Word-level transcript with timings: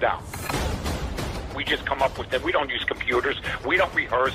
now. 0.00 0.22
We 1.54 1.64
just 1.64 1.84
come 1.86 2.02
up 2.02 2.16
with 2.18 2.32
it. 2.32 2.42
We 2.44 2.52
don't 2.52 2.70
use 2.70 2.84
computers. 2.84 3.36
We 3.66 3.76
don't 3.76 3.92
rehearse. 3.94 4.34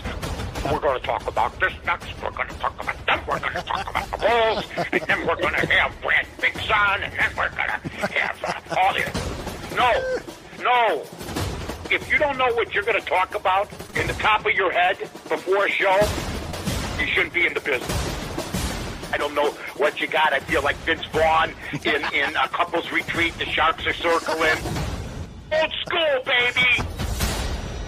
We're 0.65 0.79
going 0.79 0.99
to 0.99 1.05
talk 1.05 1.27
about 1.27 1.59
this 1.59 1.73
next. 1.85 2.09
We're 2.21 2.31
going 2.31 2.47
to 2.47 2.55
talk 2.55 2.81
about 2.81 3.05
them. 3.05 3.19
We're 3.27 3.39
going 3.39 3.53
to 3.53 3.61
talk 3.61 3.89
about 3.89 4.11
the 4.11 4.17
Bulls. 4.17 4.65
And 4.91 5.01
then 5.01 5.27
we're 5.27 5.35
going 5.35 5.53
to 5.53 5.65
have 5.67 6.01
Brad 6.01 6.25
Biggs. 6.41 6.69
And 6.69 7.03
then 7.03 7.31
we're 7.37 7.49
going 7.49 7.69
to 7.69 8.07
have 8.19 8.43
uh, 8.43 8.75
all 8.79 8.93
this. 8.93 9.11
No. 9.75 9.91
No. 10.63 11.03
If 11.91 12.09
you 12.11 12.17
don't 12.17 12.37
know 12.37 12.51
what 12.53 12.73
you're 12.73 12.83
going 12.83 12.99
to 12.99 13.05
talk 13.05 13.35
about 13.35 13.69
in 13.95 14.07
the 14.07 14.13
top 14.13 14.45
of 14.45 14.53
your 14.53 14.71
head 14.71 14.97
before 14.97 15.65
a 15.65 15.69
show, 15.69 15.99
you 16.99 17.07
shouldn't 17.07 17.33
be 17.33 17.45
in 17.45 17.53
the 17.53 17.59
business. 17.59 19.11
I 19.13 19.17
don't 19.17 19.35
know 19.35 19.51
what 19.77 20.01
you 20.01 20.07
got. 20.07 20.33
I 20.33 20.39
feel 20.39 20.63
like 20.63 20.75
Vince 20.77 21.05
Vaughn 21.07 21.53
in, 21.85 22.01
in 22.13 22.35
a 22.35 22.47
couple's 22.47 22.91
retreat. 22.91 23.37
The 23.37 23.45
Sharks 23.45 23.85
are 23.85 23.93
circling. 23.93 24.57
Old 25.61 25.73
school, 25.85 26.23
baby. 26.25 26.89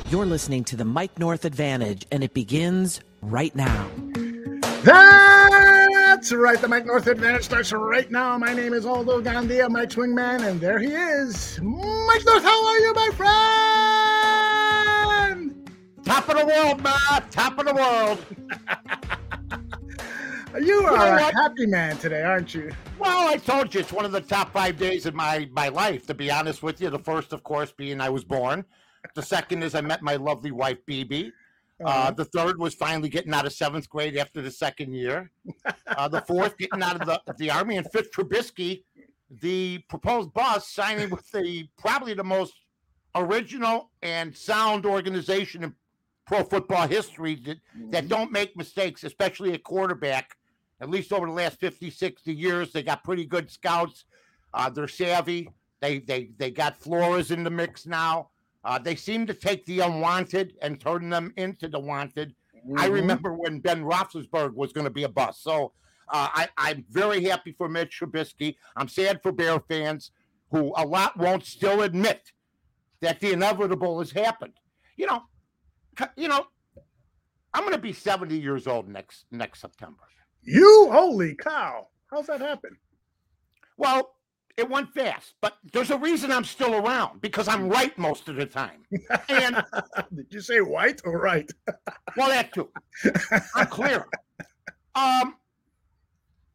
You're 0.09 0.25
listening 0.25 0.63
to 0.65 0.75
the 0.75 0.85
Mike 0.85 1.17
North 1.17 1.45
Advantage, 1.45 2.05
and 2.11 2.23
it 2.23 2.33
begins 2.33 3.01
right 3.21 3.55
now. 3.55 3.89
That's 4.83 6.31
right. 6.31 6.59
The 6.59 6.67
Mike 6.67 6.85
North 6.85 7.07
Advantage 7.07 7.43
starts 7.43 7.73
right 7.73 8.09
now. 8.11 8.37
My 8.37 8.53
name 8.53 8.73
is 8.73 8.85
Aldo 8.85 9.21
Gandia, 9.21 9.67
Mike's 9.69 9.95
wingman, 9.95 10.47
and 10.47 10.61
there 10.61 10.77
he 10.79 10.89
is. 10.89 11.59
Mike 11.61 12.25
North, 12.25 12.43
how 12.43 12.67
are 12.67 12.79
you, 12.79 12.93
my 12.93 13.09
friend? 15.31 15.71
Top 16.05 16.29
of 16.29 16.37
the 16.37 16.45
world, 16.45 16.81
ma. 16.83 17.19
Top 17.31 17.57
of 17.57 17.65
the 17.65 17.73
world. 17.73 18.23
You 20.61 20.85
are 20.85 21.17
a 21.17 21.21
happy 21.35 21.65
man 21.65 21.97
today, 21.97 22.21
aren't 22.23 22.53
you? 22.53 22.71
Well, 22.97 23.27
I 23.27 23.37
told 23.37 23.73
you 23.73 23.81
it's 23.81 23.91
one 23.91 24.05
of 24.05 24.11
the 24.11 24.21
top 24.21 24.53
five 24.53 24.77
days 24.77 25.05
in 25.05 25.15
my 25.15 25.49
my 25.51 25.67
life. 25.69 26.05
To 26.07 26.13
be 26.13 26.31
honest 26.31 26.63
with 26.63 26.79
you, 26.79 26.89
the 26.89 26.99
first, 26.99 27.33
of 27.33 27.43
course, 27.43 27.71
being 27.71 27.99
I 27.99 28.09
was 28.09 28.23
born. 28.23 28.63
The 29.15 29.21
second 29.21 29.63
is 29.63 29.75
I 29.75 29.81
met 29.81 30.01
my 30.01 30.15
lovely 30.15 30.51
wife, 30.51 30.77
BB. 30.87 31.31
Uh, 31.83 31.87
Uh-huh. 31.87 32.11
the 32.11 32.25
third 32.25 32.57
was 32.57 32.73
finally 32.73 33.09
getting 33.09 33.33
out 33.33 33.45
of 33.45 33.51
seventh 33.53 33.89
grade 33.89 34.15
after 34.15 34.41
the 34.41 34.49
second 34.51 34.93
year. 34.93 35.29
Uh, 35.87 36.07
the 36.07 36.21
fourth, 36.21 36.57
getting 36.57 36.81
out 36.81 37.01
of 37.01 37.05
the, 37.05 37.21
the 37.37 37.49
army. 37.51 37.75
And 37.77 37.85
fifth, 37.91 38.11
Trubisky, 38.13 38.83
the 39.41 39.79
proposed 39.89 40.33
boss, 40.33 40.69
signing 40.71 41.09
with 41.09 41.29
the 41.31 41.67
probably 41.77 42.13
the 42.13 42.23
most 42.23 42.53
original 43.13 43.91
and 44.01 44.35
sound 44.35 44.85
organization 44.85 45.63
in 45.65 45.73
pro 46.25 46.43
football 46.43 46.87
history 46.87 47.35
that, 47.45 47.57
that 47.91 48.07
don't 48.07 48.31
make 48.31 48.55
mistakes, 48.55 49.03
especially 49.03 49.53
at 49.53 49.63
quarterback. 49.63 50.37
At 50.81 50.89
least 50.89 51.13
over 51.13 51.25
the 51.25 51.31
last 51.31 51.59
50, 51.59 51.89
60 51.89 52.33
years, 52.33 52.71
they 52.73 52.83
got 52.83 53.03
pretty 53.03 53.25
good 53.25 53.49
scouts. 53.49 54.05
Uh, 54.53 54.69
they're 54.69 54.87
savvy. 54.87 55.49
They 55.81 55.99
they 55.99 56.31
they 56.37 56.51
got 56.51 56.77
Flores 56.77 57.31
in 57.31 57.43
the 57.43 57.49
mix 57.49 57.85
now. 57.85 58.29
Uh, 58.63 58.79
they 58.79 58.95
seem 58.95 59.25
to 59.27 59.33
take 59.33 59.65
the 59.65 59.81
unwanted 59.81 60.57
and 60.61 60.79
turn 60.79 61.09
them 61.09 61.33
into 61.37 61.67
the 61.67 61.79
wanted. 61.79 62.35
I 62.77 62.87
Mhm. 62.89 62.93
remember 62.93 63.33
when 63.33 63.59
Ben 63.59 63.83
Roethlisberger 63.83 64.53
was 64.53 64.73
going 64.73 64.85
to 64.85 64.91
be 64.91 65.03
a 65.03 65.09
bust. 65.09 65.43
So 65.43 65.73
uh, 66.09 66.29
I, 66.33 66.49
I'm 66.57 66.85
very 66.89 67.23
happy 67.23 67.51
for 67.51 67.67
Mitch 67.69 67.99
Trubisky. 67.99 68.55
I'm 68.75 68.87
sad 68.87 69.21
for 69.21 69.31
Bear 69.31 69.59
fans 69.59 70.11
who 70.51 70.73
a 70.77 70.85
lot 70.85 71.15
won't 71.17 71.45
still 71.45 71.81
admit 71.83 72.31
that 73.01 73.19
the 73.19 73.33
inevitable 73.33 73.99
has 73.99 74.11
happened. 74.11 74.53
You 74.97 75.05
know, 75.07 75.23
you 76.15 76.27
know, 76.27 76.47
I'm 77.53 77.61
going 77.63 77.73
to 77.73 77.77
be 77.77 77.93
70 77.93 78.37
years 78.37 78.65
old 78.67 78.87
next 78.87 79.25
next 79.31 79.61
September. 79.61 80.01
You, 80.45 80.89
holy 80.91 81.35
cow. 81.35 81.87
How's 82.11 82.27
that 82.27 82.39
happen? 82.41 82.77
Well, 83.77 84.11
it 84.57 84.69
went 84.69 84.93
fast, 84.93 85.33
but 85.41 85.57
there's 85.73 85.91
a 85.91 85.97
reason 85.97 86.31
I'm 86.31 86.45
still 86.45 86.75
around 86.75 87.19
because 87.21 87.47
I'm 87.47 87.67
right 87.67 87.97
most 87.97 88.29
of 88.29 88.35
the 88.37 88.45
time. 88.45 88.83
And 89.27 89.61
Did 90.15 90.27
you 90.29 90.39
say 90.41 90.61
white 90.61 91.01
or 91.03 91.19
right? 91.19 91.51
well, 92.17 92.29
that 92.29 92.53
too. 92.53 92.69
I'm 93.55 93.67
clear. 93.67 94.05
Um, 94.93 95.35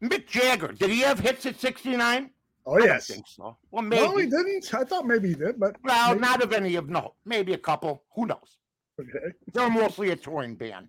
Mick 0.02 0.26
Jagger, 0.26 0.68
did 0.72 0.88
he 0.88 1.00
have 1.00 1.18
hits 1.20 1.44
at 1.44 1.60
69? 1.60 2.30
Oh, 2.64 2.78
yes. 2.78 3.08
think 3.08 3.26
so. 3.28 3.56
Well, 3.70 3.82
maybe. 3.82 4.02
No, 4.02 4.16
he 4.16 4.26
didn't. 4.26 4.72
I 4.72 4.84
thought 4.84 5.06
maybe 5.06 5.28
he 5.28 5.34
did, 5.34 5.58
but 5.60 5.76
Well, 5.82 6.10
maybe. 6.10 6.20
not 6.20 6.42
of 6.42 6.52
any 6.52 6.76
of 6.76 6.88
note. 6.88 7.14
Maybe 7.26 7.52
a 7.52 7.58
couple. 7.58 8.04
Who 8.14 8.26
knows? 8.26 8.58
Okay. 8.98 9.34
They're 9.52 9.68
mostly 9.70 10.10
a 10.10 10.16
touring 10.16 10.54
band. 10.54 10.88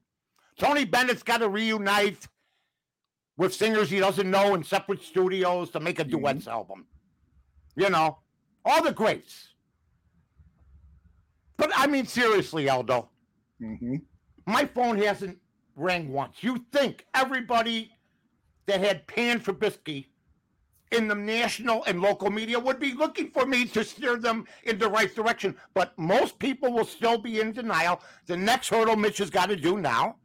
Tony 0.59 0.85
Bennett's 0.85 1.23
got 1.23 1.38
to 1.40 1.50
reunite 1.50 2.28
with 3.37 3.53
singers 3.53 3.89
he 3.89 3.99
doesn't 3.99 4.29
know 4.29 4.55
in 4.55 4.63
separate 4.63 5.01
studios 5.01 5.69
to 5.71 5.79
make 5.79 5.99
a 5.99 6.03
duets 6.03 6.47
album. 6.47 6.85
You 7.75 7.89
know, 7.89 8.19
all 8.65 8.83
the 8.83 8.91
greats. 8.91 9.49
But 11.57 11.71
I 11.75 11.87
mean, 11.87 12.05
seriously, 12.05 12.69
Aldo, 12.69 13.09
hmm 13.59 13.97
my 14.47 14.65
phone 14.65 14.97
hasn't 14.97 15.37
rang 15.75 16.11
once. 16.11 16.37
You 16.41 16.65
think 16.71 17.05
everybody 17.13 17.91
that 18.65 18.79
had 18.79 19.07
Pan 19.07 19.39
for 19.39 19.53
Trubisky 19.53 20.07
in 20.91 21.07
the 21.07 21.15
national 21.15 21.83
and 21.85 22.01
local 22.01 22.29
media 22.29 22.59
would 22.59 22.79
be 22.79 22.93
looking 22.93 23.31
for 23.31 23.45
me 23.45 23.65
to 23.65 23.83
steer 23.83 24.17
them 24.17 24.45
in 24.63 24.77
the 24.77 24.89
right 24.89 25.13
direction. 25.15 25.55
But 25.73 25.97
most 25.97 26.37
people 26.37 26.73
will 26.73 26.85
still 26.85 27.17
be 27.17 27.39
in 27.39 27.53
denial. 27.53 28.01
The 28.25 28.35
next 28.35 28.69
hurdle 28.69 28.95
Mitch 28.97 29.19
has 29.19 29.29
got 29.29 29.49
to 29.49 29.55
do 29.55 29.77
now 29.77 30.17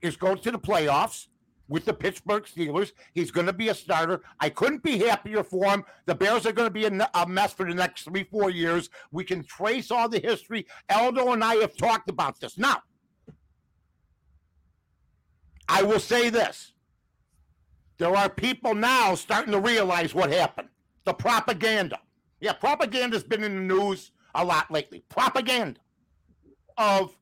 is 0.00 0.16
go 0.16 0.34
to 0.34 0.50
the 0.50 0.58
playoffs 0.58 1.26
with 1.68 1.84
the 1.84 1.94
Pittsburgh 1.94 2.44
Steelers. 2.44 2.92
He's 3.12 3.30
going 3.30 3.46
to 3.46 3.52
be 3.52 3.68
a 3.68 3.74
starter. 3.74 4.22
I 4.40 4.50
couldn't 4.50 4.82
be 4.82 4.98
happier 4.98 5.42
for 5.42 5.64
him. 5.66 5.84
The 6.06 6.14
Bears 6.14 6.46
are 6.46 6.52
going 6.52 6.66
to 6.66 6.72
be 6.72 6.84
a 6.86 7.26
mess 7.26 7.52
for 7.52 7.66
the 7.66 7.74
next 7.74 8.02
three, 8.02 8.24
four 8.24 8.50
years. 8.50 8.90
We 9.12 9.24
can 9.24 9.42
trace 9.44 9.90
all 9.90 10.08
the 10.08 10.18
history. 10.18 10.66
Eldo 10.90 11.32
and 11.32 11.42
I 11.42 11.56
have 11.56 11.76
talked 11.76 12.10
about 12.10 12.38
this. 12.40 12.58
Now, 12.58 12.82
I 15.68 15.82
will 15.82 16.00
say 16.00 16.28
this. 16.28 16.72
There 17.96 18.14
are 18.14 18.28
people 18.28 18.74
now 18.74 19.14
starting 19.14 19.52
to 19.52 19.60
realize 19.60 20.14
what 20.14 20.30
happened. 20.32 20.68
The 21.04 21.14
propaganda. 21.14 22.00
Yeah, 22.40 22.52
propaganda's 22.52 23.24
been 23.24 23.42
in 23.42 23.54
the 23.54 23.74
news 23.74 24.10
a 24.34 24.44
lot 24.44 24.70
lately. 24.70 25.04
Propaganda 25.08 25.80
of 26.76 27.16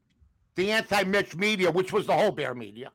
the 0.56 0.72
anti-Mitch 0.72 1.36
media, 1.36 1.70
which 1.70 1.92
was 1.92 2.06
the 2.06 2.12
whole 2.12 2.32
bear 2.32 2.54
media. 2.54 2.90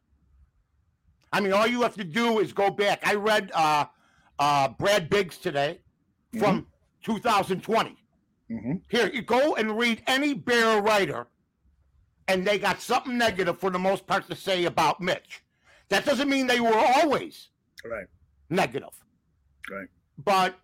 I 1.34 1.40
mean, 1.42 1.54
all 1.54 1.68
you 1.68 1.82
have 1.82 1.96
to 1.96 2.04
do 2.04 2.40
is 2.40 2.54
go 2.54 2.70
back. 2.70 3.02
I 3.06 3.16
read 3.16 3.52
uh, 3.54 3.86
uh, 4.40 4.70
Brad 4.70 5.10
Biggs 5.10 5.38
today 5.38 5.80
from 6.40 6.68
2020. 7.04 7.96
hmm 8.50 8.74
Here, 8.90 9.10
you 9.14 9.22
go 9.22 9.56
and 9.56 9.78
read 9.78 10.02
any 10.08 10.34
bear 10.34 10.82
writer, 10.82 11.28
and 12.28 12.46
they 12.46 12.58
got 12.58 12.82
something 12.82 13.18
negative 13.18 13.60
for 13.60 13.70
the 13.70 13.80
most 13.80 14.08
part 14.08 14.28
to 14.28 14.36
say 14.36 14.66
about 14.66 15.02
Mitch. 15.02 15.44
That 15.90 16.06
doesn't 16.06 16.30
mean 16.30 16.48
they 16.48 16.60
were 16.60 16.76
always 16.76 17.50
Right. 17.86 18.08
negative. 18.50 18.90
Right. 19.70 19.88
But 20.24 20.56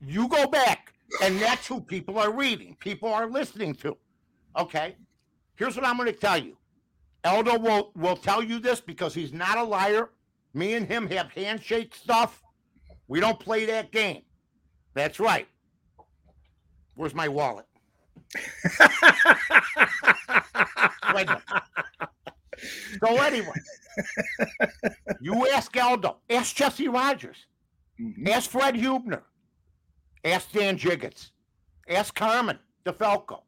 you 0.00 0.28
go 0.28 0.46
back, 0.46 0.92
and 1.22 1.38
that's 1.40 1.66
who 1.66 1.80
people 1.80 2.18
are 2.18 2.32
reading, 2.32 2.76
people 2.80 3.12
are 3.12 3.26
listening 3.28 3.74
to. 3.76 3.96
Okay. 4.56 4.96
Here's 5.56 5.76
what 5.76 5.84
I'm 5.86 5.96
going 5.96 6.12
to 6.12 6.18
tell 6.18 6.38
you. 6.38 6.56
Eldo 7.26 7.60
will, 7.60 7.90
will 7.96 8.16
tell 8.16 8.42
you 8.42 8.58
this 8.60 8.80
because 8.80 9.12
he's 9.12 9.32
not 9.32 9.58
a 9.58 9.62
liar. 9.62 10.10
Me 10.54 10.74
and 10.74 10.86
him 10.86 11.08
have 11.10 11.30
handshake 11.30 11.94
stuff. 11.94 12.42
We 13.08 13.18
don't 13.20 13.38
play 13.40 13.66
that 13.66 13.90
game. 13.92 14.22
That's 14.94 15.18
right. 15.20 15.48
Where's 16.94 17.14
my 17.14 17.28
wallet? 17.28 17.66
So 23.04 23.16
anyway, 23.22 23.52
you 25.20 25.46
ask 25.48 25.72
Eldo, 25.72 26.16
ask 26.30 26.54
Jesse 26.56 26.88
Rogers, 26.88 27.46
Mhm. 28.00 28.28
ask 28.28 28.50
Fred 28.50 28.74
Hubner, 28.74 29.22
ask 30.24 30.50
Dan 30.52 30.78
Jiggetts, 30.78 31.30
ask 31.88 32.14
Carmen 32.14 32.58
DeFalco, 32.84 33.42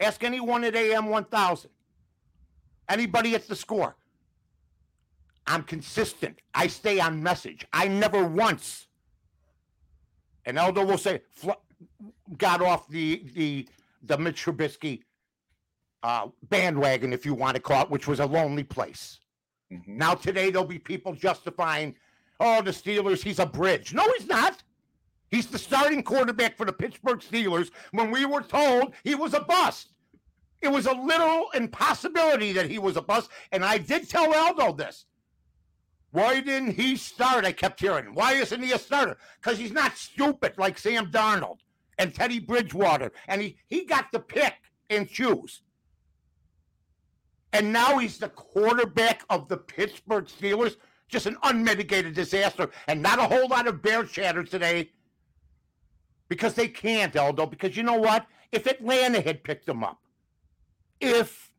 ask 0.00 0.22
anyone 0.24 0.64
at 0.64 0.74
AM 0.74 1.06
1000, 1.06 1.70
anybody 2.88 3.30
gets 3.30 3.46
the 3.46 3.56
score. 3.56 3.96
I'm 5.46 5.62
consistent. 5.62 6.38
I 6.54 6.66
stay 6.68 7.00
on 7.00 7.22
message. 7.22 7.66
I 7.72 7.86
never 7.88 8.24
once, 8.26 8.86
and 10.46 10.56
Eldo 10.56 10.86
will 10.86 10.98
say, 10.98 11.22
got 12.38 12.62
off 12.62 12.88
the 12.88 13.24
the 13.34 13.68
the 14.02 14.18
Mitch 14.18 14.44
Trubisky 14.44 15.02
uh, 16.02 16.28
bandwagon, 16.44 17.12
if 17.12 17.24
you 17.26 17.34
want 17.34 17.56
to 17.56 17.62
call 17.62 17.82
it, 17.82 17.90
which 17.90 18.06
was 18.06 18.20
a 18.20 18.26
lonely 18.26 18.62
place. 18.64 19.18
Mhm. 19.72 19.88
Now 19.88 20.14
today 20.14 20.50
there'll 20.50 20.66
be 20.66 20.78
people 20.78 21.14
justifying, 21.14 21.94
oh, 22.40 22.60
the 22.62 22.70
Steelers, 22.70 23.22
he's 23.22 23.38
a 23.38 23.46
bridge. 23.46 23.94
No, 23.94 24.04
he's 24.16 24.28
not. 24.28 24.62
He's 25.30 25.46
the 25.46 25.58
starting 25.58 26.02
quarterback 26.02 26.56
for 26.56 26.64
the 26.66 26.72
Pittsburgh 26.72 27.20
Steelers 27.20 27.70
when 27.92 28.10
we 28.10 28.24
were 28.24 28.42
told 28.42 28.94
he 29.02 29.14
was 29.14 29.34
a 29.34 29.40
bust. 29.40 29.93
It 30.64 30.72
was 30.72 30.86
a 30.86 30.92
literal 30.92 31.50
impossibility 31.54 32.52
that 32.52 32.70
he 32.70 32.78
was 32.78 32.96
a 32.96 33.02
bust. 33.02 33.30
And 33.52 33.64
I 33.64 33.78
did 33.78 34.08
tell 34.08 34.34
Aldo 34.34 34.72
this. 34.72 35.06
Why 36.10 36.40
didn't 36.40 36.72
he 36.74 36.96
start? 36.96 37.44
I 37.44 37.52
kept 37.52 37.80
hearing. 37.80 38.14
Why 38.14 38.34
isn't 38.34 38.62
he 38.62 38.72
a 38.72 38.78
starter? 38.78 39.16
Because 39.40 39.58
he's 39.58 39.72
not 39.72 39.96
stupid 39.96 40.54
like 40.58 40.78
Sam 40.78 41.10
Darnold. 41.10 41.58
and 41.98 42.14
Teddy 42.14 42.38
Bridgewater, 42.40 43.12
and 43.28 43.40
he 43.40 43.56
he 43.66 43.84
got 43.84 44.10
the 44.12 44.20
pick 44.20 44.54
and 44.90 45.08
choose. 45.08 45.62
And 47.52 47.72
now 47.72 47.98
he's 47.98 48.18
the 48.18 48.28
quarterback 48.30 49.22
of 49.30 49.48
the 49.48 49.56
Pittsburgh 49.56 50.26
Steelers. 50.26 50.76
Just 51.08 51.26
an 51.26 51.36
unmitigated 51.42 52.14
disaster, 52.14 52.70
and 52.88 53.02
not 53.02 53.18
a 53.18 53.24
whole 53.24 53.46
lot 53.48 53.68
of 53.68 53.82
bear 53.82 54.04
chatter 54.04 54.42
today 54.42 54.90
because 56.28 56.54
they 56.54 56.66
can't, 56.66 57.12
Eldo. 57.14 57.48
Because 57.48 57.76
you 57.76 57.82
know 57.82 57.98
what? 57.98 58.26
If 58.50 58.66
Atlanta 58.66 59.20
had 59.20 59.44
picked 59.44 59.68
him 59.68 59.84
up, 59.84 59.98
if 61.00 61.50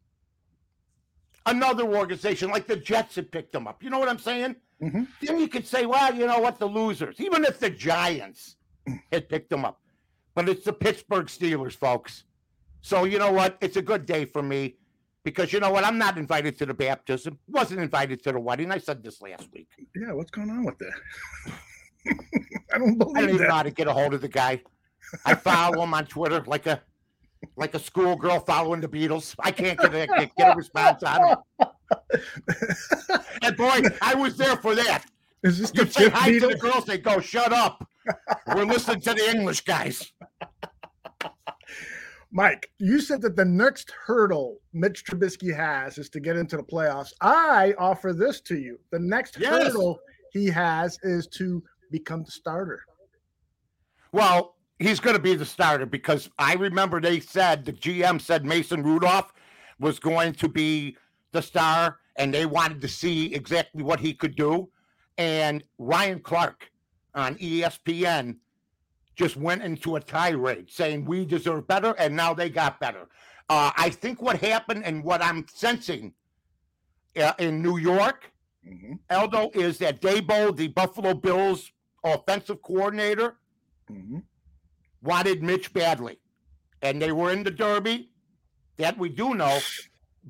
another 1.46 1.84
organization 1.84 2.50
like 2.50 2.68
the 2.68 2.76
Jets 2.76 3.16
had 3.16 3.32
picked 3.32 3.52
them 3.54 3.68
up, 3.68 3.84
you 3.84 3.90
know 3.90 4.00
what 4.00 4.10
I'm 4.10 4.20
saying? 4.20 4.56
Mhm. 4.82 5.08
Then 5.22 5.40
you 5.40 5.48
could 5.48 5.66
say, 5.66 5.86
well, 5.86 6.14
you 6.14 6.26
know 6.28 6.40
what? 6.40 6.60
The 6.60 6.66
losers, 6.68 7.20
even 7.20 7.46
if 7.46 7.60
the 7.60 7.70
Giants 7.70 8.58
had 9.12 9.30
picked 9.30 9.50
them 9.50 9.64
up, 9.66 9.82
but 10.34 10.50
it's 10.50 10.66
the 10.66 10.74
Pittsburgh 10.74 11.28
Steelers, 11.28 11.74
folks. 11.74 12.24
So 12.82 13.04
you 13.06 13.18
know 13.20 13.32
what? 13.32 13.58
It's 13.62 13.78
a 13.78 13.82
good 13.82 14.06
day 14.06 14.26
for 14.26 14.44
me 14.44 14.76
because 15.24 15.52
you 15.54 15.60
know 15.60 15.72
what? 15.72 15.84
I'm 15.86 15.98
not 15.98 16.18
invited 16.18 16.58
to 16.60 16.66
the 16.66 16.74
baptism. 16.74 17.40
Wasn't 17.48 17.80
invited 17.80 18.22
to 18.24 18.32
the 18.34 18.40
wedding. 18.40 18.72
I 18.72 18.78
said 18.80 19.02
this 19.04 19.22
last 19.22 19.48
week. 19.54 19.70
Yeah, 19.96 20.12
what's 20.12 20.30
going 20.32 20.50
on 20.50 20.66
with 20.66 20.78
that? 20.80 20.94
I 22.74 22.78
don't 22.78 22.78
I 22.78 22.78
don't 22.78 22.98
believe 22.98 23.24
even 23.24 23.38
know 23.38 23.44
that. 23.44 23.52
how 23.52 23.64
to 23.64 23.72
get 23.72 23.88
a 23.88 23.94
hold 23.94 24.14
of 24.14 24.22
the 24.22 24.28
guy. 24.28 24.62
I 25.26 25.34
follow 25.36 25.82
him 25.84 25.94
on 25.94 26.06
Twitter 26.06 26.44
like 26.46 26.66
a 26.68 26.82
like 27.56 27.74
a 27.76 27.80
schoolgirl 27.80 28.40
following 28.42 28.82
the 28.82 28.88
Beatles. 28.88 29.36
I 29.40 29.52
can't 29.52 29.80
get 29.80 29.94
a, 29.94 30.08
get, 30.08 30.36
get 30.36 30.54
a 30.54 30.56
response 30.56 31.04
out 31.04 31.44
of. 31.60 31.68
And 33.42 33.56
boy, 33.58 33.82
I 34.02 34.16
was 34.16 34.38
there 34.38 34.56
for 34.58 34.76
that. 34.76 35.06
Is 35.44 35.60
this 35.60 35.72
the 35.72 35.86
You 35.86 35.92
say 35.92 36.04
fifth 36.06 36.14
hi 36.14 36.32
to 36.40 36.48
the 36.48 36.58
girls, 36.58 36.86
they 36.86 36.98
go, 36.98 37.20
"Shut 37.20 37.54
up." 37.54 37.88
We're 38.56 38.66
listening 38.66 39.02
to 39.02 39.14
the 39.14 39.30
English 39.30 39.62
guys. 39.62 40.12
Mike, 42.32 42.70
you 42.80 43.00
said 43.00 43.22
that 43.22 43.36
the 43.36 43.46
next 43.46 43.92
hurdle 44.06 44.58
Mitch 44.74 45.06
Trubisky 45.06 45.56
has 45.56 45.98
is 45.98 46.10
to 46.10 46.20
get 46.20 46.36
into 46.36 46.58
the 46.58 46.64
playoffs. 46.64 47.14
I 47.22 47.74
offer 47.78 48.12
this 48.12 48.42
to 48.42 48.58
you. 48.58 48.80
The 48.92 49.00
next 49.00 49.38
Yes. 49.40 49.50
hurdle 49.68 50.00
he 50.32 50.48
has 50.48 51.00
is 51.04 51.28
to 51.28 51.64
become 51.92 52.24
the 52.24 52.32
starter. 52.32 52.84
Well, 54.12 54.55
he's 54.80 55.00
going 55.00 55.16
to 55.16 55.22
be 55.22 55.36
the 55.36 55.46
starter 55.46 55.86
because 55.86 56.30
I 56.38 56.54
remember 56.56 57.00
they 57.00 57.20
said 57.20 57.66
the 57.66 57.74
GM 57.74 58.22
said 58.22 58.46
Mason 58.46 58.84
Rudolph 58.84 59.34
was 59.80 60.00
going 60.00 60.34
to 60.34 60.48
be 60.48 60.98
the 61.32 61.42
star, 61.42 62.00
and 62.16 62.34
they 62.34 62.46
wanted 62.46 62.82
to 62.82 62.88
see 62.88 63.34
exactly 63.34 63.84
what 63.84 64.00
he 64.00 64.14
could 64.14 64.36
do. 64.36 64.70
And 65.18 65.64
Ryan 65.78 66.20
Clark 66.20 66.70
on 67.14 67.36
ESPN 67.36 68.38
just 69.16 69.38
went 69.38 69.64
into 69.64 69.96
a 69.96 70.00
tirade 70.00 70.70
saying 70.70 71.06
we 71.06 71.26
deserve 71.26 71.68
better, 71.68 71.94
and 71.98 72.16
now 72.16 72.34
they 72.34 72.50
got 72.50 72.80
better. 72.80 73.08
Uh, 73.50 73.72
I 73.78 73.90
think 73.90 74.22
what 74.22 74.38
happened 74.40 74.84
and 74.86 75.04
what 75.04 75.22
I'm 75.24 75.46
sensing 75.54 76.14
uh, 77.22 77.34
in 77.40 77.62
New 77.62 77.78
York, 77.78 78.32
Mhm, 78.68 78.98
Eldo, 79.12 79.56
is 79.56 79.78
that 79.78 80.02
Daboll, 80.02 80.56
the 80.56 80.70
Buffalo 80.70 81.14
Bills 81.14 81.72
offensive 82.04 82.62
coordinator, 82.64 83.38
mhm. 83.90 84.24
Wanted 85.06 85.44
Mitch 85.44 85.72
badly. 85.74 86.20
And 86.82 87.02
they 87.02 87.12
were 87.12 87.32
in 87.32 87.44
the 87.44 87.52
Derby, 87.52 88.10
that 88.78 88.98
we 88.98 89.10
do 89.10 89.34
know. 89.36 89.60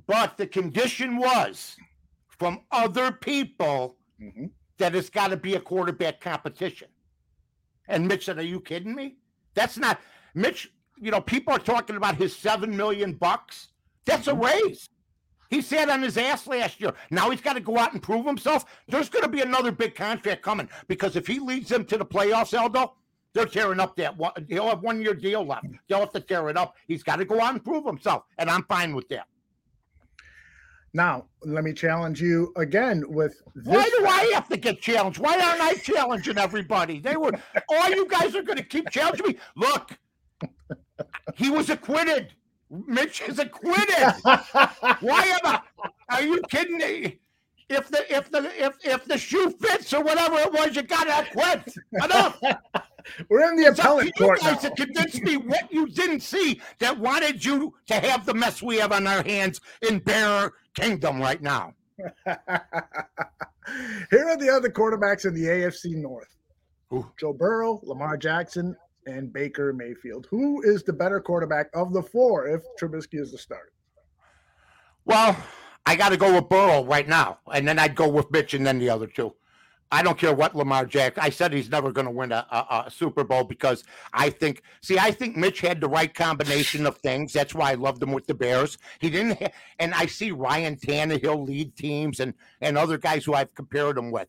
But 0.08 0.38
the 0.38 0.46
condition 0.46 1.18
was 1.18 1.76
from 2.28 2.62
other 2.72 3.12
people 3.12 3.98
Mhm. 4.22 4.52
that 4.78 4.94
it's 4.96 5.10
got 5.10 5.30
to 5.30 5.38
be 5.38 5.56
a 5.56 5.60
quarterback 5.60 6.20
competition. 6.22 6.90
And 7.88 8.08
Mitch 8.08 8.26
said, 8.26 8.38
Are 8.38 8.44
you 8.44 8.60
kidding 8.60 8.94
me? 8.94 9.18
That's 9.54 9.78
not 9.78 10.02
Mitch. 10.34 10.72
You 10.98 11.12
know, 11.12 11.22
people 11.22 11.54
are 11.54 11.60
talking 11.60 11.96
about 11.96 12.16
his 12.16 12.36
seven 12.36 12.76
million 12.76 13.14
bucks. 13.14 13.70
That's 14.06 14.28
a 14.28 14.36
raise. 14.36 14.88
He 15.50 15.62
sat 15.62 15.90
on 15.90 16.02
his 16.02 16.18
ass 16.18 16.48
last 16.48 16.82
year. 16.82 16.94
Now 17.12 17.30
he's 17.30 17.42
got 17.42 17.54
to 17.54 17.60
go 17.60 17.78
out 17.78 17.94
and 17.94 18.02
prove 18.02 18.26
himself. 18.26 18.66
There's 18.88 19.10
going 19.10 19.24
to 19.24 19.30
be 19.30 19.42
another 19.42 19.72
big 19.72 19.96
contract 19.96 20.42
coming 20.42 20.70
because 20.88 21.16
if 21.16 21.28
he 21.28 21.40
leads 21.40 21.70
them 21.70 21.86
to 21.86 21.98
the 21.98 22.06
playoffs, 22.06 22.58
Eldo, 22.58 22.94
they're 23.36 23.46
tearing 23.46 23.80
up 23.80 23.96
that 23.98 24.18
one. 24.18 24.32
He'll 24.50 24.70
have 24.70 24.82
one 24.82 25.02
year 25.02 25.14
deal 25.14 25.46
left. 25.46 25.68
They'll 25.88 26.00
have 26.00 26.14
to 26.14 26.22
tear 26.22 26.50
it 26.50 26.58
up. 26.58 26.76
He's 26.88 27.04
got 27.04 27.18
to 27.18 27.26
go 27.26 27.40
out 27.42 27.54
and 27.54 27.64
prove 27.64 27.86
himself, 27.86 28.24
and 28.40 28.50
I'm 28.50 28.64
fine 28.64 28.96
with 28.96 29.08
that. 29.10 29.28
Now, 30.94 31.26
let 31.44 31.66
me 31.66 31.74
challenge 31.74 32.22
you 32.22 32.54
again 32.56 33.04
with 33.10 33.36
this. 33.54 33.66
Why 33.66 33.84
do 33.84 34.06
I 34.08 34.32
have 34.34 34.48
to 34.48 34.56
get 34.56 34.82
challenged? 34.82 35.20
Why 35.20 35.34
aren't 35.34 35.62
I 35.62 35.74
challenging 35.74 36.38
everybody? 36.38 37.00
They 37.00 37.18
were 37.18 37.34
all 37.70 37.90
you 37.90 38.08
guys 38.08 38.34
are 38.34 38.42
going 38.42 38.58
to 38.58 38.64
keep 38.64 38.90
challenging 38.90 39.28
me. 39.28 39.38
Look, 39.58 39.92
he 41.36 41.50
was 41.50 41.70
acquitted. 41.70 42.32
Mitch 42.70 43.22
is 43.28 43.40
acquitted. 43.40 44.14
Why 44.24 45.24
am 45.24 45.40
I? 45.44 45.60
Are 46.10 46.22
you 46.22 46.42
kidding 46.50 46.78
me? 46.78 47.20
If 47.68 47.90
the 47.90 48.16
if 48.16 48.30
the 48.30 48.50
if 48.64 48.76
if 48.84 49.06
the 49.06 49.18
shoe 49.18 49.50
fits 49.50 49.92
or 49.94 50.04
whatever 50.04 50.38
it 50.38 50.54
was, 50.54 50.76
you 50.76 50.84
gotta 50.84 51.28
quit. 51.32 51.76
Enough. 51.94 52.40
We're 53.30 53.50
in 53.50 53.56
the 53.56 53.64
It's 53.68 53.80
up 53.80 53.86
to 53.86 53.92
appellate 53.92 54.20
you 54.20 54.26
court 54.26 54.42
guys 54.42 54.64
now. 54.64 54.70
to 54.70 54.86
convince 54.86 55.22
me 55.22 55.38
what 55.38 55.72
you 55.72 55.88
didn't 55.88 56.22
see 56.22 56.62
that 56.80 57.00
wanted 57.00 57.44
you 57.44 57.74
to 57.88 57.94
have 57.96 58.26
the 58.26 58.34
mess 58.34 58.62
we 58.62 58.78
have 58.78 58.92
on 58.92 59.08
our 59.08 59.24
hands 59.24 59.62
in 59.88 60.00
Bear 60.00 60.52
Kingdom 60.76 61.22
right 61.22 61.42
now. 61.42 61.74
Here 61.98 62.38
are 64.28 64.38
the 64.38 64.52
other 64.54 64.70
quarterbacks 64.70 65.26
in 65.26 65.34
the 65.34 65.46
AFC 65.46 65.96
North 65.96 66.36
Ooh. 66.94 67.10
Joe 67.20 67.34
Burrow, 67.34 67.80
Lamar 67.84 68.18
Jackson, 68.18 68.76
and 69.08 69.32
Baker 69.32 69.74
Mayfield. 69.74 70.28
Who 70.30 70.62
is 70.64 70.84
the 70.84 70.94
better 70.94 71.20
quarterback 71.20 71.70
of 71.74 71.94
the 71.94 72.04
four 72.04 72.48
if 72.48 72.62
Trubisky 72.80 73.20
is 73.20 73.32
the 73.32 73.38
starter? 73.38 73.72
Well, 75.06 75.36
I 75.86 75.96
got 75.96 76.10
to 76.10 76.18
go 76.18 76.34
with 76.34 76.50
Burrow 76.50 76.84
right 76.84 77.08
now, 77.08 77.40
and 77.54 77.68
then 77.68 77.80
I'd 77.80 77.96
go 77.96 78.08
with 78.08 78.32
Mitch, 78.32 78.54
and 78.54 78.66
then 78.66 78.80
the 78.80 78.90
other 78.90 79.08
two. 79.08 79.34
I 79.96 80.02
don't 80.02 80.18
care 80.18 80.36
what 80.36 80.54
Lamar 80.54 80.86
Jack. 80.86 81.18
I 81.18 81.30
said 81.30 81.54
he's 81.54 81.70
never 81.70 81.90
going 81.90 82.04
to 82.04 82.12
win 82.12 82.34
a, 82.34 82.46
a, 82.52 82.84
a 82.88 82.92
Super 82.92 83.24
Bowl 83.24 83.46
because 83.46 83.86
I 84.12 84.30
think. 84.30 84.62
See, 84.82 85.00
I 85.00 85.10
think 85.12 85.38
Mitch 85.38 85.62
had 85.62 85.80
the 85.80 85.88
right 85.88 86.14
combination 86.14 86.86
of 86.86 86.98
things. 86.98 87.32
That's 87.32 87.56
why 87.56 87.72
I 87.72 87.76
loved 87.76 88.04
him 88.04 88.12
with 88.12 88.28
the 88.28 88.34
Bears. 88.34 88.78
He 89.00 89.10
didn't, 89.10 89.40
ha- 89.40 89.52
and 89.80 89.94
I 89.94 90.08
see 90.08 90.32
Ryan 90.32 90.76
Tannehill 90.76 91.48
lead 91.48 91.78
teams 91.78 92.20
and 92.20 92.34
and 92.60 92.78
other 92.78 92.98
guys 92.98 93.24
who 93.24 93.36
I've 93.36 93.56
compared 93.56 93.98
him 93.98 94.12
with. 94.12 94.28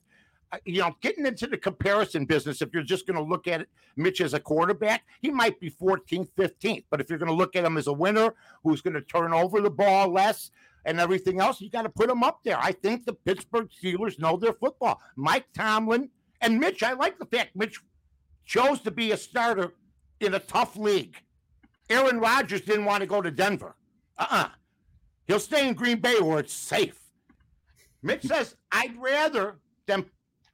You 0.64 0.82
know, 0.82 0.96
getting 1.00 1.26
into 1.26 1.48
the 1.48 1.58
comparison 1.58 2.26
business, 2.26 2.62
if 2.62 2.68
you're 2.72 2.84
just 2.84 3.04
going 3.08 3.16
to 3.16 3.28
look 3.28 3.48
at 3.48 3.62
it, 3.62 3.68
Mitch 3.96 4.20
as 4.20 4.34
a 4.34 4.40
quarterback, 4.40 5.02
he 5.20 5.32
might 5.32 5.58
be 5.58 5.68
14th, 5.68 6.28
15th. 6.38 6.84
But 6.88 7.00
if 7.00 7.10
you're 7.10 7.18
going 7.18 7.30
to 7.30 7.34
look 7.34 7.56
at 7.56 7.64
him 7.64 7.76
as 7.76 7.88
a 7.88 7.92
winner 7.92 8.32
who's 8.62 8.82
going 8.82 8.94
to 8.94 9.00
turn 9.00 9.32
over 9.32 9.60
the 9.60 9.70
ball 9.70 10.12
less, 10.12 10.52
and 10.86 11.00
everything 11.00 11.40
else, 11.40 11.60
you 11.60 11.68
got 11.68 11.82
to 11.82 11.88
put 11.88 12.08
them 12.08 12.22
up 12.22 12.40
there. 12.44 12.56
I 12.58 12.72
think 12.72 13.04
the 13.04 13.12
Pittsburgh 13.12 13.68
Steelers 13.68 14.18
know 14.18 14.36
their 14.36 14.52
football. 14.52 15.00
Mike 15.16 15.46
Tomlin 15.52 16.08
and 16.40 16.58
Mitch, 16.58 16.82
I 16.82 16.92
like 16.92 17.18
the 17.18 17.26
fact 17.26 17.56
Mitch 17.56 17.80
chose 18.46 18.80
to 18.82 18.92
be 18.92 19.10
a 19.10 19.16
starter 19.16 19.74
in 20.20 20.34
a 20.34 20.38
tough 20.38 20.76
league. 20.76 21.16
Aaron 21.90 22.20
Rodgers 22.20 22.60
didn't 22.62 22.84
want 22.84 23.00
to 23.00 23.06
go 23.06 23.20
to 23.20 23.30
Denver. 23.30 23.76
Uh 24.16 24.26
uh 24.30 24.48
He'll 25.26 25.40
stay 25.40 25.66
in 25.66 25.74
Green 25.74 25.98
Bay 25.98 26.20
where 26.20 26.38
it's 26.38 26.52
safe. 26.52 27.00
Mitch 28.00 28.22
says, 28.26 28.54
I'd 28.70 28.96
rather 28.96 29.58
them 29.86 30.06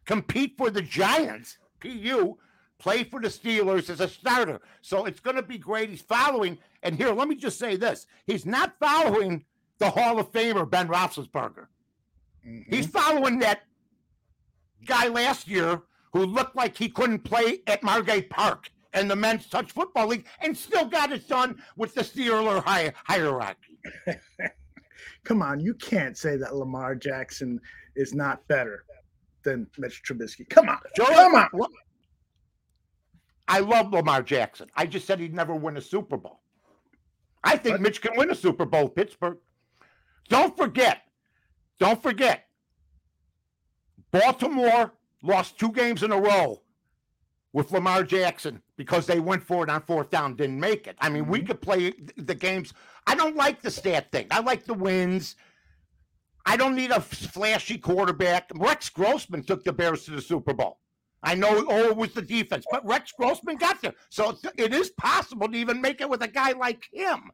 compete 0.07 0.55
for 0.57 0.71
the 0.71 0.81
Giants, 0.81 1.59
PU, 1.81 2.39
play 2.79 3.05
for 3.05 3.21
the 3.21 3.29
Steelers 3.29 3.91
as 3.91 4.01
a 4.01 4.09
starter. 4.09 4.63
So 4.81 5.05
it's 5.05 5.21
going 5.21 5.37
to 5.37 5.43
be 5.43 5.59
great. 5.59 5.91
He's 5.91 6.01
following. 6.01 6.59
And 6.83 6.97
here, 6.97 7.11
let 7.11 7.29
me 7.29 7.37
just 7.37 7.59
say 7.59 7.77
this 7.77 8.07
he's 8.27 8.47
not 8.47 8.75
following 8.81 9.45
the 9.83 9.91
Hall 9.91 10.19
of 10.21 10.31
Famer, 10.33 10.69
Ben 10.69 10.87
Roethlisberger. 10.89 11.67
Mm-hmm. 12.47 12.75
He's 12.75 12.87
following 12.87 13.41
that 13.41 13.63
guy 14.87 15.09
last 15.09 15.49
year 15.49 15.83
who 16.13 16.25
looked 16.25 16.55
like 16.57 16.77
he 16.77 16.89
couldn't 16.89 17.21
play 17.21 17.59
at 17.67 17.83
Margate 17.83 18.31
Park 18.31 18.71
in 18.95 19.09
the 19.09 19.17
men's 19.17 19.49
touch 19.49 19.73
football 19.73 20.07
league 20.09 20.27
and 20.41 20.57
still 20.57 20.85
got 20.85 21.11
it 21.13 21.27
done 21.29 21.61
with 21.77 21.95
the 21.95 22.03
Steeler 22.03 22.63
hi- 22.63 22.93
hierarchy. 23.07 23.79
Come 25.25 25.43
on, 25.43 25.59
you 25.61 25.75
can't 25.75 26.17
say 26.17 26.37
that 26.37 26.55
Lamar 26.55 26.95
Jackson 26.95 27.61
is 27.97 28.15
not 28.15 28.47
better 28.49 28.85
than 29.43 29.67
Mitch 29.79 30.03
Trubisky. 30.05 30.49
Come 30.49 30.69
on, 30.69 30.79
Joe, 30.97 31.07
come 31.07 31.35
on. 31.35 31.69
I 33.49 33.59
love 33.59 33.93
Lamar 33.93 34.23
Jackson. 34.23 34.69
I 34.77 34.87
just 34.87 35.07
said 35.07 35.19
he'd 35.19 35.35
never 35.35 35.55
win 35.55 35.77
a 35.77 35.81
Super 35.81 36.17
Bowl. 36.17 36.41
I 37.45 37.57
think 37.57 37.75
What? 37.75 37.81
Mitch 37.81 38.01
can 38.01 38.13
win 38.17 38.31
a 38.31 38.35
Super 38.35 38.65
Bowl, 38.65 38.89
Pittsburgh. 38.89 39.39
Don't 40.29 40.57
forget, 40.57 41.03
don't 41.79 42.03
forget, 42.03 42.47
Baltimore 44.11 44.93
lost 45.23 45.59
two 45.59 45.73
games 45.73 46.03
in 46.03 46.13
a 46.13 46.21
row 46.21 46.63
with 47.53 47.71
Lamar 47.71 48.03
Jackson 48.03 48.63
because 48.77 49.07
they 49.07 49.21
went 49.21 49.43
for 49.43 49.65
it 49.65 49.71
on 49.71 49.83
fourth 49.83 50.11
down, 50.11 50.37
didn't 50.37 50.59
make 50.59 50.87
it. 50.87 50.97
I 51.01 51.09
mean, 51.09 51.27
we 51.27 51.39
mm-hmm. 51.39 51.49
could 51.49 51.61
play 51.61 51.93
the 52.17 52.35
games. 52.35 52.73
I 53.07 53.15
don't 53.15 53.37
like 53.37 53.61
the 53.63 53.71
stat 53.71 54.11
thing. 54.11 54.27
I 54.31 54.41
like 54.41 54.65
the 54.65 54.75
wins. 54.75 55.37
I 56.45 56.57
don't 56.57 56.75
need 56.75 56.91
a 56.91 57.01
flashy 57.01 57.79
quarterback. 57.79 58.51
Rex 58.57 58.89
Grossman 58.89 59.45
took 59.45 59.65
the 59.65 59.73
Bears 59.73 60.05
to 60.05 60.13
the 60.13 60.23
Super 60.23 60.53
Bowl. 60.53 60.79
I 61.23 61.37
know, 61.37 61.65
oh, 61.69 61.91
it 61.91 61.97
was 61.97 62.13
the 62.13 62.23
defense, 62.23 62.65
but 62.71 62.85
Rex 62.85 63.13
Grossman 63.13 63.57
got 63.57 63.81
there. 63.81 63.95
So 64.09 64.37
it 64.57 64.75
is 64.75 64.91
possible 64.91 65.49
to 65.49 65.57
even 65.57 65.81
make 65.81 66.01
it 66.01 66.09
with 66.09 66.23
a 66.23 66.29
guy 66.29 66.53
like 66.53 66.85
him. 66.93 67.31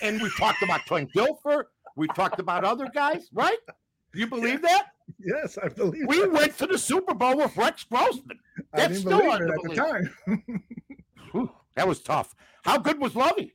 And 0.00 0.22
we 0.22 0.30
talked 0.38 0.62
about 0.62 0.80
Trent 0.86 1.12
Dilfer. 1.12 1.64
We 1.96 2.06
talked 2.08 2.40
about 2.40 2.64
other 2.64 2.88
guys, 2.94 3.28
right? 3.32 3.58
You 4.14 4.26
believe 4.26 4.62
that? 4.62 4.86
Yes, 5.18 5.58
I 5.62 5.68
believe 5.68 6.04
We 6.06 6.20
that. 6.20 6.32
went 6.32 6.58
to 6.58 6.66
the 6.66 6.78
Super 6.78 7.14
Bowl 7.14 7.36
with 7.36 7.56
Rex 7.56 7.84
Grossman. 7.84 8.38
I 8.72 8.78
That's 8.78 9.02
didn't 9.02 9.18
still 9.18 9.32
at 9.32 9.40
the 9.40 9.74
time. 9.74 10.62
Whew, 11.32 11.50
that 11.76 11.86
was 11.86 12.00
tough. 12.00 12.34
How 12.64 12.78
good 12.78 12.98
was 13.00 13.14
Lovey? 13.16 13.54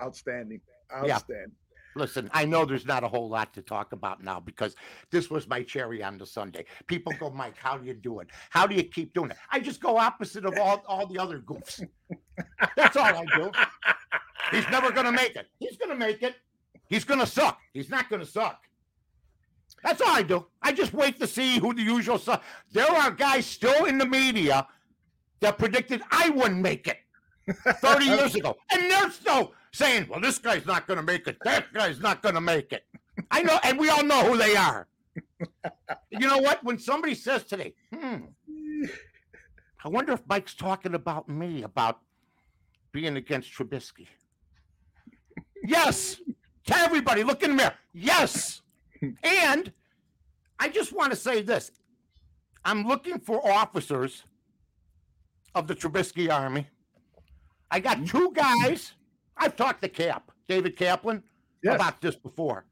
Outstanding. 0.00 0.60
Yeah. 1.04 1.14
Outstanding. 1.16 1.52
Listen, 1.96 2.28
I 2.32 2.44
know 2.44 2.64
there's 2.64 2.86
not 2.86 3.04
a 3.04 3.08
whole 3.08 3.28
lot 3.28 3.54
to 3.54 3.62
talk 3.62 3.92
about 3.92 4.20
now 4.22 4.40
because 4.40 4.74
this 5.12 5.30
was 5.30 5.46
my 5.46 5.62
cherry 5.62 6.02
on 6.02 6.18
the 6.18 6.26
Sunday. 6.26 6.64
People 6.88 7.12
go, 7.20 7.30
Mike, 7.30 7.56
how 7.56 7.78
do 7.78 7.86
you 7.86 7.94
do 7.94 8.18
it? 8.18 8.26
How 8.50 8.66
do 8.66 8.74
you 8.74 8.82
keep 8.82 9.14
doing 9.14 9.30
it? 9.30 9.36
I 9.52 9.60
just 9.60 9.80
go 9.80 9.96
opposite 9.96 10.44
of 10.44 10.58
all, 10.58 10.82
all 10.88 11.06
the 11.06 11.18
other 11.20 11.38
goofs. 11.38 11.86
That's 12.76 12.96
all 12.96 13.04
I 13.04 13.24
do. 13.36 13.52
He's 14.50 14.68
never 14.70 14.90
going 14.90 15.06
to 15.06 15.12
make 15.12 15.36
it. 15.36 15.46
He's 15.60 15.76
going 15.76 15.90
to 15.90 15.96
make 15.96 16.22
it. 16.24 16.34
He's 16.88 17.04
going 17.04 17.20
to 17.20 17.26
suck. 17.26 17.58
He's 17.72 17.90
not 17.90 18.08
going 18.08 18.20
to 18.20 18.26
suck. 18.26 18.60
That's 19.82 20.00
all 20.00 20.10
I 20.14 20.22
do. 20.22 20.46
I 20.62 20.72
just 20.72 20.92
wait 20.94 21.18
to 21.20 21.26
see 21.26 21.58
who 21.58 21.74
the 21.74 21.82
usual 21.82 22.18
suck. 22.18 22.42
There 22.72 22.90
are 22.90 23.10
guys 23.10 23.46
still 23.46 23.84
in 23.84 23.98
the 23.98 24.06
media 24.06 24.66
that 25.40 25.58
predicted 25.58 26.02
I 26.10 26.30
wouldn't 26.30 26.60
make 26.60 26.86
it 26.86 26.98
30 27.80 28.04
years 28.04 28.34
ago. 28.34 28.56
And 28.72 28.90
they're 28.90 29.10
still 29.10 29.52
saying, 29.72 30.06
well, 30.08 30.20
this 30.20 30.38
guy's 30.38 30.64
not 30.66 30.86
going 30.86 30.96
to 30.98 31.02
make 31.02 31.26
it. 31.26 31.36
That 31.44 31.72
guy's 31.72 32.00
not 32.00 32.22
going 32.22 32.34
to 32.34 32.40
make 32.40 32.72
it. 32.72 32.84
I 33.30 33.42
know, 33.42 33.58
and 33.62 33.78
we 33.78 33.90
all 33.90 34.02
know 34.04 34.24
who 34.30 34.36
they 34.36 34.56
are. 34.56 34.86
You 36.10 36.28
know 36.28 36.38
what? 36.38 36.62
When 36.62 36.78
somebody 36.78 37.14
says 37.14 37.42
today, 37.42 37.74
hmm, 37.92 38.16
I 39.84 39.88
wonder 39.88 40.12
if 40.12 40.22
Mike's 40.28 40.54
talking 40.54 40.94
about 40.94 41.28
me, 41.28 41.64
about 41.64 41.98
being 42.92 43.16
against 43.16 43.52
Trubisky. 43.52 44.06
Yes. 45.66 46.20
To 46.66 46.76
everybody, 46.76 47.24
look 47.24 47.42
in 47.42 47.50
the 47.50 47.56
mirror. 47.56 47.74
Yes. 47.92 48.60
And 49.22 49.70
I 50.58 50.70
just 50.70 50.94
want 50.94 51.12
to 51.12 51.16
say 51.16 51.42
this 51.42 51.70
I'm 52.64 52.86
looking 52.86 53.18
for 53.18 53.46
officers 53.46 54.22
of 55.54 55.66
the 55.66 55.74
Trubisky 55.74 56.32
Army. 56.32 56.66
I 57.70 57.80
got 57.80 57.98
mm-hmm. 57.98 58.06
two 58.06 58.32
guys. 58.32 58.92
I've 59.36 59.56
talked 59.56 59.82
to 59.82 59.88
Cap, 59.88 60.30
David 60.48 60.76
Kaplan, 60.76 61.22
Yes. 61.62 61.74
about 61.74 62.00
this 62.00 62.14
before. 62.14 62.66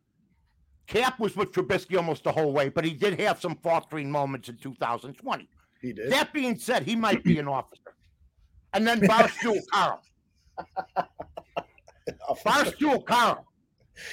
Cap 0.87 1.19
was 1.19 1.37
with 1.37 1.53
Trubisky 1.53 1.97
almost 1.97 2.25
the 2.25 2.33
whole 2.33 2.53
way, 2.53 2.69
but 2.69 2.85
he 2.85 2.93
did 2.93 3.19
have 3.21 3.41
some 3.41 3.57
faltering 3.63 4.11
moments 4.11 4.49
in 4.49 4.57
2020. 4.57 5.49
He 5.81 5.93
did. 5.93 6.11
That 6.11 6.33
being 6.33 6.59
said, 6.59 6.83
he 6.83 6.95
might 6.95 7.25
be 7.25 7.39
an 7.39 7.49
officer. 7.49 7.95
And 8.75 8.87
then 8.87 9.01
Barstool 9.01 9.59
Carl. 9.73 10.03
Barstool 12.45 13.05
Carl. 13.07 13.47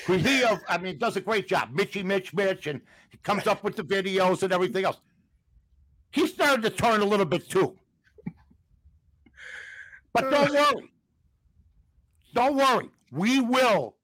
He, 0.08 0.44
uh, 0.44 0.58
I 0.68 0.78
mean, 0.78 0.98
does 0.98 1.16
a 1.16 1.22
great 1.22 1.48
job. 1.48 1.70
Mitchy 1.72 2.04
Mitch 2.04 2.34
Mitch, 2.34 2.68
and 2.68 2.82
he 3.10 3.18
comes 3.18 3.48
up 3.48 3.64
with 3.64 3.76
the 3.76 3.84
videos 3.84 4.44
and 4.44 4.52
everything 4.52 4.86
else. 4.86 4.98
He 6.12 6.28
started 6.28 6.64
to 6.64 6.70
turn 6.70 7.02
a 7.02 7.06
little 7.06 7.26
bit 7.26 7.50
too. 7.50 7.76
But 10.14 10.30
don't 10.30 10.52
worry. 10.52 10.92
Don't 12.34 12.56
worry. 12.56 12.90
We 13.12 13.40
will 13.40 13.96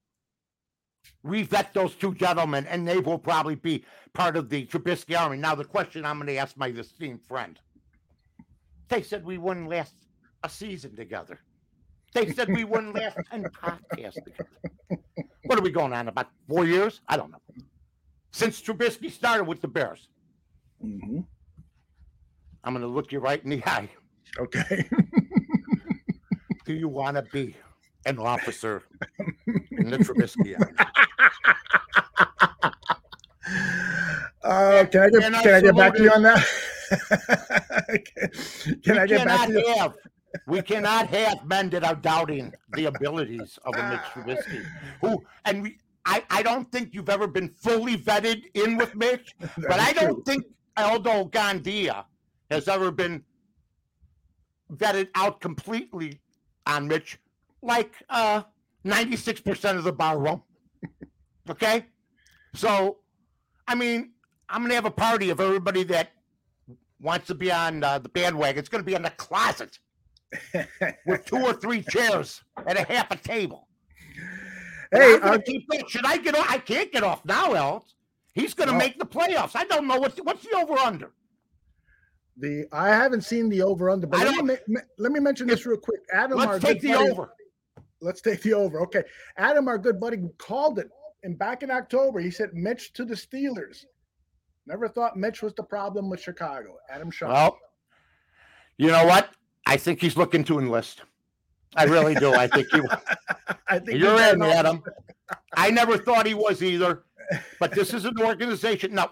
revet 1.26 1.74
those 1.74 1.96
two 1.96 2.14
gentlemen, 2.14 2.66
and 2.68 2.88
they 2.88 3.00
will 3.00 3.18
probably 3.18 3.56
be 3.56 3.84
part 4.14 4.38
of 4.38 4.50
the 4.50 4.66
Trubisky 4.66 5.20
army. 5.20 5.38
Now, 5.38 5.56
the 5.56 5.66
question 5.66 6.06
I'm 6.06 6.18
going 6.18 6.28
to 6.28 6.38
ask 6.38 6.56
my 6.58 6.68
esteemed 6.68 7.24
friend. 7.24 7.60
They 8.88 9.02
said 9.02 9.26
we 9.26 9.38
wouldn't 9.38 9.70
last 9.70 9.96
a 10.44 10.50
season 10.50 10.96
together. 10.96 11.40
They 12.14 12.32
said 12.32 12.50
we 12.50 12.64
wouldn't 12.64 12.96
last 12.96 13.18
10 13.32 13.44
podcasts 13.46 14.24
together. 14.24 14.48
What 15.46 15.60
are 15.60 15.62
we 15.62 15.72
going 15.72 15.94
on 15.94 16.08
about? 16.08 16.28
Four 16.48 16.66
years? 16.66 17.02
I 17.08 17.18
don't 17.18 17.32
know. 17.32 17.42
Since 18.32 18.62
Trubisky 18.62 19.12
started 19.12 19.46
with 19.46 19.62
the 19.62 19.68
Bears, 19.68 20.10
hmm 20.82 21.22
I'm 22.64 22.74
going 22.74 22.82
to 22.82 22.88
look 22.88 23.12
you 23.12 23.20
right 23.20 23.44
in 23.44 23.52
the 23.52 23.64
eye. 23.66 23.88
Okay. 24.40 24.90
Do 26.66 26.74
you 26.74 26.88
want 26.88 27.16
to 27.16 27.22
be 27.32 27.56
an 28.08 28.18
officer 28.18 28.82
in 29.72 29.92
the 29.92 29.98
Trubisky? 30.00 30.56
Uh, 34.44 34.86
can 34.86 35.02
I 35.02 35.10
get 35.10 35.24
I 35.34 35.42
can 35.42 35.54
I 35.54 35.62
get 35.62 35.76
back 35.76 35.96
to 35.96 36.04
you 36.04 36.12
on 36.12 36.24
that? 36.24 36.46
can 38.84 38.96
we 38.96 39.00
I 39.00 39.08
get 39.08 39.26
back 39.26 39.48
to 39.48 39.54
you? 39.54 39.76
have 39.76 39.96
we 40.48 40.62
cannot 40.62 41.08
have 41.08 41.46
men 41.46 41.70
that 41.70 41.84
are 41.84 41.96
doubting 41.96 42.54
the 42.74 42.86
abilities 42.86 43.60
of 43.66 43.76
a 43.76 43.90
Mitch 43.90 44.02
Trubisky. 44.02 44.66
Who 45.02 45.24
and 45.46 45.64
we 45.64 45.78
I, 46.06 46.24
I 46.30 46.44
don't 46.44 46.72
think 46.72 46.94
you've 46.94 47.10
ever 47.10 47.28
been 47.28 47.50
fully 47.50 47.98
vetted 47.98 48.44
in 48.54 48.78
with 48.78 48.96
Mitch, 48.96 49.36
but 49.58 49.80
I 49.80 49.92
don't 49.94 50.16
true. 50.16 50.24
think 50.26 50.46
Aldo 50.78 51.26
Gandia 51.26 52.06
has 52.52 52.68
ever 52.68 52.92
been 52.92 53.24
vetted 54.74 55.10
out 55.16 55.42
completely 55.42 56.20
on 56.68 56.88
Mitch, 56.88 57.18
like 57.62 57.96
uh 58.10 58.44
96% 58.86 59.78
of 59.78 59.84
the 59.84 59.94
bar 59.94 60.20
room. 60.20 60.44
Okay? 61.48 61.86
So 62.56 62.98
I 63.68 63.76
mean, 63.76 64.14
I'm 64.50 64.64
gonna 64.64 64.74
have 64.74 64.86
a 64.86 64.92
party 64.92 65.30
of 65.30 65.40
everybody 65.40 65.84
that 65.84 66.10
wants 67.00 67.28
to 67.28 67.36
be 67.36 67.52
on 67.52 67.84
uh, 67.84 68.00
the 68.00 68.10
bandwagon. 68.10 68.58
It's 68.58 68.70
gonna 68.70 68.84
be 68.84 68.96
in 68.96 69.04
the 69.04 69.12
closet 69.12 69.78
with 71.06 71.26
two 71.26 71.38
or 71.38 71.54
three 71.54 71.82
chairs 71.84 72.42
and 72.68 72.78
a 72.78 72.84
half 72.84 73.10
a 73.12 73.16
table. 73.18 73.68
Hey, 74.92 75.18
uh. 75.22 75.38
Should 75.88 76.06
I 76.06 76.18
get 76.18 76.36
off? 76.36 76.46
I 76.50 76.58
can't 76.58 76.92
get 76.92 77.04
off 77.04 77.24
now, 77.26 77.54
else. 77.54 77.96
He's 78.34 78.54
gonna 78.54 78.74
No. 78.74 78.78
make 78.78 79.00
the 79.00 79.06
playoffs. 79.06 79.52
I 79.56 79.64
don't 79.66 79.88
know 79.88 79.98
what's 80.00 80.18
what's 80.20 80.44
the 80.44 80.56
over 80.58 80.78
under. 80.78 81.12
the 82.38 82.66
I 82.72 82.90
haven't 82.90 83.22
seen 83.22 83.48
the 83.50 83.62
over 83.62 83.90
under, 83.90 84.08
but 84.08 84.20
let 84.20 84.30
me, 84.32 84.36
don't- 84.36 84.48
ma- 84.48 84.80
ma- 84.82 84.88
let 84.98 85.12
me 85.12 85.20
mention 85.22 85.48
this 85.48 85.66
real 85.66 85.78
quick. 85.78 86.02
Adam, 86.14 86.38
our 86.40 86.48
Let's 86.54 86.66
take 86.66 86.82
good 86.82 86.92
the 86.92 86.94
buddy- 86.98 87.12
over. 87.12 87.34
Let's 88.02 88.22
take 88.22 88.42
the 88.42 88.54
over. 88.54 88.82
Okay. 88.82 89.04
Adam, 89.38 89.68
our 89.70 89.78
good 89.78 90.00
buddy, 90.00 90.18
called 90.38 90.80
it. 90.80 90.90
And 91.24 91.40
back 91.40 91.64
in 91.64 91.72
October, 91.72 92.20
he 92.20 92.30
said 92.30 92.54
Mitch 92.54 92.92
to 92.94 93.06
the 93.06 93.16
Steelers. 93.16 93.86
Never 94.68 94.88
thought 94.88 95.16
Mitch 95.18 95.42
was 95.42 95.54
the 95.56 95.64
problem 95.64 96.10
with 96.10 96.20
Chicago. 96.22 96.78
Adam 96.90 97.10
Shaw. 97.10 97.32
Well, 97.32 97.58
you 98.78 98.88
know 98.92 99.06
what? 99.06 99.30
I 99.66 99.78
think 99.78 100.00
he's 100.02 100.18
looking 100.18 100.44
to 100.46 100.60
enlist. 100.60 101.02
I 101.76 101.84
really 101.86 102.16
do. 102.16 102.34
I 102.34 102.48
think 102.48 102.68
he. 102.72 102.82
I 103.68 103.80
think 103.80 104.00
You're 104.00 104.20
in, 104.22 104.42
Adam. 104.42 104.84
I 105.58 105.70
never 105.72 105.98
thought 105.98 106.26
he 106.26 106.34
was 106.34 106.64
either. 106.64 107.04
But 107.60 107.72
this 107.72 107.94
is 107.94 108.06
an 108.06 108.20
organization. 108.22 108.94
Now, 108.94 109.12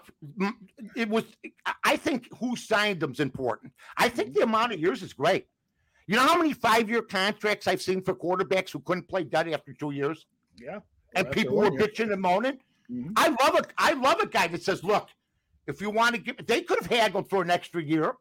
it 0.96 1.08
was. 1.08 1.24
I- 1.84 1.96
think 1.96 2.28
who 2.38 2.54
signed 2.56 3.00
them's 3.00 3.18
important. 3.20 3.72
I 3.96 4.08
think 4.08 4.34
the 4.34 4.42
amount 4.42 4.72
of 4.72 4.78
years 4.80 5.02
is 5.02 5.12
great. 5.12 5.46
You 6.06 6.16
know 6.16 6.22
how 6.22 6.36
many 6.36 6.52
five-year 6.52 7.02
contracts 7.02 7.66
I've 7.66 7.80
seen 7.82 8.02
for 8.02 8.14
quarterbacks 8.14 8.70
who 8.70 8.80
couldn't 8.80 9.08
play 9.08 9.24
dead 9.24 9.48
after 9.48 9.72
two 9.72 9.90
years, 9.92 10.26
Yeah. 10.58 10.80
and 11.14 11.30
people 11.30 11.56
were 11.56 11.70
year. 11.72 11.80
bitching 11.80 12.12
and 12.12 12.20
moaning. 12.20 12.58
Mhm. 12.90 13.12
I 13.16 13.28
love 13.28 13.54
a. 13.56 13.62
I 13.78 13.92
love 13.94 14.20
a 14.20 14.26
guy 14.26 14.46
that 14.48 14.62
says, 14.62 14.84
"Look, 14.84 15.08
if 15.66 15.80
you 15.80 15.88
want 15.90 16.14
to 16.14 16.20
give, 16.20 16.46
they 16.46 16.60
could 16.60 16.78
have 16.82 16.90
haggled 16.90 17.28
for 17.30 17.40
an 17.42 17.50
extra 17.50 17.82
year." 17.82 18.14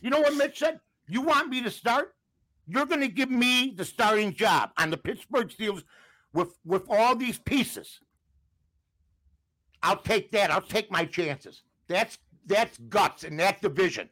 You 0.00 0.10
know 0.10 0.20
what 0.20 0.34
Mitch 0.36 0.58
said? 0.60 0.78
You 1.08 1.20
want 1.20 1.48
me 1.48 1.62
to 1.62 1.70
start? 1.70 2.14
You're 2.66 2.86
going 2.86 3.00
to 3.00 3.08
give 3.08 3.30
me 3.30 3.74
the 3.76 3.84
starting 3.84 4.32
job 4.32 4.70
on 4.78 4.90
the 4.90 4.96
Pittsburgh 4.96 5.48
Steelers 5.48 5.84
with 6.32 6.58
with 6.64 6.84
all 6.88 7.14
these 7.14 7.38
pieces. 7.38 8.00
I'll 9.82 9.98
take 9.98 10.32
that. 10.32 10.50
I'll 10.50 10.62
take 10.62 10.90
my 10.90 11.04
chances. 11.04 11.62
That's 11.88 12.18
that's 12.46 12.78
guts 12.88 13.24
in 13.24 13.36
that 13.38 13.60
division. 13.60 14.08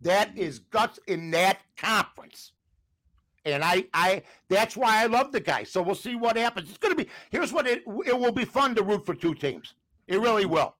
That 0.00 0.36
is 0.36 0.60
guts 0.60 1.00
in 1.06 1.30
that 1.32 1.58
conference. 1.76 2.52
And 3.44 3.62
I, 3.62 3.84
I, 3.94 4.22
that's 4.48 4.76
why 4.76 5.02
I 5.02 5.06
love 5.06 5.30
the 5.30 5.40
guy. 5.40 5.62
So 5.62 5.80
we'll 5.80 5.94
see 5.94 6.16
what 6.16 6.36
happens. 6.36 6.68
It's 6.68 6.78
going 6.78 6.96
to 6.96 7.04
be. 7.04 7.08
Here's 7.30 7.52
what 7.52 7.66
it. 7.66 7.84
It 8.04 8.18
will 8.18 8.32
be 8.32 8.44
fun 8.44 8.74
to 8.74 8.82
root 8.82 9.06
for 9.06 9.14
two 9.14 9.34
teams. 9.34 9.74
It 10.08 10.20
really 10.20 10.46
will. 10.46 10.74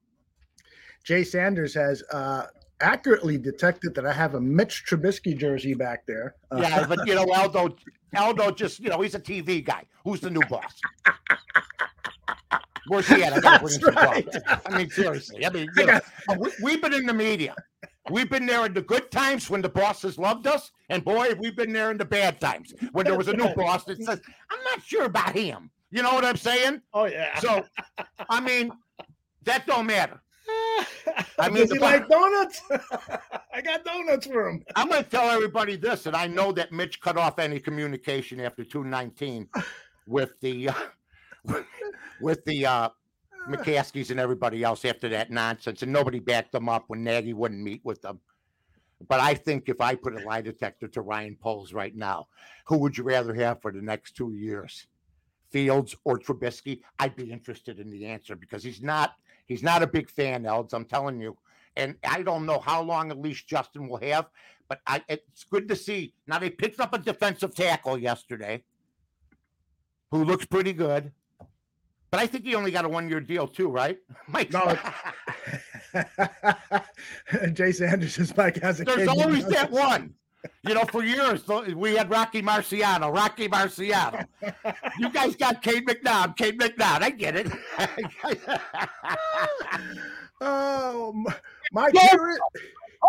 Jay 1.05 1.23
Sanders 1.23 1.73
has 1.75 2.03
uh, 2.13 2.47
accurately 2.81 3.39
detected 3.39 3.95
that 3.95 4.07
I 4.07 4.13
have 4.13 4.35
a 4.35 4.41
Mitch 4.41 4.85
Trubisky 4.89 5.37
jersey 5.37 5.75
back 5.75 6.07
there. 6.07 6.35
Uh, 6.51 6.59
Yeah, 6.63 6.87
but 6.87 7.07
you 7.07 7.15
know, 7.15 7.27
Aldo, 7.35 7.77
Aldo 8.17 8.51
just, 8.53 8.81
you 8.81 8.89
know, 8.89 9.01
he's 9.01 9.15
a 9.15 9.21
TV 9.21 9.65
guy. 9.65 9.85
Who's 10.05 10.21
the 10.21 10.31
new 10.31 10.43
boss? 10.49 10.81
Where's 12.89 13.09
he 13.09 13.23
at? 13.23 13.33
I 13.33 13.41
gotta 13.41 13.59
bring 13.65 13.75
him 13.75 13.81
some 13.81 13.95
That's. 13.95 14.67
I 14.67 14.79
mean, 14.79 14.91
seriously. 14.91 15.45
I 15.45 15.51
mean, 15.51 15.69
you 15.77 15.87
know, 15.87 16.01
we've 16.63 16.81
been 16.81 16.95
in 16.95 17.07
the 17.07 17.15
media. 17.15 17.55
We've 18.11 18.31
been 18.31 18.47
there 18.47 18.65
in 18.67 18.73
the 18.73 18.83
good 18.83 19.11
times 19.11 19.51
when 19.51 19.63
the 19.63 19.69
bosses 19.69 20.17
loved 20.17 20.47
us, 20.47 20.71
and 20.89 21.05
boy, 21.05 21.35
we've 21.41 21.57
been 21.57 21.73
there 21.73 21.91
in 21.91 21.99
the 21.99 22.05
bad 22.05 22.41
times 22.41 22.73
when 22.93 23.05
there 23.05 23.17
was 23.17 23.27
a 23.27 23.33
new 23.33 23.53
boss 23.55 23.83
that 23.85 23.99
says, 23.99 24.21
"I'm 24.51 24.63
not 24.65 24.83
sure 24.85 25.05
about 25.07 25.35
him." 25.35 25.71
You 25.91 26.03
know 26.03 26.15
what 26.15 26.25
I'm 26.25 26.37
saying? 26.37 26.83
oh 26.95 27.07
yeah. 27.07 27.39
So, 27.41 27.65
I 28.29 28.41
mean, 28.41 28.71
that 29.43 29.67
don't 29.67 29.87
matter. 29.87 30.21
I 31.39 31.49
mean, 31.51 31.67
he 31.67 31.75
the- 31.75 31.81
like 31.81 32.09
donuts? 32.09 32.63
I 33.53 33.61
got 33.63 33.85
donuts 33.85 34.27
for 34.27 34.49
him. 34.49 34.63
I'm 34.75 34.89
going 34.89 35.03
to 35.05 35.11
tell 35.11 35.31
everybody 35.31 35.77
this, 35.77 36.07
and 36.07 36.15
I 36.17 36.27
know 36.27 36.53
that 36.53 36.73
Mitch 36.73 37.01
cut 37.01 37.17
off 37.17 37.39
any 37.39 37.59
communication 37.59 38.41
after 38.41 38.65
219 38.65 39.49
with 40.07 40.39
the 40.41 40.69
uh, 40.69 40.75
with 42.21 42.45
the 42.45 42.67
uh, 42.67 42.89
McCaskeys 43.49 44.11
and 44.11 44.21
everybody 44.21 44.63
else 44.63 44.85
after 44.85 45.09
that 45.11 45.31
nonsense, 45.31 45.83
and 45.83 45.93
nobody 45.93 46.19
backed 46.19 46.53
them 46.53 46.69
up 46.69 46.85
when 46.89 47.03
Nagy 47.03 47.33
wouldn't 47.33 47.63
meet 47.63 47.81
with 47.85 48.03
them. 48.03 48.21
But 49.09 49.21
I 49.21 49.35
think 49.35 49.69
if 49.69 49.81
I 49.81 49.95
put 49.95 50.21
a 50.21 50.25
lie 50.25 50.41
detector 50.41 50.89
to 50.89 51.03
Ryan 51.03 51.37
Poles 51.41 51.73
right 51.73 51.95
now, 51.95 52.29
who 52.67 52.79
would 52.79 52.97
you 52.97 53.05
rather 53.05 53.35
have 53.35 53.61
for 53.61 53.71
the 53.71 53.83
next 53.83 54.17
two 54.17 54.33
years, 54.33 54.87
Fields 55.51 55.95
or 56.05 56.19
Trubisky? 56.19 56.81
I'd 56.99 57.15
be 57.15 57.31
interested 57.31 57.79
in 57.79 57.91
the 57.91 58.07
answer 58.07 58.35
because 58.37 58.65
he's 58.65 58.81
not 58.83 59.13
he's 59.47 59.63
not 59.63 59.83
a 59.83 59.87
big 59.87 60.11
fan, 60.11 60.47
Elds. 60.47 60.75
I'm 60.75 60.85
telling 60.85 61.21
you, 61.21 61.37
and 61.77 61.97
I 62.07 62.23
don't 62.23 62.47
know 62.47 62.59
how 62.59 62.83
long 62.83 63.11
at 63.11 63.19
least 63.19 63.47
Justin 63.47 63.89
will 63.89 63.99
have, 63.99 64.27
but 64.69 64.81
I, 64.87 65.03
it's 65.09 65.45
good 65.45 65.69
to 65.69 65.77
see. 65.77 66.13
Now 66.27 66.39
they 66.39 66.51
picked 66.51 66.81
up 66.81 66.95
a 66.95 66.99
defensive 66.99 67.55
tackle 67.55 67.99
yesterday, 67.99 68.63
who 70.11 70.25
looks 70.25 70.45
pretty 70.47 70.73
good. 70.73 71.13
But 72.11 72.21
I 72.21 72.27
think 72.27 72.45
he 72.45 72.55
only 72.55 72.71
got 72.71 72.85
a 72.85 72.89
one 72.89 73.09
year 73.09 73.21
deal 73.21 73.49
too, 73.49 73.69
right? 73.69 73.99
Mike, 74.29 74.53
No, 74.53 74.79
Jay 77.53 77.73
Sanders' 77.73 78.37
Mike 78.37 78.57
has 78.63 78.81
a 78.81 78.85
there's 78.85 79.09
always 79.09 79.47
that 79.49 79.71
one. 79.71 80.15
You 80.67 80.75
know, 80.75 80.85
for 80.85 81.03
years 81.05 81.47
we 81.75 81.95
had 81.97 82.11
Rocky 82.11 82.43
Marciano, 82.43 83.15
Rocky 83.15 83.49
Marciano. 83.49 84.27
You 84.99 85.11
guys 85.11 85.35
got 85.37 85.63
Kate 85.63 85.87
McNabb, 85.87 86.37
Kate 86.37 86.59
McNabb. 86.59 87.03
I 87.03 87.11
get 87.11 87.37
it. 87.37 87.47
Oh, 90.41 91.13
M- 91.15 91.35
Mike, 91.73 91.93
Yeah. 91.95 92.09
here 92.11 92.31
it- 92.31 92.41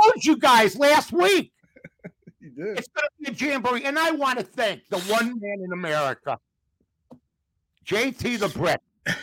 told 0.02 0.24
you 0.24 0.38
guys 0.38 0.78
last 0.78 1.12
week. 1.12 1.52
he 2.42 2.50
did. 2.50 2.78
It's 2.78 2.88
going 2.88 3.08
to 3.26 3.32
be 3.34 3.46
a 3.46 3.50
jamboree. 3.52 3.84
And 3.84 4.00
I 4.00 4.12
want 4.12 4.40
to 4.40 4.46
thank 4.46 4.88
the 4.90 5.00
one 5.02 5.38
man 5.40 5.60
in 5.62 5.74
America, 5.74 6.40
JT 7.86 8.40
the 8.40 8.48
Brick, 8.48 8.80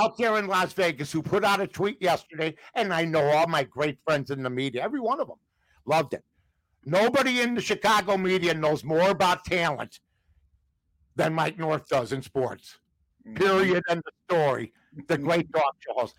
out 0.00 0.16
there 0.16 0.38
in 0.38 0.46
Las 0.46 0.72
Vegas, 0.74 1.10
who 1.10 1.22
put 1.22 1.44
out 1.44 1.60
a 1.60 1.66
tweet 1.66 2.00
yesterday. 2.00 2.54
And 2.74 2.94
I 2.94 3.04
know 3.04 3.24
all 3.24 3.48
my 3.48 3.64
great 3.64 3.98
friends 4.04 4.30
in 4.30 4.42
the 4.42 4.50
media, 4.50 4.82
every 4.84 5.00
one 5.00 5.20
of 5.20 5.26
them, 5.26 5.38
loved 5.86 6.14
it. 6.14 6.22
Nobody 6.84 7.40
in 7.40 7.54
the 7.54 7.60
Chicago 7.60 8.16
media 8.16 8.54
knows 8.54 8.84
more 8.84 9.10
about 9.10 9.44
talent 9.44 10.00
than 11.16 11.32
Mike 11.32 11.58
North 11.58 11.88
does 11.88 12.12
in 12.12 12.22
sports. 12.22 12.78
Mm-hmm. 13.26 13.36
Period. 13.36 13.82
End 13.88 14.02
of 14.06 14.12
story. 14.28 14.72
The 15.08 15.18
great 15.18 15.52
talk 15.52 15.76
show 15.80 15.94
host. 15.94 16.14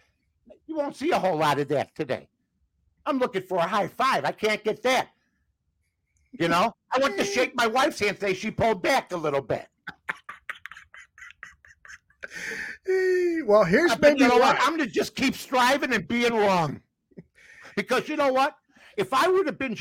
You 0.67 0.75
won't 0.75 0.95
see 0.95 1.12
a 1.12 1.19
whole 1.19 1.38
lot 1.38 1.60
of 1.60 1.67
that 1.69 1.95
today. 1.95 2.27
I'm 3.05 3.19
looking 3.19 3.43
for 3.43 3.60
a 3.60 3.67
high 3.67 3.88
five. 3.88 4.25
I 4.25 4.31
can't 4.31 4.63
get 4.63 4.81
that. 4.84 5.10
You 6.31 6.48
know, 6.48 6.74
I 6.91 7.00
went 7.00 7.17
to 7.17 7.24
shake 7.24 7.55
my 7.55 7.67
wife's 7.67 8.00
hand 8.00 8.19
today. 8.19 8.34
She 8.34 8.51
pulled 8.51 8.81
back 8.81 9.12
a 9.12 9.17
little 9.17 9.41
bit. 9.41 9.67
Well, 13.46 13.63
here's 13.63 13.92
I 13.92 13.98
maybe 14.00 14.22
you 14.22 14.27
know 14.27 14.37
what? 14.37 14.57
I'm 14.59 14.75
going 14.75 14.87
to 14.87 14.94
just 14.94 15.16
keep 15.16 15.35
striving 15.35 15.94
and 15.94 16.07
being 16.07 16.33
wrong. 16.33 16.81
Because 17.75 18.07
you 18.07 18.16
know 18.16 18.31
what? 18.31 18.55
If 18.98 19.13
I 19.13 19.27
would 19.27 19.48
have 19.48 19.57
been, 19.57 19.75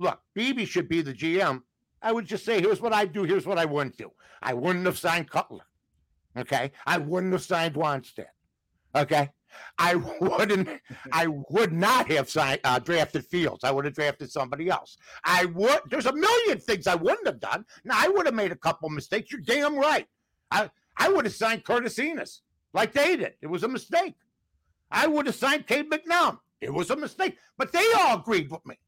look, 0.00 0.20
BB 0.36 0.66
should 0.66 0.88
be 0.88 1.02
the 1.02 1.12
GM. 1.12 1.62
I 2.02 2.12
would 2.12 2.26
just 2.26 2.44
say, 2.44 2.60
here's 2.60 2.80
what 2.80 2.92
I 2.92 3.04
do, 3.04 3.24
here's 3.24 3.46
what 3.46 3.58
I 3.58 3.66
wouldn't 3.66 3.96
do. 3.96 4.10
I 4.42 4.54
wouldn't 4.54 4.86
have 4.86 4.98
signed 4.98 5.30
Cutler. 5.30 5.64
Okay. 6.36 6.72
I 6.86 6.98
wouldn't 6.98 7.32
have 7.32 7.42
signed 7.42 7.74
Wannstedt. 7.74 8.26
Okay. 8.96 9.30
I 9.78 9.96
wouldn't, 10.20 10.68
I 11.12 11.26
would 11.26 11.72
not 11.72 12.10
have 12.10 12.30
signed, 12.30 12.60
uh, 12.64 12.78
drafted 12.78 13.26
Fields. 13.26 13.64
I 13.64 13.70
would 13.72 13.84
have 13.84 13.94
drafted 13.94 14.30
somebody 14.30 14.70
else. 14.70 14.96
I 15.24 15.44
would, 15.46 15.80
there's 15.90 16.06
a 16.06 16.14
million 16.14 16.58
things 16.58 16.86
I 16.86 16.94
wouldn't 16.94 17.26
have 17.26 17.40
done. 17.40 17.64
Now, 17.84 17.96
I 17.98 18.08
would 18.08 18.26
have 18.26 18.34
made 18.34 18.52
a 18.52 18.56
couple 18.56 18.88
mistakes. 18.88 19.30
You're 19.30 19.40
damn 19.42 19.76
right. 19.76 20.06
I, 20.50 20.70
I 20.96 21.08
would 21.08 21.24
have 21.26 21.34
signed 21.34 21.64
Curtis 21.64 21.98
Enis 21.98 22.40
like 22.72 22.92
they 22.92 23.16
did. 23.16 23.34
It 23.42 23.48
was 23.48 23.64
a 23.64 23.68
mistake. 23.68 24.14
I 24.90 25.06
would 25.06 25.26
have 25.26 25.34
signed 25.34 25.66
Cade 25.66 25.90
McNown. 25.90 26.38
It 26.60 26.72
was 26.72 26.90
a 26.90 26.96
mistake. 26.96 27.36
But 27.58 27.72
they 27.72 27.84
all 27.98 28.18
agreed 28.18 28.50
with 28.50 28.64
me. 28.64 28.78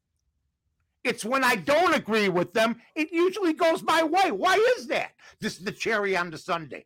It's 1.03 1.25
when 1.25 1.43
I 1.43 1.55
don't 1.55 1.93
agree 1.93 2.29
with 2.29 2.53
them, 2.53 2.77
it 2.95 3.11
usually 3.11 3.53
goes 3.53 3.83
my 3.83 4.03
way. 4.03 4.31
Why 4.31 4.55
is 4.77 4.87
that? 4.87 5.11
This 5.41 5.57
is 5.57 5.65
the 5.65 5.71
cherry 5.71 6.15
on 6.15 6.29
the 6.29 6.37
Sunday. 6.37 6.85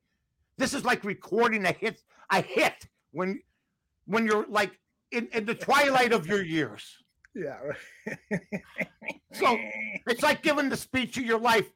This 0.58 0.74
is 0.74 0.84
like 0.84 1.04
recording 1.04 1.66
a 1.66 1.72
hit, 1.72 2.02
a 2.32 2.42
hit 2.42 2.88
when 3.12 3.40
when 4.06 4.26
you're 4.26 4.46
like 4.50 4.80
in, 5.12 5.28
in 5.34 5.46
the 5.46 5.54
twilight 5.54 6.14
of 6.14 6.26
your 6.28 6.44
years. 6.44 6.98
Yeah. 7.36 7.60
So 9.34 9.56
it's 10.08 10.24
like 10.24 10.42
giving 10.42 10.70
the 10.70 10.78
speech 10.78 11.18
of 11.18 11.24
your 11.24 11.40
life. 11.40 11.68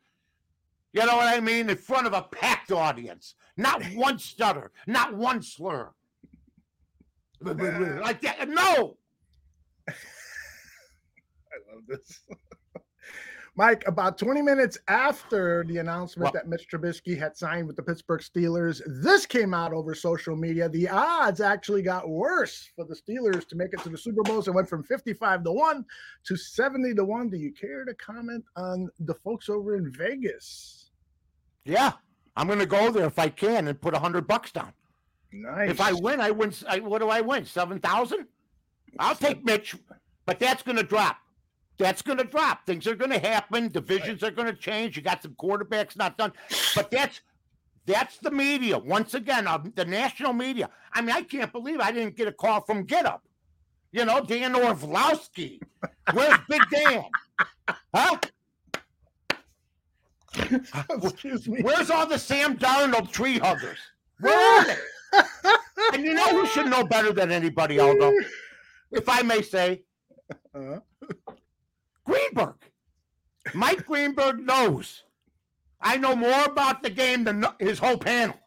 You 0.94 1.06
know 1.06 1.16
what 1.18 1.28
I 1.28 1.40
mean? 1.40 1.70
In 1.70 1.78
front 1.78 2.08
of 2.08 2.14
a 2.14 2.24
packed 2.24 2.72
audience. 2.72 3.36
Not 3.56 3.84
one 3.94 4.18
stutter, 4.18 4.72
not 4.88 5.16
one 5.16 5.44
slur. 5.44 5.92
like 7.42 8.22
that. 8.22 8.50
No. 8.50 8.98
This. 11.88 12.22
Mike, 13.56 13.84
about 13.86 14.18
20 14.18 14.42
minutes 14.42 14.78
after 14.88 15.66
the 15.68 15.80
announcement 15.80 16.32
that 16.34 16.48
Mitch 16.48 16.68
Trubisky 16.72 17.20
had 17.20 17.36
signed 17.36 17.68
with 17.68 17.76
the 17.76 17.84
Pittsburgh 17.84 18.22
Steelers, 18.22 18.82
this 18.88 19.26
came 19.26 19.54
out 19.54 19.74
over 19.74 19.94
social 19.94 20.38
media. 20.38 20.70
The 20.70 20.88
odds 20.88 21.42
actually 21.42 21.82
got 21.82 22.08
worse 22.08 22.70
for 22.78 22.86
the 22.86 22.96
Steelers 22.96 23.46
to 23.50 23.58
make 23.58 23.74
it 23.74 23.82
to 23.82 23.90
the 23.90 23.98
Super 23.98 24.24
Bowls. 24.24 24.48
It 24.48 24.54
went 24.54 24.70
from 24.70 24.84
55 24.84 25.44
to 25.44 25.52
1 25.52 25.86
to 26.24 26.38
70 26.38 26.96
to 26.96 27.04
1. 27.04 27.30
Do 27.30 27.38
you 27.38 27.52
care 27.52 27.84
to 27.84 27.94
comment 27.96 28.46
on 28.56 28.90
the 29.00 29.16
folks 29.16 29.50
over 29.50 29.76
in 29.76 29.92
Vegas? 29.92 30.92
Yeah. 31.66 31.92
I'm 32.38 32.48
gonna 32.48 32.66
go 32.66 32.92
there 32.92 33.06
if 33.06 33.20
I 33.20 33.30
can 33.30 33.68
and 33.68 33.80
put 33.80 33.94
a 33.94 34.00
hundred 34.00 34.28
bucks 34.28 34.52
down. 34.52 34.74
Nice. 35.34 35.70
If 35.70 35.82
I 35.82 35.94
win, 35.94 36.20
I 36.20 36.32
win. 36.32 36.54
I, 36.68 36.80
what 36.80 37.00
do 37.00 37.10
I 37.10 37.22
win? 37.22 37.46
Seven 37.46 37.80
thousand. 37.80 38.28
I'll 39.00 39.16
take 39.16 39.44
Mitch, 39.46 39.76
but 40.26 40.40
that's 40.40 40.64
going 40.64 40.78
to 40.78 40.84
drop. 40.84 41.18
That's 41.82 42.04
going 42.04 42.20
to 42.20 42.24
drop. 42.24 42.66
Things 42.68 42.86
are 42.86 42.96
going 42.96 43.10
to 43.10 43.20
happen. 43.20 43.68
Divisions 43.70 44.22
are 44.24 44.30
going 44.30 44.48
to 44.48 44.54
change. 44.54 44.96
You 44.96 45.02
got 45.02 45.24
some 45.24 45.34
quarterbacks 45.34 45.98
not 45.98 46.16
done, 46.16 46.32
but 46.76 46.92
that's 46.92 47.22
that's 47.88 48.20
the 48.20 48.30
media 48.30 48.78
once 48.78 49.16
again. 49.16 49.48
Uh, 49.48 49.58
the 49.76 49.86
national 49.86 50.34
media. 50.34 50.70
I 50.94 51.02
mean, 51.02 51.16
I 51.16 51.24
can't 51.24 51.52
believe 51.52 51.80
I 51.80 51.92
didn't 51.92 52.16
get 52.16 52.28
a 52.28 52.32
call 52.32 52.62
from 52.62 52.84
Get 52.84 53.08
Up. 53.08 53.24
You 53.92 54.06
know, 54.06 54.22
Dan 54.24 54.56
Orlovsky. 54.56 55.60
Where's 56.14 56.38
Big 56.48 56.62
Dan? 56.72 57.04
Huh? 57.94 58.20
Excuse 61.04 61.48
me. 61.48 61.62
Where's 61.62 61.90
all 61.90 62.06
the 62.06 62.20
Sam 62.20 62.58
Darnold 62.58 63.12
tree 63.12 63.40
huggers? 63.40 63.80
Where 64.20 64.60
are 64.60 64.66
they? 64.66 64.78
and 65.94 66.06
you 66.06 66.14
know 66.14 66.30
who 66.30 66.46
should 66.46 66.68
know 66.68 66.84
better 66.86 67.12
than 67.12 67.32
anybody, 67.32 67.80
Aldo? 67.80 68.14
If 68.92 69.10
I 69.10 69.24
may 69.24 69.42
say, 69.42 69.82
Uh, 70.54 70.80
Greenberg. 72.06 72.56
Mike 73.54 73.86
Greenberg 73.86 74.40
knows. 74.40 75.04
I 75.80 75.98
know 75.98 76.16
more 76.16 76.44
about 76.46 76.84
the 76.84 76.90
game 76.90 77.24
than 77.24 77.46
his 77.60 77.80
whole 77.80 77.98
panel. 77.98 78.38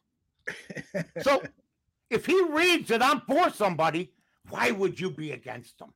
So 1.23 1.43
if 2.11 2.27
he 2.27 2.41
reads 2.45 2.89
that 2.89 3.03
I'm 3.03 3.21
for 3.23 3.51
somebody, 3.51 4.13
why 4.51 4.71
would 4.71 5.01
you 5.01 5.11
be 5.11 5.33
against 5.33 5.81
him? 5.81 5.93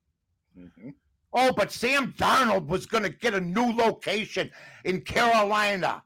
mhm. 0.59 0.95
Oh, 1.33 1.53
but 1.53 1.71
Sam 1.71 2.15
Darnold 2.17 2.67
was 2.67 2.87
going 2.87 3.03
to 3.03 3.11
get 3.11 3.35
a 3.35 3.41
new 3.41 3.71
location 3.73 4.51
in 4.85 5.03
Carolina 5.03 6.03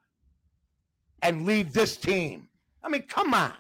and 1.22 1.46
leave 1.46 1.72
this 1.72 1.96
team. 1.96 2.48
I 2.82 2.88
mean, 2.88 3.02
come 3.02 3.32
on. 3.32 3.52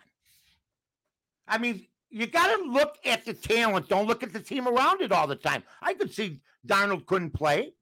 I 1.46 1.58
mean, 1.58 1.86
you 2.10 2.26
got 2.26 2.54
to 2.56 2.64
look 2.64 2.96
at 3.04 3.24
the 3.24 3.32
talent. 3.32 3.88
Don't 3.88 4.08
look 4.08 4.24
at 4.24 4.32
the 4.32 4.40
team 4.40 4.66
around 4.66 5.00
it 5.02 5.12
all 5.12 5.28
the 5.28 5.36
time. 5.36 5.62
I 5.80 5.94
could 5.94 6.12
see 6.12 6.40
Darnold 6.66 7.06
couldn't 7.06 7.30
play. 7.30 7.74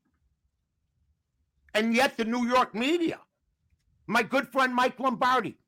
And 1.75 1.95
yet, 1.95 2.17
the 2.17 2.25
New 2.25 2.47
York 2.49 2.75
media, 2.75 3.21
my 4.07 4.23
good 4.23 4.49
friend 4.49 4.75
Mike 4.75 4.99
Lombardi, 4.99 5.59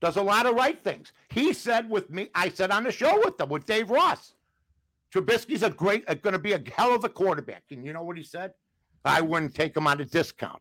does 0.00 0.16
a 0.16 0.22
lot 0.22 0.46
of 0.46 0.54
right 0.54 0.82
things. 0.82 1.12
He 1.30 1.52
said 1.52 1.88
with 1.88 2.10
me, 2.10 2.28
I 2.34 2.50
said 2.50 2.70
on 2.70 2.84
the 2.84 2.92
show 2.92 3.18
with 3.24 3.38
them, 3.38 3.48
with 3.48 3.64
Dave 3.64 3.90
Ross, 3.90 4.34
Trubisky's 5.14 5.62
a 5.62 5.70
great, 5.70 6.06
going 6.22 6.32
to 6.32 6.38
be 6.38 6.52
a 6.52 6.62
hell 6.76 6.94
of 6.94 7.04
a 7.04 7.08
quarterback. 7.08 7.62
And 7.70 7.86
you 7.86 7.92
know 7.92 8.02
what 8.02 8.16
he 8.16 8.24
said? 8.24 8.52
I 9.04 9.20
wouldn't 9.20 9.54
take 9.54 9.76
him 9.76 9.86
on 9.86 10.00
a 10.00 10.04
discount. 10.04 10.60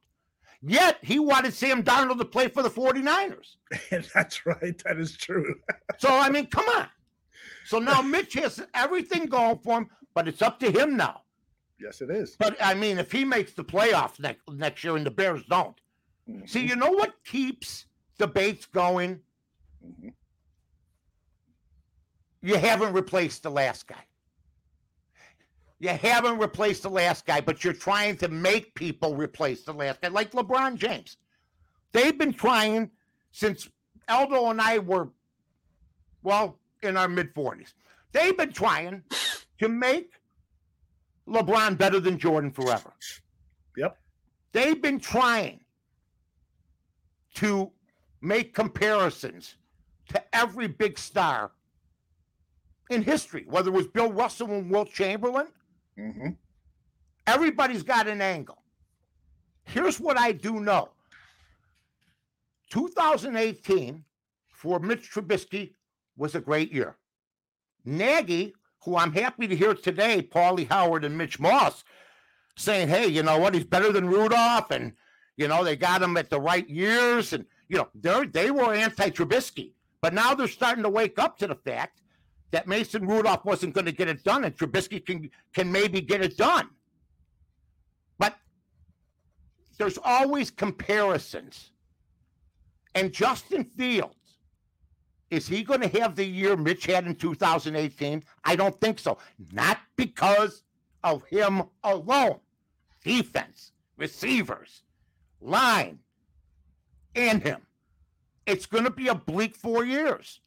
Yet 0.62 0.97
he 1.02 1.19
wanted 1.19 1.54
Sam 1.54 1.84
Darnold 1.84 2.19
to 2.19 2.26
play 2.26 2.47
for 2.47 2.63
the 2.63 2.69
49ers. 2.69 3.58
That's 4.13 4.45
right. 4.45 4.82
That 4.86 4.97
is 4.97 5.17
true. 5.17 5.56
So, 5.99 6.10
I 6.10 6.30
mean, 6.30 6.47
come 6.47 6.65
on. 6.76 6.88
So 7.65 7.80
now 7.80 8.02
Mitch 8.02 8.34
has 8.34 8.62
everything 8.73 9.28
going 9.28 9.60
for 9.60 9.78
him, 9.78 9.89
but 10.13 10.28
it's 10.28 10.41
up 10.41 10.60
to 10.60 10.71
him 10.71 10.97
now. 10.97 11.21
Yes, 11.84 12.02
it 12.02 12.10
is. 12.10 12.38
But 12.38 12.56
I 12.62 12.74
mean, 12.74 12.98
if 12.98 13.12
he 13.12 13.26
makes 13.26 13.52
the 13.52 13.63
playoffs 13.63 14.19
next, 14.19 14.41
next 14.50 14.84
year 14.84 14.96
and 14.96 15.06
the 15.06 15.12
Bears 15.12 15.43
don't, 15.50 15.76
see, 16.46 16.65
you 16.65 16.78
know 16.78 16.91
what 16.91 17.13
keeps 17.26 17.86
debates 18.17 18.65
going? 18.65 19.19
Mhm. 19.86 20.13
You 22.41 22.56
haven't 22.56 22.93
replaced 22.93 23.43
the 23.43 23.52
last 23.52 23.88
guy. 23.88 24.06
You 25.80 25.89
haven't 25.89 26.38
replaced 26.38 26.84
the 26.84 26.89
last 26.89 27.26
guy, 27.26 27.41
but 27.41 27.63
you're 27.63 27.74
trying 27.74 28.15
to 28.17 28.30
make 28.30 28.74
people 28.76 29.15
replace 29.17 29.63
the 29.63 29.74
last 29.74 30.00
guy, 30.00 30.08
like 30.08 30.32
LeBron 30.32 30.78
James. 30.78 31.17
They've 31.91 32.17
been 32.17 32.34
trying 32.34 32.91
since 33.32 33.67
Eldo 34.08 34.52
and 34.52 34.62
I 34.62 34.80
were, 34.80 35.10
well, 36.22 36.60
in 36.82 36.96
our 36.96 37.10
mid 37.10 37.34
40s. 37.34 37.74
They've 38.13 38.38
been 38.38 38.54
trying 38.54 39.04
to 39.60 39.67
make 39.67 40.13
LeBron 41.27 41.77
better 41.77 41.99
than 41.99 42.17
Jordan 42.17 42.51
forever. 42.51 42.93
Yep. 43.77 43.97
They've 44.51 44.81
been 44.81 44.99
trying 44.99 45.62
to 47.36 47.71
make 48.21 48.53
comparisons 48.53 49.55
to 50.09 50.36
every 50.36 50.67
big 50.67 50.99
star 50.99 51.51
in 52.89 53.01
history, 53.01 53.45
whether 53.47 53.69
it 53.69 53.73
was 53.73 53.88
Bill 53.88 54.12
Russell 54.12 54.51
and 54.51 54.69
Wilt 54.69 54.91
Chamberlain. 54.91 55.47
Mm-hmm. 55.97 56.29
Everybody's 57.25 57.83
got 57.83 58.07
an 58.07 58.21
angle. 58.21 58.62
Here's 59.65 59.99
what 59.99 60.17
I 60.17 60.33
do 60.33 60.59
know 60.59 60.89
2018 62.69 64.03
for 64.47 64.79
Mitch 64.79 65.12
Trubisky 65.12 65.73
was 66.17 66.36
a 66.36 66.41
great 66.41 66.71
year. 66.71 66.95
Nagy, 67.86 68.53
who 68.84 68.98
I'm 68.98 69.13
happy 69.13 69.48
to 69.48 69.56
hear 69.56 69.74
today, 69.74 70.22
Paulie 70.22 70.69
Howard 70.69 71.06
and 71.06 71.17
Mitch 71.17 71.39
Moss 71.39 71.84
saying, 72.56 72.88
hey, 72.88 73.08
you 73.08 73.24
know 73.24 73.39
what? 73.39 73.54
He's 73.54 73.63
better 73.63 73.91
than 73.91 74.08
Rudolph. 74.08 74.72
And, 74.72 74.93
you 75.38 75.48
know, 75.48 75.63
they 75.63 75.76
got 75.76 76.02
him 76.02 76.17
at 76.17 76.30
the 76.30 76.39
right 76.39 76.67
years. 76.69 77.34
And, 77.34 77.46
you 77.69 77.78
know, 77.78 77.88
they 77.96 78.26
they 78.26 78.52
were 78.52 78.74
anti 78.74 79.10
Trubisky. 79.10 79.72
But 80.02 80.13
now 80.13 80.34
they're 80.34 80.48
starting 80.48 80.84
to 80.84 80.89
wake 80.89 81.17
up 81.17 81.38
to 81.39 81.48
the 81.48 81.56
fact 81.56 82.02
that 82.52 82.67
Mason 82.67 83.08
Rudolph 83.08 83.46
wasn't 83.46 83.74
going 83.74 83.86
to 83.86 83.91
get 83.91 84.10
it 84.10 84.24
done 84.24 84.43
and 84.43 84.56
Trubisky 84.56 85.04
can, 85.04 85.30
can 85.54 85.72
maybe 85.72 86.02
get 86.02 86.22
it 86.22 86.38
done. 86.38 86.69
But 88.19 88.38
there's 89.78 89.98
always 90.04 90.52
comparisons. 90.52 91.72
And 92.96 93.12
Justin 93.12 93.63
Fields, 93.63 94.13
is 95.34 95.48
he 95.48 95.63
going 95.63 95.82
to 95.82 96.00
have 96.00 96.15
the 96.15 96.24
year 96.24 96.56
Mitch 96.56 96.86
had 96.86 97.08
in 97.08 97.15
2018? 97.15 98.24
I 98.43 98.56
don't 98.56 98.80
think 98.80 99.00
so. 99.00 99.17
Not 99.52 99.80
because 99.96 100.62
of 101.04 101.24
him 101.26 101.63
alone. 101.84 102.39
Defense, 103.04 103.72
receivers, 103.98 104.84
line, 105.41 105.98
and 107.15 107.41
him. 107.41 107.62
It's 108.46 108.67
going 108.67 108.84
to 108.84 108.91
be 108.91 109.08
a 109.08 109.15
bleak 109.15 109.56
four 109.56 109.84
years. 109.84 110.39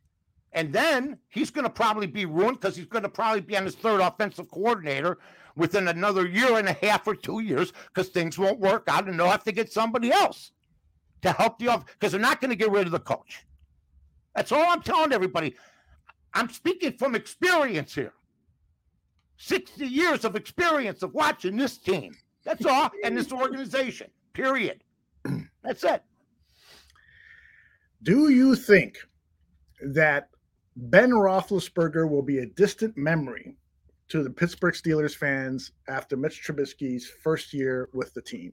And 0.53 0.72
then 0.72 1.18
he's 1.31 1.51
going 1.51 1.64
to 1.64 1.70
probably 1.70 2.07
be 2.07 2.25
ruined 2.25 2.61
because 2.61 2.77
he's 2.77 2.87
going 2.87 3.03
to 3.03 3.09
probably 3.09 3.40
be 3.40 3.57
on 3.57 3.64
his 3.64 3.75
third 3.75 4.01
offensive 4.01 4.49
coordinator 4.49 5.18
within 5.57 5.88
another 5.88 6.29
year 6.29 6.59
and 6.59 6.68
a 6.68 6.75
half 6.75 7.09
or 7.09 7.16
two 7.16 7.40
years 7.40 7.72
because 7.88 8.09
things 8.09 8.38
won't 8.38 8.61
work 8.61 8.85
out 8.87 9.09
and 9.09 9.18
they'll 9.18 9.27
have 9.27 9.42
to 9.42 9.53
get 9.53 9.72
somebody 9.72 10.12
else 10.12 10.53
to 11.22 11.33
help 11.33 11.59
the 11.59 11.66
off 11.66 11.87
because 11.87 12.12
they're 12.12 12.20
not 12.20 12.40
going 12.40 12.51
to 12.51 12.57
get 12.57 12.70
rid 12.70 12.87
of 12.87 12.92
the 12.92 13.01
coach. 13.01 13.45
That's 14.37 14.53
all 14.53 14.70
I'm 14.70 14.83
telling 14.83 15.12
everybody. 15.12 15.57
I'm 16.35 16.51
speaking 16.51 16.92
from 16.92 17.14
experience 17.14 17.94
here. 17.94 18.12
60 19.38 19.87
years 19.87 20.25
of 20.25 20.37
experience 20.37 21.03
of 21.03 21.14
watching 21.14 21.57
this 21.57 21.79
team. 21.79 22.14
That's 22.44 22.64
all. 22.64 22.90
And 23.03 23.16
this 23.16 23.33
organization, 23.33 24.11
period. 24.35 24.85
That's 25.64 25.83
it. 25.85 26.03
Do 28.03 28.29
you 28.29 28.55
think 28.55 28.99
that 29.81 30.29
Ben 30.77 31.11
Roethlisberger 31.11 32.09
will 32.09 32.22
be 32.22 32.38
a 32.38 32.46
distant 32.46 32.96
memory 32.96 33.57
to 34.09 34.22
the 34.22 34.31
Pittsburgh 34.31 34.75
Steelers 34.75 35.16
fans 35.16 35.72
after 35.88 36.16
Mitch 36.16 36.46
Trubisky's 36.46 37.11
first 37.25 37.55
year 37.55 37.88
with 37.94 38.12
the 38.12 38.22
team? 38.22 38.53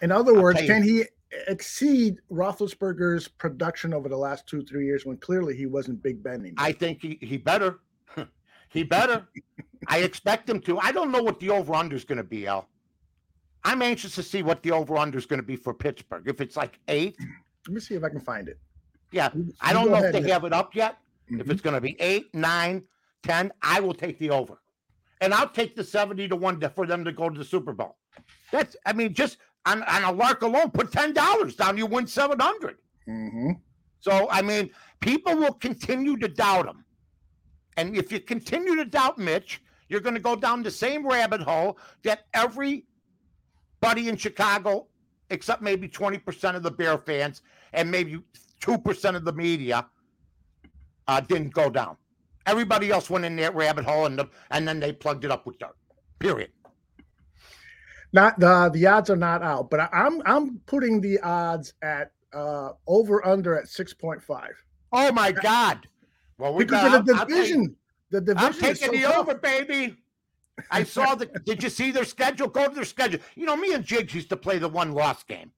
In 0.00 0.10
other 0.10 0.40
words, 0.40 0.60
can 0.62 0.82
he 0.82 1.04
exceed 1.48 2.18
Roethlisberger's 2.30 3.28
production 3.28 3.92
over 3.94 4.08
the 4.08 4.16
last 4.16 4.46
two, 4.46 4.62
three 4.64 4.86
years 4.86 5.04
when 5.06 5.16
clearly 5.18 5.56
he 5.56 5.66
wasn't 5.66 6.02
Big 6.02 6.22
Ben 6.22 6.40
anymore? 6.40 6.54
I 6.58 6.72
think 6.72 7.02
he, 7.02 7.18
he 7.20 7.36
better. 7.36 7.80
he 8.70 8.82
better. 8.82 9.26
I 9.88 9.98
expect 9.98 10.48
him 10.48 10.60
to. 10.62 10.78
I 10.78 10.92
don't 10.92 11.10
know 11.12 11.22
what 11.22 11.38
the 11.40 11.50
over 11.50 11.74
under 11.74 11.96
is 11.96 12.04
going 12.04 12.18
to 12.18 12.24
be, 12.24 12.46
Al. 12.46 12.68
I'm 13.64 13.82
anxious 13.82 14.14
to 14.16 14.22
see 14.22 14.42
what 14.42 14.62
the 14.62 14.72
over 14.72 14.96
under 14.96 15.18
is 15.18 15.26
going 15.26 15.40
to 15.40 15.46
be 15.46 15.56
for 15.56 15.74
Pittsburgh. 15.74 16.24
If 16.26 16.40
it's 16.40 16.56
like 16.56 16.78
eight, 16.88 17.16
Let 17.66 17.74
me 17.74 17.80
see 17.80 17.94
if 17.94 18.04
I 18.04 18.08
can 18.08 18.20
find 18.20 18.48
it. 18.48 18.58
yeah. 19.12 19.30
You- 19.34 19.52
I 19.60 19.72
don't 19.72 19.90
know 19.90 19.96
if 20.02 20.12
they 20.12 20.28
have 20.30 20.44
it 20.44 20.52
up 20.52 20.74
yet. 20.74 20.98
If 21.28 21.46
Mhm. 21.46 21.50
it's 21.50 21.60
going 21.60 21.74
to 21.74 21.80
be 21.80 22.00
eight, 22.00 22.34
nine, 22.34 22.84
ten, 23.22 23.52
I 23.62 23.80
will 23.80 23.92
take 23.94 24.18
the 24.18 24.30
over. 24.30 24.60
And 25.20 25.34
I'll 25.34 25.48
take 25.48 25.74
the 25.76 25.82
70 25.84 26.28
to 26.28 26.36
1 26.36 26.60
for 26.70 26.86
them 26.86 27.04
to 27.04 27.12
go 27.12 27.28
to 27.28 27.36
the 27.36 27.44
Super 27.44 27.72
Bowl. 27.72 27.96
That's, 28.52 28.76
I 28.86 28.92
mean, 28.92 29.12
just 29.12 29.38
on, 29.66 29.82
on 29.84 30.04
a 30.04 30.12
lark 30.12 30.42
alone, 30.42 30.70
put 30.70 30.90
$10 30.90 31.56
down, 31.56 31.76
you 31.76 31.86
win 31.86 32.06
700. 32.06 32.76
Mhm. 33.08 33.60
So, 34.00 34.28
I 34.30 34.42
mean, 34.42 34.70
people 35.00 35.36
will 35.36 35.54
continue 35.54 36.16
to 36.18 36.28
doubt 36.28 36.66
him. 36.66 36.84
And 37.76 37.96
if 37.96 38.10
you 38.12 38.20
continue 38.20 38.76
to 38.76 38.84
doubt 38.84 39.18
Mitch, 39.18 39.60
you're 39.88 40.00
going 40.00 40.14
to 40.14 40.20
go 40.20 40.36
down 40.36 40.62
the 40.62 40.70
same 40.70 41.06
rabbit 41.06 41.40
hole 41.40 41.78
that 42.04 42.26
everybody 42.34 44.08
in 44.08 44.16
Chicago, 44.16 44.86
except 45.30 45.62
maybe 45.62 45.88
20% 45.88 46.54
of 46.56 46.62
the 46.62 46.70
Bear 46.70 46.98
fans 46.98 47.42
and 47.72 47.90
maybe 47.90 48.20
2% 48.60 49.16
of 49.16 49.24
the 49.24 49.32
media, 49.32 49.86
uh, 51.06 51.20
didn't 51.20 51.54
go 51.54 51.70
down. 51.70 51.96
Everybody 52.46 52.90
else 52.90 53.10
went 53.10 53.24
in 53.24 53.36
that 53.36 53.54
rabbit 53.54 53.84
hole 53.84 54.06
and, 54.06 54.18
the, 54.18 54.28
and 54.50 54.66
then 54.66 54.80
they 54.80 54.92
plugged 54.92 55.24
it 55.24 55.30
up 55.30 55.46
with 55.46 55.58
dirt. 55.58 55.76
Period. 56.18 56.50
Not 58.12 58.38
the 58.40 58.70
the 58.72 58.86
odds 58.86 59.10
are 59.10 59.16
not 59.16 59.42
out, 59.42 59.70
but 59.70 59.80
I, 59.80 59.88
I'm 59.92 60.22
I'm 60.24 60.58
putting 60.66 61.00
the 61.00 61.18
odds 61.20 61.74
at 61.82 62.12
uh 62.32 62.70
over 62.86 63.26
under 63.26 63.58
at 63.58 63.68
six 63.68 63.92
point 63.92 64.22
five. 64.22 64.52
Oh 64.92 65.12
my 65.12 65.32
God. 65.32 65.86
Well, 66.38 66.54
we 66.54 66.64
because 66.64 66.92
got, 66.92 67.00
of 67.00 67.06
the 67.06 67.14
division. 67.14 67.76
The 68.10 68.20
division. 68.20 68.46
I'm 68.46 68.52
taking 68.54 68.74
so 68.76 68.92
the 68.92 69.02
tough. 69.02 69.16
over, 69.16 69.34
baby. 69.34 69.96
I 70.70 70.84
saw 70.84 71.14
the. 71.14 71.26
did 71.44 71.62
you 71.62 71.68
see 71.68 71.90
their 71.90 72.04
schedule? 72.04 72.48
Go 72.48 72.68
to 72.68 72.74
their 72.74 72.84
schedule. 72.84 73.20
You 73.34 73.44
know, 73.44 73.56
me 73.56 73.74
and 73.74 73.84
Jigs 73.84 74.14
used 74.14 74.30
to 74.30 74.36
play 74.36 74.58
the 74.58 74.68
one 74.68 74.92
loss 74.92 75.22
game. 75.24 75.50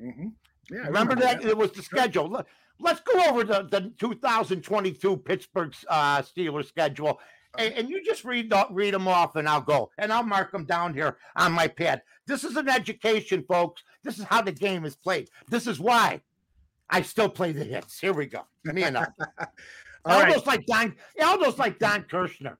Mm-hmm. 0.00 0.28
Yeah, 0.70 0.82
I 0.82 0.86
remember, 0.86 1.16
that? 1.16 1.44
It 1.44 1.56
was 1.56 1.72
the 1.72 1.82
schedule. 1.82 2.28
Let- 2.28 2.46
Let's 2.78 3.00
go 3.00 3.22
over 3.28 3.44
the, 3.44 3.66
the 3.70 3.92
2022 3.98 5.16
Pittsburgh 5.18 5.74
uh, 5.88 6.20
Steelers 6.20 6.66
schedule, 6.66 7.20
and, 7.58 7.74
and 7.74 7.90
you 7.90 8.04
just 8.04 8.24
read 8.24 8.50
the, 8.50 8.66
read 8.70 8.94
them 8.94 9.08
off, 9.08 9.36
and 9.36 9.48
I'll 9.48 9.60
go, 9.60 9.90
and 9.98 10.12
I'll 10.12 10.22
mark 10.22 10.52
them 10.52 10.64
down 10.64 10.94
here 10.94 11.16
on 11.36 11.52
my 11.52 11.68
pad. 11.68 12.02
This 12.26 12.44
is 12.44 12.56
an 12.56 12.68
education, 12.68 13.44
folks. 13.48 13.82
This 14.02 14.18
is 14.18 14.24
how 14.24 14.42
the 14.42 14.52
game 14.52 14.84
is 14.84 14.96
played. 14.96 15.28
This 15.48 15.66
is 15.66 15.78
why 15.80 16.20
I 16.90 17.02
still 17.02 17.28
play 17.28 17.52
the 17.52 17.64
hits. 17.64 17.98
Here 17.98 18.12
we 18.12 18.26
go. 18.26 18.42
Me 18.64 18.84
and 18.84 18.98
I. 18.98 19.06
All 20.04 20.22
right. 20.22 20.46
Like 20.46 20.66
Don. 20.66 20.94
Aldo's 21.20 21.58
like 21.58 21.78
Don 21.78 22.04
Kirshner. 22.04 22.56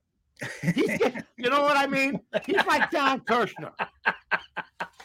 You 1.37 1.49
know 1.49 1.61
what 1.61 1.77
I 1.77 1.87
mean? 1.87 2.19
He's 2.45 2.65
like 2.65 2.91
Don 2.91 3.21
Kirshner. 3.21 3.71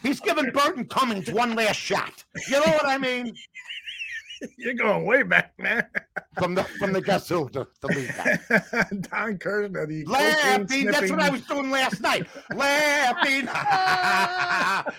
He's 0.01 0.19
giving 0.19 0.51
Burton 0.51 0.85
Cummings 0.85 1.31
one 1.31 1.55
last 1.55 1.77
shot. 1.77 2.23
You 2.47 2.53
know 2.59 2.71
what 2.71 2.85
I 2.85 2.97
mean? 2.97 3.33
You're 4.57 4.73
going 4.73 5.05
way 5.05 5.23
back, 5.23 5.53
man. 5.59 5.85
From 6.37 6.55
the 6.55 6.63
from 6.63 6.93
the 6.93 7.01
guess 7.01 7.29
who 7.29 7.47
the, 7.53 7.67
the 7.81 7.87
lead 7.89 8.07
guy. 8.17 8.39
Don 9.01 9.37
Kirshner, 9.37 9.87
the 9.87 10.03
Laughing. 10.05 10.87
That's 10.87 11.11
what 11.11 11.19
I 11.19 11.29
was 11.29 11.41
doing 11.41 11.69
last 11.69 12.01
night. 12.01 12.25
Laughing. 12.55 13.45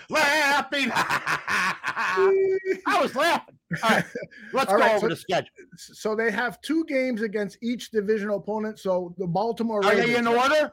laughing. 0.09 0.91
I 0.93 2.99
was 3.01 3.13
laughing. 3.15 3.57
All 3.83 3.89
right. 3.89 4.05
Let's 4.53 4.71
All 4.71 4.77
go 4.77 4.83
right, 4.83 4.91
over 4.95 5.01
so- 5.01 5.07
the 5.09 5.15
schedule. 5.17 5.49
So 5.75 6.15
they 6.15 6.31
have 6.31 6.61
two 6.61 6.85
games 6.85 7.21
against 7.21 7.57
each 7.61 7.91
divisional 7.91 8.37
opponent. 8.37 8.79
So 8.79 9.13
the 9.17 9.27
Baltimore 9.27 9.85
Are 9.85 9.93
they 9.95 10.15
in 10.15 10.27
order? 10.27 10.71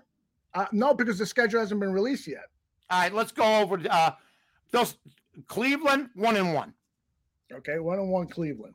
uh, 0.54 0.66
no, 0.70 0.94
because 0.94 1.18
the 1.18 1.26
schedule 1.26 1.58
hasn't 1.58 1.80
been 1.80 1.92
released 1.92 2.28
yet. 2.28 2.44
All 2.90 3.00
right, 3.00 3.12
let's 3.12 3.32
go 3.32 3.62
over 3.62 3.80
uh 3.90 4.12
those 4.70 4.96
Cleveland 5.48 6.10
one 6.14 6.36
and 6.36 6.54
one. 6.54 6.72
Okay, 7.54 7.78
one 7.78 7.98
and 7.98 8.10
one 8.10 8.26
Cleveland. 8.26 8.74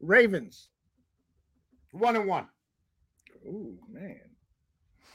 Ravens. 0.00 0.68
One 1.92 2.16
and 2.16 2.26
one. 2.26 2.46
Ooh, 3.46 3.78
man. 3.90 4.20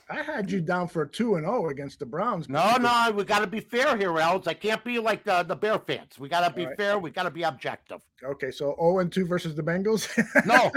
I 0.10 0.22
had 0.22 0.50
you 0.50 0.62
down 0.62 0.88
for 0.88 1.06
two 1.06 1.36
and 1.36 1.46
zero 1.46 1.68
against 1.70 2.00
the 2.00 2.06
Browns. 2.06 2.48
No, 2.48 2.78
no, 2.78 3.12
we 3.14 3.26
got 3.26 3.40
to 3.40 3.48
be 3.48 3.60
fair 3.60 3.98
here, 3.98 4.18
Els. 4.18 4.48
I 4.48 4.54
can't 4.54 4.82
be 4.84 5.00
like 5.00 5.26
the, 5.26 5.44
the 5.44 5.56
Bear 5.56 5.80
fans. 5.80 6.18
We 6.18 6.30
got 6.30 6.48
to 6.48 6.54
be 6.54 6.66
right. 6.66 6.78
fair. 6.78 6.98
We 6.98 7.12
got 7.12 7.24
to 7.24 7.32
be 7.32 7.44
objective. 7.44 8.02
Okay, 8.24 8.52
so 8.52 8.76
zero 8.80 9.00
and 9.00 9.12
two 9.12 9.26
versus 9.26 9.54
the 9.54 9.64
Bengals. 9.64 10.08
No, 10.46 10.72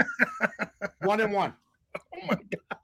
one 1.07 1.21
and 1.21 1.31
one. 1.31 1.53
oh 1.95 2.25
my 2.27 2.35
god. 2.35 2.79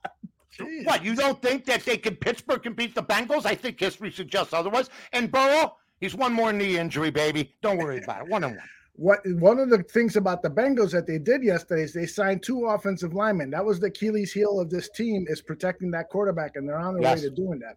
Jeez. 0.58 0.86
What 0.86 1.04
you 1.04 1.14
don't 1.14 1.40
think 1.40 1.66
that 1.66 1.84
they 1.84 1.98
can 1.98 2.16
Pittsburgh 2.16 2.62
can 2.62 2.72
beat 2.72 2.94
the 2.94 3.02
Bengals? 3.02 3.44
I 3.44 3.54
think 3.54 3.78
history 3.78 4.10
suggests 4.10 4.54
otherwise. 4.54 4.88
And 5.12 5.30
Burrow, 5.30 5.76
he's 6.00 6.14
one 6.14 6.32
more 6.32 6.52
knee 6.52 6.78
injury, 6.78 7.10
baby. 7.10 7.54
Don't 7.60 7.76
worry 7.76 8.02
about 8.02 8.22
it. 8.22 8.28
One 8.28 8.44
and 8.44 8.56
one. 8.56 8.68
What 8.98 9.20
one 9.38 9.60
of 9.60 9.70
the 9.70 9.80
things 9.84 10.16
about 10.16 10.42
the 10.42 10.50
Bengals 10.50 10.90
that 10.90 11.06
they 11.06 11.18
did 11.18 11.44
yesterday 11.44 11.82
is 11.82 11.92
they 11.92 12.04
signed 12.04 12.42
two 12.42 12.66
offensive 12.66 13.14
linemen. 13.14 13.48
That 13.50 13.64
was 13.64 13.78
the 13.78 13.86
Achilles 13.86 14.32
heel 14.32 14.58
of 14.58 14.70
this 14.70 14.88
team 14.90 15.24
is 15.28 15.40
protecting 15.40 15.92
that 15.92 16.08
quarterback, 16.08 16.56
and 16.56 16.68
they're 16.68 16.78
on 16.78 16.94
their 16.94 17.02
Yes. 17.04 17.18
way 17.22 17.28
to 17.28 17.30
doing 17.34 17.60
that. 17.60 17.76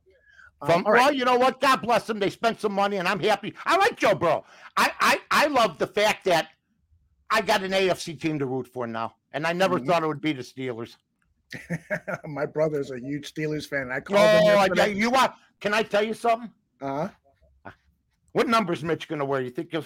Um, 0.63 0.83
From, 0.83 0.91
right. 0.93 0.99
Well, 0.99 1.13
you 1.13 1.23
know 1.23 1.35
what? 1.37 1.61
God 1.61 1.77
bless 1.83 2.07
them. 2.07 2.17
They 2.19 2.31
spent 2.31 2.59
some 2.59 2.73
money, 2.73 2.97
and 2.97 3.07
I'm 3.07 3.19
happy. 3.19 3.53
I 3.65 3.77
like 3.77 3.97
Joe 3.97 4.15
Burrow. 4.15 4.43
I, 4.77 4.91
I, 4.99 5.21
I 5.29 5.45
love 5.47 5.77
the 5.77 5.85
fact 5.87 6.25
that 6.25 6.49
I 7.29 7.41
got 7.41 7.61
an 7.63 7.71
AFC 7.71 8.19
team 8.19 8.39
to 8.39 8.47
root 8.47 8.67
for 8.67 8.87
now, 8.87 9.13
and 9.31 9.45
I 9.45 9.53
never 9.53 9.79
Mhm. 9.79 9.85
thought 9.85 10.01
it 10.03 10.07
would 10.07 10.21
be 10.21 10.33
the 10.33 10.41
Steelers. 10.41 10.95
My 12.25 12.47
brother's 12.47 12.89
a 12.89 12.99
huge 12.99 13.31
Steelers 13.31 13.67
fan. 13.67 13.91
I 13.91 13.97
Oh, 13.97 14.01
called 14.01 14.29
him 14.31 14.57
I, 14.57 14.65
yesterday. 14.65 14.93
you 14.95 15.11
want? 15.11 15.33
Can 15.59 15.73
I 15.75 15.83
tell 15.83 16.03
you 16.03 16.15
something? 16.15 16.51
Uh, 16.81 17.09
What 18.31 18.47
number 18.47 18.73
is 18.73 18.83
Mitch 18.83 19.07
going 19.07 19.19
to 19.19 19.25
wear? 19.25 19.41
You 19.41 19.49
think 19.51 19.69
he'll, 19.71 19.83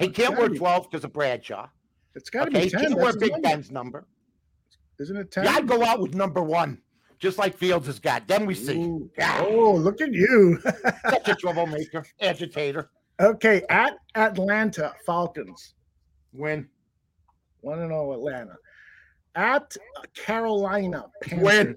he 0.00 0.08
can't 0.08 0.36
wear 0.36 0.48
12 0.48 0.90
because 0.90 1.04
of 1.04 1.12
Bradshaw? 1.12 1.68
it's 2.16 2.28
got 2.30 2.44
to 2.46 2.50
Okay, 2.50 2.58
be 2.60 2.64
he 2.64 2.70
ten. 2.70 2.80
can't 2.80 2.94
wear 2.96 3.04
That's 3.12 3.16
Big 3.18 3.30
number. 3.32 3.48
Ben's 3.48 3.70
number. 3.70 4.06
Isn't 4.98 5.16
it 5.16 5.30
ten? 5.30 5.44
Yeah, 5.44 5.52
I'd 5.52 5.68
go 5.68 5.84
out 5.84 6.00
with 6.00 6.14
number 6.14 6.42
one, 6.42 6.78
just 7.18 7.38
like 7.38 7.56
Fields 7.56 7.86
has 7.86 7.98
got. 8.00 8.26
Then 8.26 8.44
we 8.46 8.54
see. 8.54 8.78
Ooh. 8.82 9.10
Yeah. 9.16 9.44
Oh, 9.48 9.74
look 9.74 10.00
at 10.00 10.12
you. 10.12 10.58
Such 11.08 11.28
a 11.28 11.34
troublemaker, 11.38 12.04
agitator. 12.20 12.90
okay, 13.20 13.62
at 13.70 13.94
Atlanta 14.16 14.92
Falcons. 15.06 15.74
Win. 16.32 16.68
Want 17.62 17.80
to 17.80 17.86
know 17.86 18.12
Atlanta? 18.12 18.56
At 19.36 19.76
Carolina 20.14 21.06
Panthers. 21.22 21.44
Win. 21.44 21.76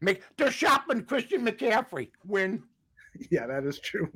Make, 0.00 0.22
they're 0.36 0.50
shopping 0.50 1.02
Christian 1.04 1.44
McCaffrey. 1.44 2.10
Win. 2.24 2.62
Yeah, 3.30 3.46
that 3.46 3.64
is 3.64 3.78
true. 3.80 4.12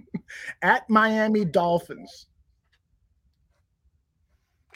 at 0.62 0.88
Miami 0.88 1.44
Dolphins. 1.44 2.28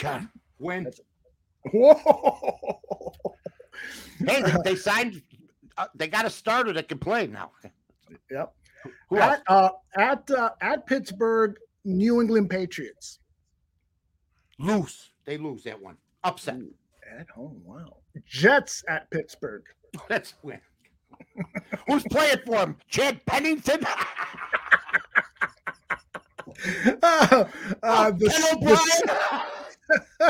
God. 0.02 0.28
Win. 0.58 0.90
Whoa. 1.72 2.58
Hey, 4.24 4.40
they, 4.42 4.54
they 4.64 4.76
signed. 4.76 5.20
Uh, 5.76 5.86
they 5.96 6.06
got 6.06 6.24
a 6.24 6.30
starter 6.30 6.72
that 6.74 6.88
can 6.88 6.98
play 6.98 7.26
now. 7.26 7.50
Yep. 8.30 8.54
Who? 9.08 9.18
At 9.18 9.42
uh, 9.48 9.70
at 9.98 10.30
uh, 10.30 10.50
at 10.60 10.86
Pittsburgh, 10.86 11.56
New 11.84 12.20
England 12.20 12.48
Patriots. 12.48 13.18
Lose. 14.60 15.10
They 15.24 15.38
lose 15.38 15.64
that 15.64 15.80
one. 15.80 15.96
Upset. 16.22 16.56
Ooh, 16.56 16.72
At 17.18 17.28
home, 17.30 17.60
wow. 17.64 17.96
Jets 18.24 18.84
at 18.88 19.10
Pittsburgh. 19.10 19.64
Let's 20.10 20.34
win. 20.42 20.60
Who's 21.88 22.04
playing 22.04 22.38
for 22.46 22.58
him? 22.58 22.76
Chad 22.88 23.24
Pennington? 23.26 23.84
uh, 27.02 27.44
uh, 27.82 28.10
the, 28.12 28.28
Ken 28.28 28.60
the? 28.60 29.42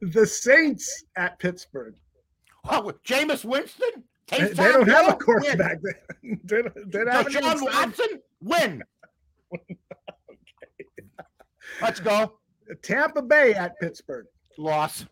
the 0.00 0.26
Saints 0.26 1.04
at 1.16 1.38
Pittsburgh. 1.38 1.94
oh, 2.68 2.92
Jameis 3.06 3.44
Winston? 3.44 4.04
They, 4.30 4.48
they 4.48 4.72
don't 4.72 4.88
have 4.88 5.08
a 5.08 5.16
quarterback. 5.16 5.78
They, 5.82 6.32
they, 6.44 6.62
they 6.86 7.04
don't 7.04 7.08
have 7.08 7.26
Win. 7.26 7.34
Deshaun. 7.34 7.62
Watson? 7.62 8.20
Win. 8.40 8.82
Let's 11.82 12.00
go. 12.00 12.38
Tampa 12.82 13.22
Bay 13.22 13.54
at 13.54 13.78
Pittsburgh. 13.80 14.26
Loss. 14.58 15.06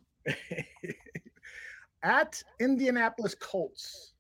at 2.03 2.43
Indianapolis 2.61 3.35
Colts. 3.35 4.13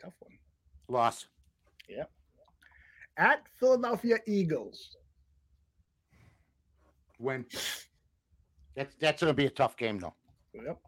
Tough 0.00 0.14
one. 0.18 0.32
Loss. 0.88 1.28
Yeah. 1.88 2.04
At 3.16 3.42
Philadelphia 3.58 4.18
Eagles. 4.26 4.96
Win. 7.22 7.46
That's 8.74 8.94
that's 9.00 9.22
gonna 9.22 9.34
be 9.34 9.46
a 9.46 9.50
tough 9.50 9.76
game 9.76 9.98
though. 9.98 10.14
Yep. 10.54 10.78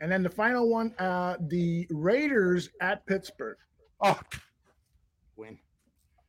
And 0.00 0.10
then 0.10 0.22
the 0.22 0.30
final 0.30 0.68
one, 0.68 0.92
uh, 0.98 1.36
the 1.48 1.86
Raiders 1.90 2.68
at 2.80 3.06
Pittsburgh. 3.06 3.56
Oh, 4.00 4.18
win. 5.36 5.58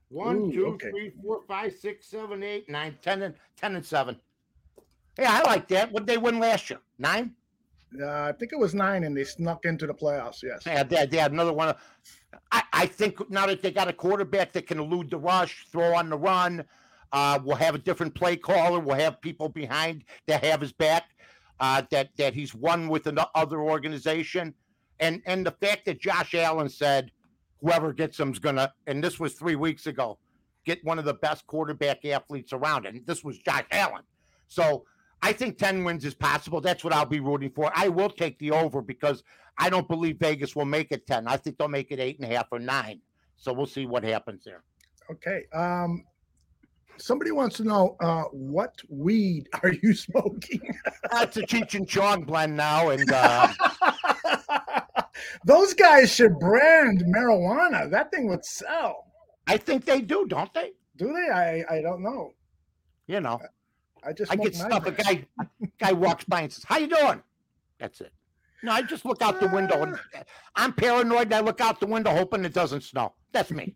One, 0.09 0.35
Ooh, 0.37 0.51
two, 0.51 0.67
okay. 0.67 0.91
three, 0.91 1.11
four, 1.21 1.41
five, 1.47 1.73
six, 1.73 2.07
seven, 2.07 2.43
eight, 2.43 2.69
nine, 2.69 2.95
ten, 3.01 3.23
and 3.23 3.33
ten 3.57 3.75
and 3.75 3.85
seven. 3.85 4.19
Yeah, 5.17 5.41
I 5.43 5.49
like 5.49 5.67
that. 5.69 5.91
What 5.91 6.05
did 6.05 6.13
they 6.13 6.17
win 6.17 6.39
last 6.39 6.69
year? 6.69 6.79
Nine. 6.99 7.33
Uh, 7.99 8.05
I 8.23 8.31
think 8.33 8.51
it 8.53 8.59
was 8.59 8.75
nine, 8.75 9.03
and 9.03 9.17
they 9.17 9.23
snuck 9.23 9.65
into 9.65 9.87
the 9.87 9.93
playoffs. 9.93 10.43
Yes. 10.43 10.63
Yeah, 10.65 10.83
they, 10.83 10.95
had- 10.97 11.11
they 11.11 11.17
had 11.17 11.31
another 11.31 11.53
one. 11.53 11.73
I, 12.51 12.63
I 12.71 12.85
think 12.85 13.29
now 13.31 13.45
that 13.47 13.61
they 13.61 13.71
got 13.71 13.87
a 13.87 13.93
quarterback 13.93 14.51
that 14.53 14.67
can 14.67 14.79
elude 14.79 15.09
the 15.09 15.17
rush, 15.17 15.65
throw 15.71 15.95
on 15.95 16.09
the 16.09 16.17
run, 16.17 16.65
uh, 17.15 17.39
we'll 17.41 17.55
have 17.55 17.75
a 17.75 17.79
different 17.79 18.13
play 18.13 18.35
caller. 18.35 18.77
We'll 18.77 18.97
have 18.97 19.21
people 19.21 19.47
behind 19.47 20.03
that 20.27 20.43
have 20.43 20.59
his 20.59 20.73
back. 20.73 21.05
Uh, 21.61 21.81
that 21.89 22.09
that 22.17 22.33
he's 22.33 22.53
won 22.53 22.89
with 22.89 23.07
another 23.07 23.61
organization, 23.61 24.53
and 24.99 25.21
and 25.25 25.45
the 25.45 25.51
fact 25.51 25.85
that 25.85 26.01
Josh 26.01 26.35
Allen 26.35 26.67
said 26.67 27.11
whoever 27.61 27.93
gets 27.93 28.17
him's 28.17 28.39
gonna, 28.39 28.73
and 28.87 29.01
this 29.01 29.17
was 29.21 29.35
three 29.35 29.55
weeks 29.55 29.87
ago, 29.87 30.19
get 30.65 30.83
one 30.83 30.99
of 30.99 31.05
the 31.05 31.13
best 31.13 31.47
quarterback 31.47 32.03
athletes 32.03 32.51
around, 32.51 32.85
and 32.85 33.07
this 33.07 33.23
was 33.23 33.37
Josh 33.37 33.63
Allen. 33.71 34.03
So 34.49 34.83
I 35.21 35.31
think 35.31 35.57
10 35.57 35.85
wins 35.85 36.03
is 36.03 36.13
possible. 36.13 36.59
That's 36.59 36.83
what 36.83 36.91
I'll 36.91 37.05
be 37.05 37.21
rooting 37.21 37.51
for. 37.51 37.71
I 37.73 37.87
will 37.87 38.09
take 38.09 38.37
the 38.39 38.51
over 38.51 38.81
because 38.81 39.23
I 39.57 39.69
don't 39.69 39.87
believe 39.87 40.17
Vegas 40.19 40.55
will 40.55 40.65
make 40.65 40.91
it 40.91 41.07
10. 41.07 41.27
I 41.29 41.37
think 41.37 41.57
they'll 41.57 41.69
make 41.69 41.91
it 41.91 41.99
eight 42.01 42.19
and 42.19 42.29
a 42.29 42.35
half 42.35 42.47
or 42.51 42.59
nine. 42.59 42.99
So 43.37 43.53
we'll 43.53 43.65
see 43.65 43.85
what 43.85 44.03
happens 44.03 44.43
there. 44.43 44.63
Okay. 45.09 45.45
Um, 45.53 46.03
somebody 46.97 47.31
wants 47.31 47.57
to 47.57 47.63
know 47.63 47.95
uh, 47.99 48.23
what 48.31 48.75
weed 48.89 49.47
are 49.63 49.71
you 49.71 49.93
smoking? 49.95 50.61
That's 51.11 51.37
a 51.37 51.41
Cheech 51.41 51.75
and 51.75 51.87
Chong 51.87 52.23
blend 52.23 52.55
now. 52.55 52.89
And 52.89 53.11
uh, 53.11 53.51
Those 55.45 55.73
guys 55.73 56.11
should 56.13 56.39
brand 56.39 57.03
marijuana. 57.07 57.89
That 57.89 58.11
thing 58.11 58.27
would 58.27 58.45
sell. 58.45 59.05
I 59.47 59.57
think 59.57 59.85
they 59.85 60.01
do, 60.01 60.25
don't 60.27 60.53
they? 60.53 60.71
Do 60.97 61.13
they? 61.13 61.31
I 61.31 61.63
I 61.69 61.81
don't 61.81 62.01
know. 62.01 62.33
You 63.07 63.21
know, 63.21 63.39
I 64.03 64.13
just 64.13 64.31
I 64.31 64.35
get 64.35 64.55
stuff. 64.55 64.85
A 64.87 64.91
guy, 64.91 65.25
a 65.39 65.47
guy 65.79 65.93
walks 65.93 66.23
by 66.23 66.41
and 66.41 66.51
says, 66.51 66.63
How 66.63 66.77
you 66.77 66.87
doing? 66.87 67.21
That's 67.79 68.01
it. 68.01 68.11
No, 68.63 68.71
I 68.71 68.81
just 68.81 69.05
look 69.05 69.21
out 69.21 69.39
the 69.39 69.47
window 69.49 69.83
and 69.83 69.99
I'm 70.55 70.73
paranoid. 70.73 71.23
And 71.23 71.35
I 71.35 71.39
look 71.41 71.61
out 71.61 71.79
the 71.79 71.85
window 71.85 72.11
hoping 72.11 72.43
it 72.45 72.53
doesn't 72.53 72.81
snow. 72.81 73.13
That's 73.31 73.51
me. 73.51 73.75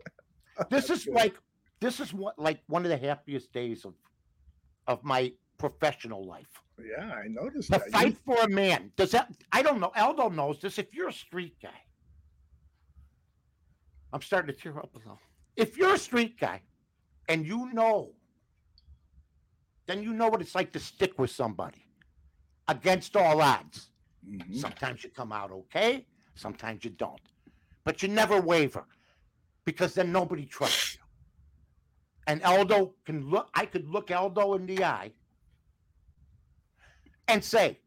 this 0.70 0.90
is 0.90 1.06
like 1.06 1.34
this 1.80 2.00
is 2.00 2.12
what 2.12 2.38
like 2.38 2.60
one 2.66 2.84
of 2.84 2.90
the 2.90 2.96
happiest 2.96 3.52
days 3.52 3.84
of 3.84 3.94
of 4.86 5.02
my 5.04 5.32
professional 5.58 6.24
life. 6.24 6.48
Yeah, 6.78 7.12
I 7.12 7.28
noticed 7.28 7.70
To 7.72 7.78
that. 7.78 7.86
You- 7.86 7.92
fight 7.92 8.16
for 8.24 8.36
a 8.42 8.48
man. 8.48 8.92
Does 8.96 9.10
that 9.12 9.32
I 9.52 9.62
don't 9.62 9.80
know. 9.80 9.92
Aldo 9.96 10.28
knows 10.30 10.60
this. 10.60 10.78
If 10.78 10.94
you're 10.94 11.08
a 11.08 11.12
street 11.12 11.56
guy, 11.62 11.80
I'm 14.12 14.22
starting 14.22 14.54
to 14.54 14.60
tear 14.60 14.78
up 14.78 14.94
a 14.94 14.98
little. 14.98 15.20
If 15.56 15.76
you're 15.76 15.94
a 15.94 15.98
street 15.98 16.38
guy 16.38 16.62
and 17.28 17.46
you 17.46 17.72
know, 17.72 18.12
then 19.86 20.02
you 20.02 20.12
know 20.12 20.28
what 20.28 20.40
it's 20.40 20.54
like 20.54 20.72
to 20.72 20.80
stick 20.80 21.18
with 21.18 21.30
somebody 21.30 21.84
against 22.68 23.16
all 23.16 23.40
odds. 23.40 23.90
Mhm. 24.26 24.56
Sometimes 24.56 25.04
you 25.04 25.10
come 25.10 25.32
out 25.32 25.50
okay, 25.50 26.06
sometimes 26.34 26.84
you 26.84 26.90
don't. 26.90 27.20
But 27.84 28.02
you 28.02 28.08
never 28.08 28.40
waver 28.40 28.84
because 29.64 29.94
then 29.94 30.12
nobody 30.12 30.44
trusts 30.46 30.89
you. 30.89 30.89
And 32.26 32.42
Aldo 32.42 32.94
can 33.04 33.28
look, 33.28 33.48
I 33.54 33.66
could 33.66 33.88
look 33.88 34.10
Aldo 34.10 34.54
in 34.54 34.66
the 34.66 34.84
eye 34.84 35.12
and 37.28 37.42
say, 37.42 37.78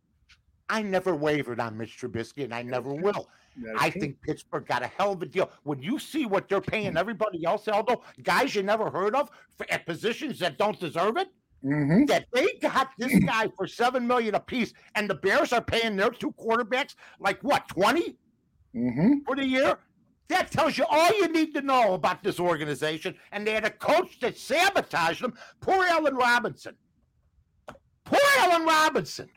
I 0.69 0.81
never 0.81 1.15
wavered 1.15 1.59
on 1.59 1.77
Mitch 1.77 1.97
Trubisky 1.99 2.43
and 2.43 2.53
I 2.53 2.61
never 2.63 2.93
will. 2.93 3.29
I 3.77 3.89
think 3.91 4.19
Pittsburgh 4.21 4.65
got 4.65 4.81
a 4.81 4.87
hell 4.87 5.11
of 5.11 5.21
a 5.21 5.27
deal. 5.27 5.51
When 5.63 5.81
you 5.81 5.99
see 5.99 6.25
what 6.25 6.49
they're 6.49 6.61
paying 6.61 6.97
everybody 6.97 7.45
else, 7.45 7.67
Aldo, 7.67 8.01
guys 8.23 8.55
you 8.55 8.63
never 8.63 8.89
heard 8.89 9.13
of 9.15 9.29
for, 9.55 9.67
at 9.69 9.85
positions 9.85 10.39
that 10.39 10.57
don't 10.57 10.79
deserve 10.79 11.17
it, 11.17 11.29
Mhm. 11.63 12.07
that 12.07 12.25
they 12.33 12.53
got 12.59 12.89
this 12.97 13.13
guy 13.25 13.47
for 13.55 13.67
seven 13.67 14.05
million 14.07 14.35
apiece, 14.35 14.73
and 14.95 15.09
the 15.09 15.15
Bears 15.15 15.53
are 15.53 15.61
paying 15.61 15.95
their 15.95 16.09
two 16.09 16.31
quarterbacks 16.31 16.95
like 17.19 17.39
what, 17.43 17.67
20 17.69 18.17
Mhm. 18.75 19.23
for 19.25 19.35
the 19.35 19.45
year? 19.45 19.77
That 20.29 20.51
tells 20.51 20.77
you 20.77 20.85
all 20.89 21.09
you 21.17 21.27
need 21.27 21.53
to 21.53 21.61
know 21.61 21.93
about 21.93 22.23
this 22.23 22.39
organization. 22.39 23.15
And 23.31 23.45
they 23.45 23.51
had 23.51 23.65
a 23.65 23.69
coach 23.69 24.19
that 24.21 24.37
sabotaged 24.37 25.21
them. 25.21 25.33
Poor 25.59 25.83
Allen 25.85 26.15
Robinson. 26.15 26.75
Poor 28.05 28.19
Allen 28.39 28.65
Robinson. 28.65 29.29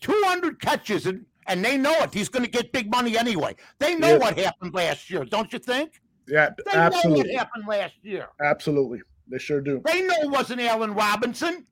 200 0.00 0.60
catches, 0.60 1.06
and, 1.06 1.24
and 1.46 1.64
they 1.64 1.76
know 1.76 1.94
it. 2.00 2.12
He's 2.12 2.28
going 2.28 2.44
to 2.44 2.50
get 2.50 2.72
big 2.72 2.90
money 2.90 3.16
anyway. 3.16 3.56
They 3.78 3.94
know 3.94 4.12
Yeah. 4.12 4.18
what 4.18 4.38
happened 4.38 4.74
last 4.74 5.08
year, 5.10 5.24
don't 5.24 5.52
you 5.52 5.58
think? 5.58 6.00
Yeah, 6.28 6.50
They 6.64 6.72
know 6.72 6.80
absolutely, 6.80 7.30
what 7.32 7.38
happened 7.38 7.64
last 7.68 7.94
year. 8.02 8.28
absolutely. 8.42 9.00
They 9.28 9.38
sure 9.38 9.60
do. 9.60 9.80
They 9.84 10.02
know 10.02 10.14
it 10.22 10.30
wasn't 10.30 10.60
Allen 10.60 10.92
Robinson. 10.94 11.66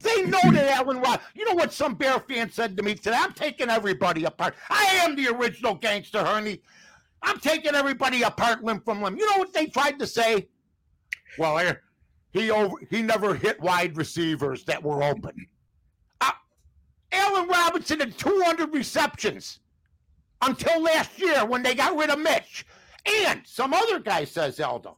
They 0.00 0.22
know 0.24 0.40
that 0.52 0.76
Allen 0.78 1.00
Rob. 1.00 1.20
You 1.34 1.44
know 1.48 1.54
what 1.54 1.72
some 1.72 1.94
Bear 1.94 2.18
fan 2.20 2.50
said 2.50 2.76
to 2.76 2.82
me 2.82 2.94
today? 2.94 3.16
I'm 3.16 3.32
taking 3.32 3.70
everybody 3.70 4.24
apart. 4.24 4.54
I 4.68 4.84
am 5.02 5.14
the 5.14 5.28
original 5.28 5.74
gangster, 5.76 6.24
Herney. 6.24 6.60
I'm 7.22 7.38
taking 7.38 7.74
everybody 7.74 8.22
apart 8.22 8.64
limb 8.64 8.80
from 8.80 9.02
limb. 9.02 9.16
You 9.16 9.30
know 9.30 9.38
what 9.38 9.52
they 9.52 9.66
tried 9.66 9.98
to 10.00 10.06
say? 10.06 10.48
Well, 11.38 11.74
he 12.32 12.50
over 12.50 12.76
he 12.90 13.02
never 13.02 13.34
hit 13.34 13.60
wide 13.60 13.96
receivers 13.96 14.64
that 14.64 14.82
were 14.82 15.02
open. 15.02 15.46
Uh, 16.20 16.32
Allen 17.12 17.48
Robinson 17.48 18.00
had 18.00 18.16
200 18.18 18.74
receptions 18.74 19.60
until 20.40 20.82
last 20.82 21.18
year 21.18 21.44
when 21.44 21.62
they 21.62 21.74
got 21.74 21.96
rid 21.96 22.10
of 22.10 22.18
Mitch. 22.18 22.66
And 23.24 23.42
some 23.44 23.74
other 23.74 23.98
guy 23.98 24.24
says, 24.24 24.58
Eldo. 24.58 24.96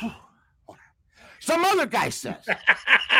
Some 1.42 1.64
other 1.64 1.86
guy 1.86 2.10
says 2.10 2.44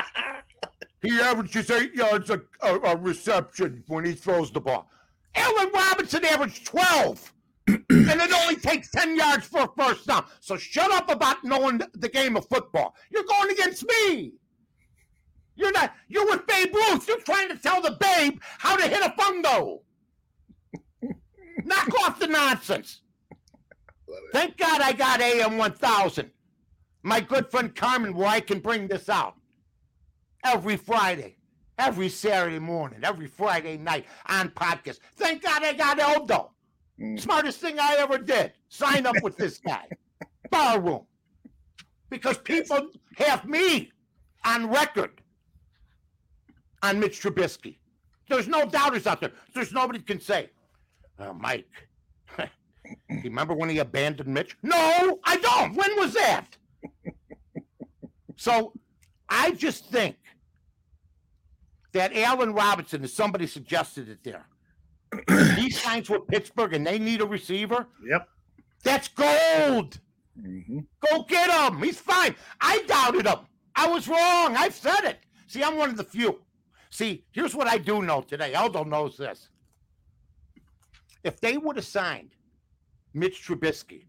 he 1.02 1.18
averages 1.20 1.70
eight 1.70 1.94
yards 1.94 2.28
a, 2.28 2.42
a, 2.60 2.78
a 2.80 2.96
reception 2.96 3.82
when 3.86 4.04
he 4.04 4.12
throws 4.12 4.52
the 4.52 4.60
ball. 4.60 4.90
Allen 5.34 5.70
Robinson 5.72 6.26
averaged 6.26 6.66
12 6.66 7.32
and 7.74 8.20
it 8.20 8.32
only 8.32 8.56
takes 8.56 8.90
10 8.90 9.16
yards 9.16 9.46
for 9.46 9.62
a 9.62 9.68
first 9.76 10.06
down. 10.06 10.24
So 10.40 10.56
shut 10.56 10.90
up 10.92 11.10
about 11.10 11.44
knowing 11.44 11.80
the 11.94 12.08
game 12.08 12.36
of 12.36 12.46
football. 12.48 12.94
You're 13.10 13.24
going 13.24 13.50
against 13.50 13.84
me. 13.86 14.32
You're 15.56 15.72
not, 15.72 15.94
you're 16.08 16.26
with 16.26 16.46
Babe 16.46 16.74
Ruth. 16.74 17.06
You're 17.06 17.20
trying 17.20 17.48
to 17.48 17.56
tell 17.56 17.82
the 17.82 17.96
babe 18.00 18.40
how 18.58 18.76
to 18.76 18.82
hit 18.88 19.02
a 19.02 19.10
fungo. 19.10 19.80
Knock 21.64 21.88
off 22.00 22.18
the 22.18 22.28
nonsense. 22.28 23.02
Thank 24.32 24.56
God 24.56 24.80
I 24.80 24.92
got 24.92 25.20
AM 25.20 25.58
1000. 25.58 26.30
My 27.02 27.20
good 27.20 27.50
friend 27.50 27.74
Carmen, 27.74 28.14
where 28.14 28.28
I 28.28 28.40
can 28.40 28.60
bring 28.60 28.88
this 28.88 29.08
out 29.08 29.34
every 30.44 30.76
Friday, 30.76 31.36
every 31.78 32.08
Saturday 32.08 32.58
morning, 32.58 33.00
every 33.02 33.26
Friday 33.26 33.76
night 33.76 34.06
on 34.26 34.50
podcast. 34.50 34.98
Thank 35.16 35.42
God 35.42 35.62
I 35.62 35.72
got 35.72 35.98
Eldo. 35.98 36.50
Mm. 37.00 37.18
Smartest 37.18 37.60
thing 37.60 37.78
I 37.78 37.96
ever 37.98 38.18
did. 38.18 38.52
Sign 38.68 39.06
up 39.06 39.16
with 39.22 39.36
this 39.36 39.58
guy. 39.58 39.86
Barroom. 40.50 41.06
Because 42.10 42.38
people 42.38 42.88
have 43.16 43.44
me 43.44 43.90
on 44.44 44.68
record 44.68 45.22
on 46.82 46.98
Mitch 46.98 47.22
Trubisky. 47.22 47.76
There's 48.28 48.48
no 48.48 48.64
doubters 48.64 49.06
out 49.06 49.20
there. 49.20 49.32
There's 49.54 49.72
nobody 49.72 50.00
can 50.00 50.20
say, 50.20 50.50
oh, 51.18 51.32
Mike, 51.34 51.88
remember 53.24 53.54
when 53.54 53.68
he 53.68 53.78
abandoned 53.78 54.28
Mitch? 54.28 54.56
No, 54.62 55.18
I 55.24 55.36
don't. 55.36 55.74
When 55.74 55.96
was 55.96 56.14
that? 56.14 56.46
so 58.36 58.72
I 59.28 59.52
just 59.52 59.86
think 59.86 60.16
that 61.92 62.14
Allen 62.16 62.52
Robinson, 62.52 63.02
as 63.04 63.12
somebody 63.12 63.46
suggested 63.46 64.08
it 64.08 64.22
there, 64.22 64.46
he 65.56 65.70
signs 65.70 66.08
with 66.08 66.26
Pittsburgh 66.28 66.74
and 66.74 66.86
they 66.86 66.98
need 66.98 67.20
a 67.20 67.26
receiver. 67.26 67.86
Yep. 68.08 68.28
That's 68.82 69.08
gold. 69.08 69.98
Mhm. 70.40 70.86
Go 71.10 71.22
get 71.24 71.50
him. 71.50 71.82
He's 71.82 71.98
fine. 71.98 72.34
I 72.60 72.82
doubted 72.86 73.26
him. 73.26 73.38
I 73.74 73.86
was 73.88 74.08
wrong. 74.08 74.56
I've 74.56 74.74
said 74.74 75.04
it. 75.04 75.18
See, 75.46 75.62
I'm 75.62 75.76
one 75.76 75.90
of 75.90 75.96
the 75.96 76.04
few. 76.04 76.40
See, 76.90 77.24
here's 77.32 77.54
what 77.54 77.66
I 77.66 77.78
do 77.78 78.02
know 78.02 78.22
today. 78.22 78.54
Aldo 78.54 78.84
knows 78.84 79.16
this. 79.16 79.48
If 81.24 81.40
they 81.40 81.58
would 81.58 81.76
have 81.76 81.84
signed 81.84 82.30
Mitch 83.14 83.44
Trubisky 83.46 84.04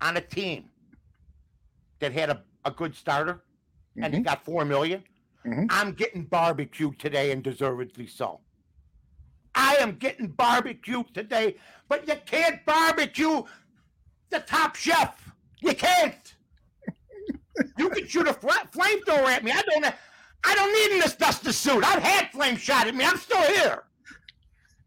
on 0.00 0.16
a 0.16 0.20
team 0.20 0.64
that 2.00 2.12
had 2.12 2.30
a, 2.30 2.42
a 2.64 2.70
good 2.70 2.94
starter 2.94 3.42
and 4.02 4.12
he 4.14 4.20
got 4.20 4.44
four 4.44 4.64
million, 4.64 5.04
Mhm. 5.46 5.66
I'm 5.70 5.92
getting 5.92 6.24
barbecued 6.24 6.98
today 6.98 7.30
and 7.30 7.42
deservedly 7.42 8.06
so. 8.06 8.40
I 9.54 9.76
am 9.76 9.92
getting 9.92 10.28
barbecued 10.28 11.14
today, 11.14 11.56
but 11.88 12.06
you 12.08 12.14
can't 12.26 12.64
barbecue 12.66 13.42
the 14.30 14.40
top 14.40 14.76
chef. 14.76 15.32
You 15.60 15.74
can't. 15.74 16.34
You 17.78 17.88
can 17.88 18.06
shoot 18.08 18.26
a 18.26 18.34
fla- 18.34 18.68
flamethrower 18.74 19.28
at 19.28 19.44
me. 19.44 19.52
I 19.52 19.62
don't. 19.62 19.84
I 20.44 20.54
don't 20.56 20.72
need 20.72 20.98
an 20.98 21.04
asbestos 21.04 21.56
suit. 21.56 21.84
I've 21.84 22.02
had 22.02 22.30
flame 22.32 22.56
shot 22.56 22.88
at 22.88 22.94
me. 22.96 23.04
I'm 23.04 23.16
still 23.16 23.42
here. 23.42 23.84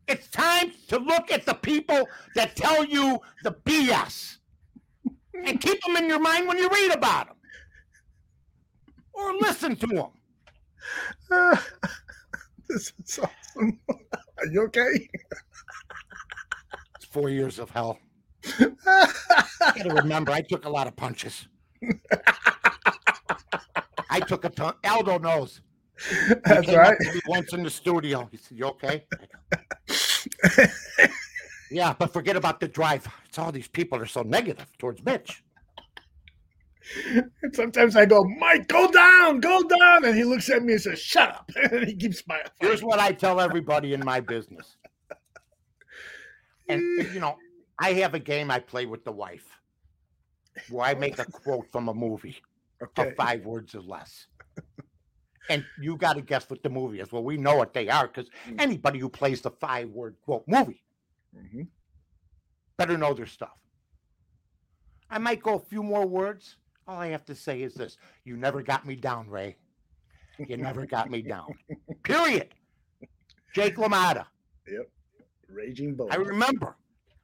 It's 0.08 0.28
time 0.30 0.72
to 0.90 1.00
look 1.00 1.32
at 1.32 1.46
the 1.46 1.54
people 1.54 2.08
that 2.36 2.56
tell 2.56 2.86
you 2.86 3.20
the 3.44 3.54
BS 3.66 4.38
and 5.46 5.60
keep 5.62 5.82
them 5.84 5.98
in 5.98 6.08
your 6.10 6.20
mind 6.20 6.48
when 6.48 6.58
you 6.58 6.70
read 6.70 6.94
about 6.94 7.28
them, 7.28 7.38
or 9.14 9.34
listen 9.38 9.76
to 9.78 9.88
them. 9.88 10.10
this 12.70 12.94
is 13.04 13.20
awesome. 13.20 13.80
Are 14.40 14.48
you 14.48 14.62
okay? 14.64 15.10
It's 16.96 17.06
four 17.10 17.30
years 17.30 17.60
of 17.60 17.70
hell. 17.72 18.00
I 18.60 19.74
gotta 19.76 19.94
remember, 19.94 20.32
I 20.32 20.42
took 20.42 20.66
a 20.66 20.70
lot 20.70 20.88
of 20.88 20.96
punches. 20.96 21.48
I 24.10 24.20
took 24.22 24.46
a 24.46 24.50
ton. 24.50 24.74
Aldo 24.86 25.18
knows. 25.20 25.62
He 26.10 26.34
That's 26.46 26.68
right. 26.68 26.94
up 26.94 26.98
to 27.00 27.14
me 27.14 27.22
once 27.28 27.54
in 27.54 27.64
the 27.64 27.70
studio. 27.70 28.28
He 28.32 28.38
said, 28.38 28.58
"You 28.58 28.66
okay?" 28.66 29.06
yeah, 31.72 31.94
but 31.98 32.14
forget 32.14 32.36
about 32.36 32.60
the 32.60 32.68
drive. 32.68 33.08
It's 33.26 33.40
all 33.40 33.52
these 33.52 33.68
people 33.68 34.00
are 34.00 34.06
so 34.06 34.22
negative 34.22 34.68
towards 34.78 35.04
Mitch. 35.04 35.44
And 37.42 37.56
sometimes 37.56 37.96
I 37.96 38.06
go, 38.06 38.24
Mike, 38.24 38.68
go 38.68 38.90
down, 38.92 39.40
go 39.40 39.62
down. 39.64 40.06
And 40.06 40.16
he 40.16 40.24
looks 40.24 40.50
at 40.50 40.64
me 40.64 40.74
and 40.74 40.82
says, 40.82 41.00
shut 41.00 41.30
up. 41.30 41.52
And 41.72 41.86
he 41.88 41.96
keeps 41.96 42.20
smiling. 42.20 42.46
Here's 42.60 42.84
what 42.84 43.00
I 43.00 43.12
tell 43.12 43.40
everybody 43.40 43.94
in 43.94 44.04
my 44.06 44.20
business. 44.20 44.78
And 46.70 46.82
you 47.14 47.20
know, 47.20 47.36
I 47.80 47.94
have 47.94 48.14
a 48.14 48.20
game 48.20 48.52
I 48.52 48.60
play 48.60 48.86
with 48.86 49.04
the 49.06 49.12
wife 49.12 49.46
where 50.70 50.86
I 50.86 50.94
make 50.96 51.20
a 51.20 51.26
quote 51.26 51.68
from 51.72 51.90
a 51.90 51.94
movie. 51.94 52.38
Okay. 52.82 53.10
of 53.10 53.16
five 53.16 53.44
words 53.44 53.74
or 53.74 53.82
less. 53.82 54.28
And 55.50 55.66
you 55.82 55.98
got 55.98 56.14
to 56.14 56.22
guess 56.22 56.48
what 56.48 56.62
the 56.62 56.70
movie 56.70 57.00
is. 57.00 57.12
Well, 57.12 57.24
we 57.24 57.36
know 57.38 57.56
what 57.56 57.74
they 57.74 57.90
are 57.90 58.06
because 58.08 58.30
Mm. 58.48 58.62
anybody 58.62 59.00
who 59.00 59.10
plays 59.10 59.42
the 59.42 59.50
five 59.50 59.90
word 59.90 60.16
quote 60.22 60.44
movie 60.48 60.84
Mhm. 61.36 61.68
better 62.78 62.96
know 62.98 63.16
their 63.16 63.26
stuff. 63.26 63.58
I 65.10 65.18
might 65.18 65.42
go 65.42 65.56
a 65.56 65.60
few 65.60 65.82
more 65.82 66.06
words. 66.06 66.58
All 66.88 66.98
I 66.98 67.08
have 67.08 67.26
to 67.26 67.36
say 67.36 67.62
is 67.62 67.74
this 67.74 67.98
You 68.24 68.38
never 68.38 68.62
got 68.62 68.86
me 68.86 68.96
down, 68.96 69.30
Ray. 69.30 69.58
You 70.40 70.58
never 70.58 70.86
got 70.86 71.10
me 71.10 71.22
down. 71.22 71.54
Period. 72.04 72.54
Jake 73.54 73.76
LaMotta. 73.76 74.26
Yep. 74.68 74.90
Raging 75.50 75.96
Bull. 75.96 76.08
I 76.12 76.16
remember. 76.16 76.76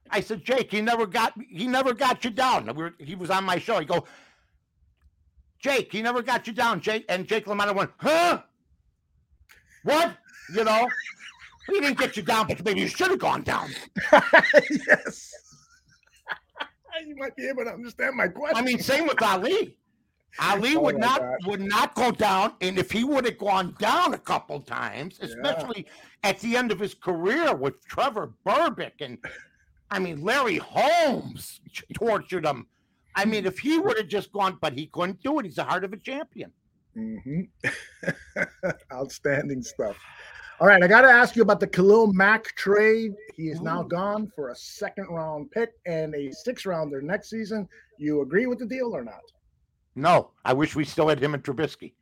I 0.09 0.19
said, 0.19 0.43
Jake, 0.43 0.71
he 0.71 0.81
never 0.81 1.05
got 1.05 1.33
he 1.49 1.67
never 1.67 1.93
got 1.93 2.23
you 2.25 2.31
down. 2.31 2.65
We 2.67 2.83
were, 2.83 2.93
he 2.99 3.15
was 3.15 3.29
on 3.29 3.43
my 3.43 3.57
show. 3.57 3.79
He 3.79 3.85
go, 3.85 4.05
Jake, 5.59 5.91
he 5.91 6.01
never 6.01 6.21
got 6.21 6.45
you 6.47 6.53
down. 6.53 6.81
Jake 6.81 7.05
and 7.07 7.27
Jake 7.27 7.45
LaMotta 7.45 7.73
went, 7.73 7.91
huh? 7.97 8.41
What? 9.83 10.17
You 10.53 10.63
know, 10.63 10.87
he 11.67 11.79
didn't 11.79 11.97
get 11.97 12.17
you 12.17 12.23
down, 12.23 12.47
but 12.47 12.63
maybe 12.65 12.81
you 12.81 12.87
should 12.87 13.09
have 13.09 13.19
gone 13.19 13.43
down. 13.43 13.69
yes. 14.87 15.32
You 17.07 17.15
might 17.15 17.35
be 17.35 17.47
able 17.47 17.63
to 17.65 17.71
understand 17.71 18.15
my 18.15 18.27
question. 18.27 18.57
I 18.57 18.61
mean, 18.61 18.79
same 18.79 19.07
with 19.07 19.21
Ali. 19.21 19.77
Ali 20.39 20.75
Oh 20.75 20.81
would 20.81 20.97
not 20.97 21.19
God. 21.19 21.37
would 21.45 21.61
not 21.61 21.93
go 21.93 22.11
down, 22.11 22.53
and 22.61 22.79
if 22.79 22.91
he 22.91 23.03
would 23.03 23.25
have 23.25 23.37
gone 23.37 23.75
down 23.79 24.13
a 24.15 24.17
couple 24.17 24.59
times, 24.61 25.19
especially 25.21 25.85
at 26.23 26.39
the 26.39 26.57
end 26.57 26.71
of 26.71 26.79
his 26.79 26.95
career 26.95 27.53
with 27.55 27.85
Trevor 27.85 28.33
Berbick 28.45 28.93
and 29.01 29.19
I 29.91 29.99
mean 29.99 30.23
Larry 30.23 30.57
Holmes 30.57 31.61
tortured 31.93 32.45
him. 32.45 32.65
I 33.15 33.25
mean, 33.25 33.45
if 33.45 33.59
he 33.59 33.77
would 33.77 33.97
have 33.97 34.07
just 34.07 34.31
gone, 34.31 34.57
but 34.59 34.73
he 34.73 34.87
couldn't 34.87 35.21
do 35.21 35.37
it. 35.39 35.45
He's 35.45 35.55
the 35.55 35.63
heart 35.63 35.83
of 35.83 35.93
a 35.93 35.97
champion. 35.97 36.51
Mhm. 36.97 37.47
Outstanding 38.91 39.61
stuff. 39.61 39.97
All 40.59 40.67
right, 40.67 40.83
I 40.83 40.87
got 40.87 41.01
to 41.01 41.09
ask 41.09 41.35
you 41.35 41.41
about 41.41 41.59
the 41.59 41.67
Khalil 41.67 42.13
Mack 42.13 42.55
trade. 42.55 43.15
He 43.35 43.49
is 43.49 43.59
now 43.59 43.81
gone 43.81 44.31
for 44.35 44.49
a 44.49 44.55
second 44.55 45.07
round 45.09 45.49
pick 45.51 45.71
and 45.85 46.13
a 46.13 46.31
six 46.31 46.65
rounder 46.65 47.01
next 47.01 47.29
season. 47.29 47.67
You 47.97 48.21
agree 48.21 48.45
with 48.45 48.59
the 48.59 48.65
deal 48.65 48.95
or 48.95 49.03
not? 49.03 49.21
No, 49.95 50.31
I 50.45 50.53
wish 50.53 50.75
we 50.75 50.85
still 50.85 51.09
had 51.09 51.21
him 51.21 51.33
and 51.33 51.43
Trubisky. 51.43 51.93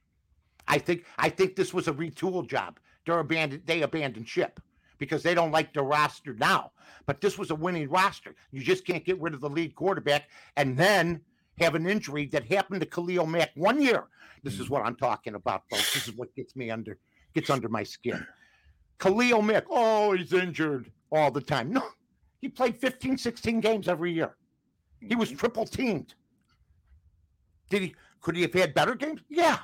I 0.68 0.78
think 0.80 1.06
I 1.18 1.30
think 1.30 1.56
this 1.56 1.74
was 1.74 1.88
a 1.88 1.94
retool 1.94 2.48
job. 2.48 2.80
They're 3.06 3.20
abandoned. 3.20 3.64
They 3.66 3.82
abandoned 3.82 4.28
ship 4.28 4.60
because 4.98 5.24
they 5.24 5.34
don't 5.34 5.52
like 5.52 5.74
the 5.74 5.82
roster 5.82 6.34
now. 6.34 6.72
But 7.06 7.22
this 7.22 7.38
was 7.38 7.52
a 7.52 7.56
winning 7.56 7.90
roster. 7.90 8.36
You 8.52 8.62
just 8.62 8.86
can't 8.86 9.06
get 9.06 9.20
rid 9.20 9.34
of 9.34 9.42
the 9.42 9.50
lead 9.50 9.76
quarterback 9.76 10.30
and 10.58 10.78
then 10.78 11.22
have 11.60 11.76
an 11.76 11.88
injury 11.88 12.28
that 12.28 12.46
happened 12.46 12.82
to 12.82 12.86
Khalil 12.86 13.26
Mack 13.26 13.52
one 13.56 13.82
year. 13.82 14.06
This 14.44 14.60
is 14.60 14.68
mm. 14.68 14.72
what 14.72 14.86
I'm 14.86 14.96
talking 14.96 15.36
about, 15.36 15.64
folks. 15.70 15.94
This 15.94 16.08
is 16.10 16.16
what 16.16 16.36
gets 16.36 16.56
me 16.56 16.70
under 16.70 16.98
gets 17.34 17.50
under 17.50 17.70
my 17.70 17.84
skin. 17.84 18.26
Khalil 19.02 19.42
Mack, 19.42 19.66
oh, 19.70 20.14
he's 20.14 20.32
injured 20.32 20.92
all 21.12 21.32
the 21.32 21.42
time. 21.42 21.74
No, 21.74 21.84
he 22.40 22.48
played 22.48 22.78
15, 22.78 23.18
16 23.18 23.60
games 23.60 23.88
every 23.88 24.14
year. 24.14 24.38
He 25.00 25.16
was 25.16 25.32
triple 25.32 25.66
teamed. 25.66 26.14
Did 27.70 27.82
he 27.82 27.96
could 28.22 28.36
he 28.36 28.44
have 28.44 28.54
had 28.54 28.76
better 28.76 28.94
games? 28.94 29.22
Yeah. 29.28 29.58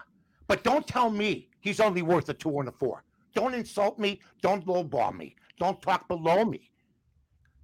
But 0.47 0.63
don't 0.63 0.87
tell 0.87 1.11
me 1.11 1.49
he's 1.59 1.79
only 1.79 2.01
worth 2.01 2.27
a 2.29 2.33
two 2.33 2.59
and 2.59 2.67
a 2.67 2.71
four. 2.71 3.03
Don't 3.35 3.53
insult 3.53 3.99
me. 3.99 4.21
Don't 4.41 4.65
lowball 4.65 5.15
me. 5.15 5.35
Don't 5.59 5.79
talk 5.83 6.07
below 6.07 6.43
me. 6.43 6.71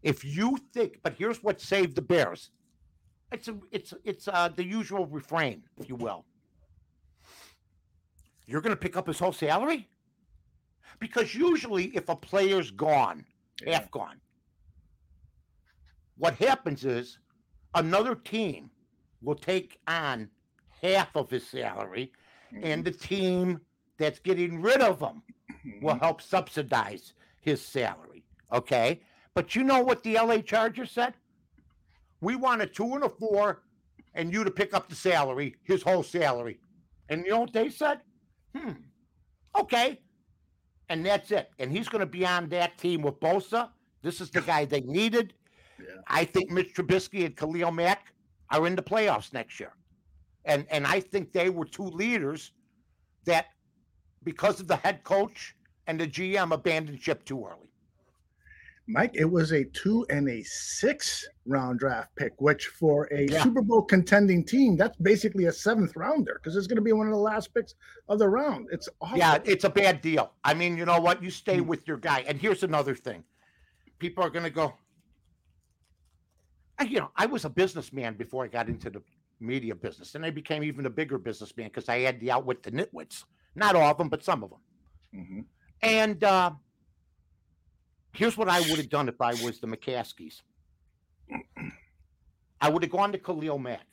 If 0.03 0.23
you 0.23 0.59
think, 0.73 0.99
but 1.01 1.15
here's 1.17 1.41
what 1.41 1.59
saved 1.59 1.95
the 1.95 2.01
Bears. 2.03 2.51
it's 3.31 3.47
a, 3.47 3.57
it's 3.71 3.93
it's 4.03 4.27
uh, 4.27 4.49
the 4.55 4.63
usual 4.63 5.07
refrain, 5.07 5.63
if 5.79 5.89
you 5.89 5.95
will. 5.95 6.25
You're 8.45 8.61
going 8.61 8.75
to 8.75 8.79
pick 8.79 8.95
up 8.95 9.07
his 9.07 9.17
whole 9.17 9.31
salary 9.31 9.89
because 11.03 11.35
usually, 11.35 11.87
if 11.87 12.07
a 12.07 12.15
player's 12.15 12.71
gone, 12.71 13.25
Yeah. 13.61 13.73
half 13.79 13.91
gone, 13.91 14.21
what 16.15 16.35
happens 16.35 16.85
is 16.85 17.17
another 17.75 18.15
team 18.15 18.71
will 19.21 19.35
take 19.35 19.77
on 19.85 20.29
half 20.81 21.13
of 21.17 21.29
his 21.29 21.45
salary, 21.45 22.13
and 22.61 22.85
the 22.85 22.91
team 22.91 23.59
that's 23.97 24.19
getting 24.19 24.61
rid 24.61 24.79
of 24.79 25.01
him 25.01 25.21
will 25.81 25.95
help 25.99 26.21
subsidize 26.21 27.13
his 27.41 27.61
salary. 27.61 28.23
Okay. 28.53 29.01
But 29.33 29.55
you 29.57 29.63
know 29.63 29.81
what 29.81 30.03
the 30.03 30.13
LA 30.13 30.37
Chargers 30.37 30.89
said? 30.91 31.15
We 32.21 32.37
want 32.37 32.61
a 32.61 32.65
two 32.67 32.93
and 32.95 33.03
a 33.03 33.09
four 33.09 33.63
and 34.13 34.31
you 34.31 34.45
to 34.45 34.51
pick 34.51 34.73
up 34.73 34.87
the 34.87 34.95
salary, 34.95 35.55
his 35.63 35.83
whole 35.83 36.03
salary. 36.03 36.59
And 37.09 37.25
you 37.25 37.31
know 37.31 37.41
what 37.41 37.51
they 37.51 37.67
said? 37.69 37.99
Hmm. 38.55 38.71
Okay. 39.59 39.99
And 40.89 41.05
that's 41.05 41.31
it. 41.31 41.49
And 41.59 41.71
he's 41.71 41.87
going 41.89 42.01
to 42.01 42.05
be 42.05 42.25
on 42.25 42.49
that 42.49 42.77
team 42.77 43.01
with 43.01 43.19
Bosa. 43.19 43.69
This 44.01 44.21
is 44.21 44.29
the 44.29 44.41
guy 44.41 44.65
they 44.65 44.81
needed. 44.81 45.33
Yeah. 45.79 46.01
I 46.07 46.25
think 46.25 46.51
Mitch 46.51 46.73
Trubisky 46.73 47.25
and 47.25 47.35
Khalil 47.35 47.71
Mack 47.71 48.13
are 48.49 48.67
in 48.67 48.75
the 48.75 48.83
playoffs 48.83 49.33
next 49.33 49.59
year. 49.59 49.73
And 50.45 50.65
and 50.69 50.85
I 50.85 50.99
think 50.99 51.31
they 51.31 51.49
were 51.49 51.65
two 51.65 51.85
leaders 51.85 52.51
that 53.25 53.47
because 54.23 54.59
of 54.59 54.67
the 54.67 54.75
head 54.75 55.03
coach 55.03 55.55
and 55.87 55.99
the 55.99 56.07
GM 56.07 56.53
abandoned 56.53 57.01
ship 57.01 57.25
too 57.25 57.45
early. 57.45 57.72
Mike, 58.87 59.11
it 59.15 59.25
was 59.25 59.53
a 59.53 59.63
two 59.63 60.05
and 60.09 60.27
a 60.27 60.43
six 60.43 61.25
round 61.45 61.79
draft 61.79 62.13
pick, 62.17 62.33
which 62.41 62.67
for 62.67 63.05
a 63.13 63.25
Yeah. 63.29 63.41
Super 63.43 63.61
Bowl 63.61 63.81
contending 63.81 64.43
team, 64.43 64.75
that's 64.75 64.97
basically 64.97 65.45
a 65.45 65.51
seventh 65.53 65.95
rounder 65.95 66.33
because 66.41 66.57
it's 66.57 66.67
going 66.67 66.75
to 66.75 66.81
be 66.81 66.91
one 66.91 67.07
of 67.07 67.13
the 67.13 67.19
last 67.19 67.53
picks 67.53 67.75
of 68.09 68.19
the 68.19 68.27
round. 68.27 68.67
It's 68.71 68.89
awful. 68.99 69.17
Yeah, 69.17 69.39
it's 69.45 69.63
a 69.63 69.69
bad 69.69 70.01
deal. 70.01 70.33
I 70.43 70.53
mean, 70.53 70.75
you 70.75 70.85
know 70.85 70.99
what? 70.99 71.23
You 71.23 71.29
stay 71.29 71.61
with 71.61 71.87
your 71.87 71.97
guy. 71.97 72.25
And 72.27 72.37
here's 72.39 72.63
another 72.63 72.93
thing. 72.93 73.23
People 73.99 74.21
are 74.23 74.29
going 74.29 74.43
to 74.43 74.49
go, 74.49 74.73
I- 76.77 76.83
you 76.83 76.99
know, 76.99 77.11
I 77.15 77.25
was 77.25 77.45
a 77.45 77.49
businessman 77.49 78.15
before 78.15 78.43
I 78.43 78.47
got 78.47 78.67
into 78.67 78.89
the 78.89 79.01
media 79.39 79.75
business, 79.75 80.15
and 80.15 80.25
I 80.25 80.29
became 80.29 80.63
even 80.63 80.85
a 80.85 80.89
bigger 80.89 81.17
businessman 81.17 81.67
because 81.67 81.87
I 81.87 81.99
had 81.99 82.19
the 82.19 82.31
outwit 82.31 82.63
the 82.63 82.71
nitwits. 82.71 83.23
Not 83.55 83.75
all 83.75 83.89
of 83.91 83.97
them, 83.97 84.09
but 84.09 84.23
some 84.23 84.43
of 84.43 84.49
them. 84.49 84.59
Mhm. 85.15 85.45
And 85.81 86.23
uh, 86.23 86.51
here's 88.13 88.37
what 88.37 88.49
I 88.49 88.59
would 88.61 88.77
have 88.77 88.89
done 88.89 89.09
if 89.09 89.19
I 89.21 89.33
was 89.43 89.59
the 89.59 89.67
McCaskeys. 89.67 90.41
I 92.61 92.69
would 92.69 92.83
have 92.83 92.91
gone 92.91 93.11
to 93.11 93.17
Khalil 93.17 93.57
Mack 93.57 93.85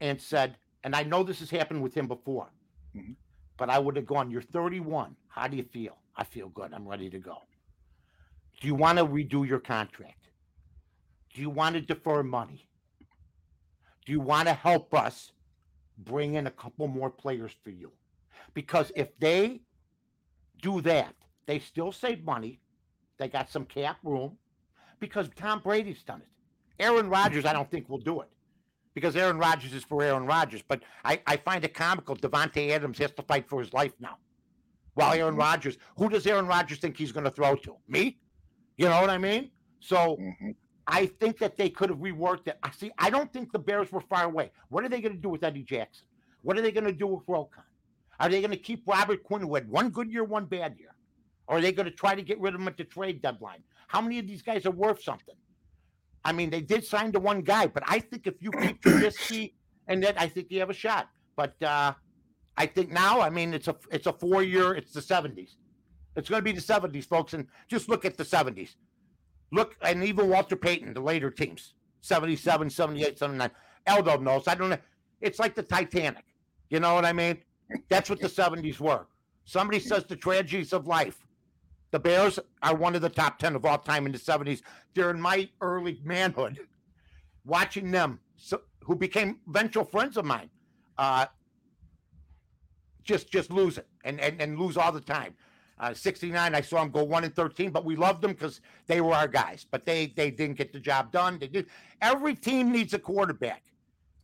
and 0.00 0.20
said, 0.20 0.56
and 0.84 0.94
I 0.94 1.02
know 1.02 1.22
this 1.22 1.40
has 1.40 1.50
happened 1.50 1.82
with 1.82 1.94
him 1.94 2.06
before, 2.06 2.50
Mhm. 2.94 3.16
but 3.56 3.68
I 3.68 3.78
would 3.78 3.96
have 3.96 4.06
gone, 4.06 4.30
You're 4.30 4.42
31. 4.42 5.16
How 5.28 5.48
do 5.48 5.56
you 5.56 5.64
feel? 5.64 5.98
I 6.16 6.24
feel 6.24 6.48
good. 6.48 6.72
I'm 6.72 6.86
ready 6.88 7.10
to 7.10 7.18
go. 7.18 7.42
Do 8.60 8.66
you 8.66 8.74
want 8.74 8.98
to 8.98 9.04
redo 9.04 9.46
your 9.46 9.60
contract? 9.60 10.28
Do 11.34 11.40
you 11.40 11.50
want 11.50 11.74
to 11.74 11.80
defer 11.80 12.22
money? 12.22 12.68
Do 14.04 14.12
you 14.12 14.20
want 14.20 14.48
to 14.48 14.54
help 14.54 14.94
us 14.94 15.32
bring 15.98 16.34
in 16.34 16.46
a 16.46 16.50
couple 16.50 16.88
more 16.88 17.10
players 17.10 17.52
for 17.62 17.70
you? 17.70 17.92
Because 18.54 18.90
if 18.96 19.16
they 19.18 19.60
do 20.62 20.80
that, 20.80 21.14
they 21.46 21.58
still 21.58 21.92
save 21.92 22.24
money. 22.24 22.60
They 23.18 23.28
got 23.28 23.50
some 23.50 23.64
cap 23.64 23.98
room 24.02 24.36
because 25.00 25.28
Tom 25.36 25.60
Brady's 25.62 26.02
done 26.02 26.20
it. 26.22 26.82
Aaron 26.82 27.08
Rodgers, 27.08 27.44
I 27.44 27.52
don't 27.52 27.70
think 27.70 27.88
will 27.88 27.98
do 27.98 28.20
it 28.20 28.28
because 28.94 29.16
Aaron 29.16 29.38
Rodgers 29.38 29.72
is 29.74 29.82
for 29.84 30.02
Aaron 30.02 30.26
Rodgers. 30.26 30.62
But 30.66 30.82
I, 31.04 31.20
I 31.26 31.36
find 31.36 31.64
it 31.64 31.74
comical. 31.74 32.16
Davante 32.16 32.70
Adams 32.70 32.98
has 32.98 33.10
to 33.12 33.22
fight 33.22 33.48
for 33.48 33.60
his 33.60 33.72
life 33.72 33.92
now. 34.00 34.16
While 34.94 35.12
Aaron 35.14 35.36
Rodgers, 35.36 35.78
who 35.96 36.08
does 36.08 36.26
Aaron 36.26 36.46
Rodgers 36.46 36.78
think 36.78 36.96
he's 36.96 37.12
going 37.12 37.24
to 37.24 37.30
throw 37.30 37.54
to? 37.56 37.76
Me? 37.88 38.18
You 38.76 38.88
know 38.88 39.00
what 39.00 39.10
I 39.10 39.18
mean? 39.18 39.50
So 39.80 40.16
Mhm. 40.16 40.54
I 40.86 41.06
think 41.06 41.38
that 41.38 41.56
they 41.56 41.68
could 41.68 41.90
have 41.90 41.98
reworked 41.98 42.48
it. 42.48 42.58
I 42.62 42.70
see. 42.70 42.90
I 42.98 43.10
don't 43.10 43.30
think 43.32 43.52
the 43.52 43.58
Bears 43.58 43.92
were 43.92 44.00
far 44.00 44.24
away. 44.24 44.50
What 44.70 44.84
are 44.84 44.88
they 44.88 45.00
going 45.00 45.14
to 45.14 45.20
do 45.20 45.28
with 45.28 45.44
Eddie 45.44 45.62
Jackson? 45.62 46.06
What 46.42 46.56
are 46.58 46.62
they 46.62 46.72
going 46.72 46.86
to 46.86 46.92
do 46.92 47.06
with 47.06 47.26
Roquan? 47.26 47.64
Are 48.18 48.28
they 48.28 48.40
going 48.40 48.52
to 48.52 48.56
keep 48.56 48.82
Robert 48.86 49.22
Quinn, 49.22 49.42
who 49.42 49.54
had 49.54 49.68
one 49.68 49.90
good 49.90 50.10
year, 50.10 50.24
one 50.24 50.46
bad 50.46 50.76
year? 50.78 50.94
Or 51.48 51.58
are 51.58 51.60
they 51.60 51.72
going 51.72 51.86
to 51.86 51.94
try 51.94 52.14
to 52.14 52.22
get 52.22 52.38
rid 52.40 52.54
of 52.54 52.60
him 52.60 52.68
at 52.68 52.76
the 52.76 52.84
trade 52.84 53.22
deadline? 53.22 53.62
How 53.88 54.00
many 54.00 54.18
of 54.18 54.26
these 54.26 54.42
guys 54.42 54.66
are 54.66 54.70
worth 54.70 55.02
something? 55.02 55.34
I 56.24 56.32
mean, 56.32 56.50
they 56.50 56.60
did 56.60 56.84
sign 56.84 57.10
to 57.12 57.20
one 57.20 57.40
guy, 57.40 57.66
but 57.66 57.82
I 57.86 58.00
think 58.00 58.26
if 58.26 58.34
you 58.40 58.50
keep 58.50 58.82
Trubisky 58.82 59.54
and 59.88 60.02
then 60.02 60.14
I 60.18 60.28
think 60.28 60.48
you 60.50 60.60
have 60.60 60.70
a 60.70 60.74
shot. 60.74 61.08
But 61.36 61.60
uh, 61.62 61.94
I 62.56 62.66
think 62.66 62.90
now, 62.90 63.20
I 63.20 63.30
mean, 63.30 63.54
it's 63.54 63.68
a 63.68 63.76
it's 63.90 64.06
a 64.06 64.12
four 64.12 64.42
year. 64.42 64.74
It's 64.74 64.92
the 64.92 65.00
seventies. 65.00 65.56
It's 66.16 66.28
going 66.28 66.40
to 66.40 66.44
be 66.44 66.52
the 66.52 66.60
seventies, 66.60 67.06
folks, 67.06 67.32
and 67.32 67.46
just 67.68 67.88
look 67.88 68.04
at 68.04 68.16
the 68.16 68.24
seventies. 68.24 68.76
Look, 69.50 69.76
and 69.80 70.04
even 70.04 70.28
Walter 70.28 70.56
Payton, 70.56 70.92
the 70.92 71.00
later 71.00 71.30
teams, 71.30 71.74
77, 72.02 72.68
78, 72.68 73.18
79. 73.18 73.50
Eldo 73.86 74.20
knows. 74.20 74.46
I 74.46 74.54
don't 74.54 74.68
know. 74.68 74.78
It's 75.22 75.38
like 75.38 75.54
the 75.54 75.62
Titanic. 75.62 76.24
You 76.68 76.80
know 76.80 76.94
what 76.94 77.06
I 77.06 77.14
mean? 77.14 77.38
That's 77.88 78.10
what 78.10 78.20
the 78.20 78.28
70s 78.28 78.78
were. 78.78 79.06
Somebody 79.44 79.78
says 79.80 80.04
the 80.04 80.16
tragedies 80.16 80.74
of 80.74 80.86
life. 80.86 81.24
The 81.90 81.98
Bears 81.98 82.38
are 82.62 82.74
one 82.74 82.94
of 82.94 83.02
the 83.02 83.08
top 83.08 83.38
10 83.38 83.56
of 83.56 83.64
all 83.64 83.78
time 83.78 84.06
in 84.06 84.12
the 84.12 84.18
70s. 84.18 84.62
During 84.94 85.20
my 85.20 85.48
early 85.60 86.00
manhood, 86.04 86.58
watching 87.44 87.90
them, 87.90 88.20
so, 88.36 88.60
who 88.84 88.94
became 88.94 89.38
eventual 89.48 89.84
friends 89.84 90.16
of 90.16 90.24
mine, 90.24 90.50
uh, 90.98 91.26
just 93.04 93.30
just 93.30 93.50
lose 93.50 93.78
it 93.78 93.86
and, 94.04 94.20
and, 94.20 94.40
and 94.40 94.58
lose 94.58 94.76
all 94.76 94.92
the 94.92 95.00
time. 95.00 95.34
Uh, 95.80 95.94
69, 95.94 96.54
I 96.54 96.60
saw 96.60 96.80
them 96.80 96.90
go 96.90 97.04
1 97.04 97.24
and 97.24 97.34
13, 97.34 97.70
but 97.70 97.84
we 97.84 97.94
loved 97.94 98.20
them 98.20 98.32
because 98.32 98.60
they 98.86 99.00
were 99.00 99.14
our 99.14 99.28
guys. 99.28 99.64
But 99.70 99.86
they 99.86 100.08
they 100.08 100.30
didn't 100.30 100.56
get 100.56 100.72
the 100.72 100.80
job 100.80 101.12
done. 101.12 101.38
They 101.38 101.48
did. 101.48 101.66
Every 102.02 102.34
team 102.34 102.70
needs 102.70 102.92
a 102.94 102.98
quarterback. 102.98 103.62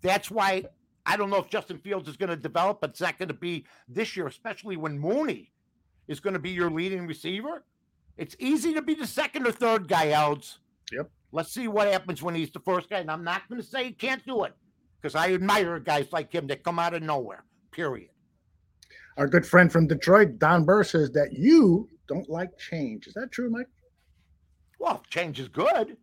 That's 0.02 0.30
why 0.30 0.64
I 1.06 1.16
don't 1.16 1.30
know 1.30 1.38
if 1.38 1.48
Justin 1.48 1.78
Fields 1.78 2.08
is 2.08 2.16
going 2.16 2.30
to 2.30 2.36
develop, 2.36 2.80
but 2.80 2.90
it's 2.90 3.00
not 3.00 3.18
going 3.18 3.28
to 3.28 3.34
be 3.34 3.64
this 3.88 4.16
year, 4.16 4.26
especially 4.26 4.76
when 4.76 4.98
Mooney 4.98 5.53
is 6.08 6.20
going 6.20 6.34
to 6.34 6.40
be 6.40 6.50
your 6.50 6.70
leading 6.70 7.06
receiver. 7.06 7.64
It's 8.16 8.36
easy 8.38 8.74
to 8.74 8.82
be 8.82 8.94
the 8.94 9.06
second 9.06 9.46
or 9.46 9.52
third 9.52 9.88
guy, 9.88 10.10
Elds. 10.10 10.58
Yep. 10.92 11.10
Let's 11.32 11.52
see 11.52 11.66
what 11.66 11.88
happens 11.88 12.22
when 12.22 12.34
he's 12.34 12.50
the 12.50 12.60
first 12.60 12.88
guy. 12.88 12.98
And 12.98 13.10
I'm 13.10 13.24
not 13.24 13.48
going 13.48 13.60
to 13.60 13.66
say 13.66 13.84
he 13.84 13.92
can't 13.92 14.24
do 14.24 14.44
it 14.44 14.54
because 15.00 15.14
I 15.14 15.32
admire 15.32 15.80
guys 15.80 16.06
like 16.12 16.32
him 16.32 16.46
that 16.46 16.62
come 16.62 16.78
out 16.78 16.94
of 16.94 17.02
nowhere, 17.02 17.44
period. 17.72 18.10
Our 19.16 19.26
good 19.26 19.46
friend 19.46 19.70
from 19.70 19.86
Detroit, 19.86 20.38
Don 20.38 20.64
Burr, 20.64 20.84
says 20.84 21.10
that 21.12 21.32
you 21.32 21.88
don't 22.08 22.28
like 22.28 22.56
change. 22.58 23.06
Is 23.06 23.14
that 23.14 23.32
true, 23.32 23.50
Mike? 23.50 23.68
Well, 24.78 25.00
if 25.02 25.10
change 25.10 25.40
is 25.40 25.48
good, 25.48 25.96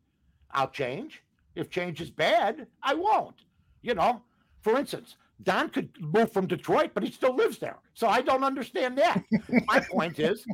I'll 0.52 0.70
change. 0.70 1.22
If 1.56 1.70
change 1.70 2.02
is 2.02 2.10
bad, 2.10 2.68
I 2.82 2.94
won't. 2.94 3.36
You 3.82 3.96
know, 3.96 4.22
for 4.62 4.78
instance, 4.78 5.16
Don 5.44 5.70
could 5.70 5.90
move 6.00 6.32
from 6.32 6.48
Detroit, 6.48 6.92
but 6.94 7.04
he 7.04 7.12
still 7.12 7.36
lives 7.36 7.58
there. 7.58 7.78
So 7.94 8.08
I 8.08 8.22
don't 8.22 8.44
understand 8.44 8.98
that. 8.98 9.24
My 9.66 9.80
point 9.92 10.20
is, 10.20 10.46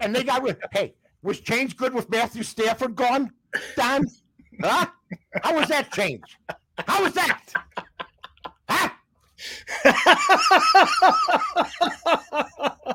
and 0.00 0.14
they 0.14 0.24
got 0.24 0.42
rid. 0.42 0.58
Hey, 0.72 0.94
was 1.22 1.40
change 1.40 1.76
good 1.76 1.94
with 1.94 2.10
Matthew 2.10 2.42
Stafford 2.42 2.94
gone, 2.94 3.30
Don? 3.76 4.04
Huh? 4.60 4.86
How 5.42 5.54
was 5.56 5.68
that 5.68 5.92
change? 5.92 6.38
How 6.86 7.02
was 7.02 7.14
that? 7.14 7.40
Huh? 8.68 8.90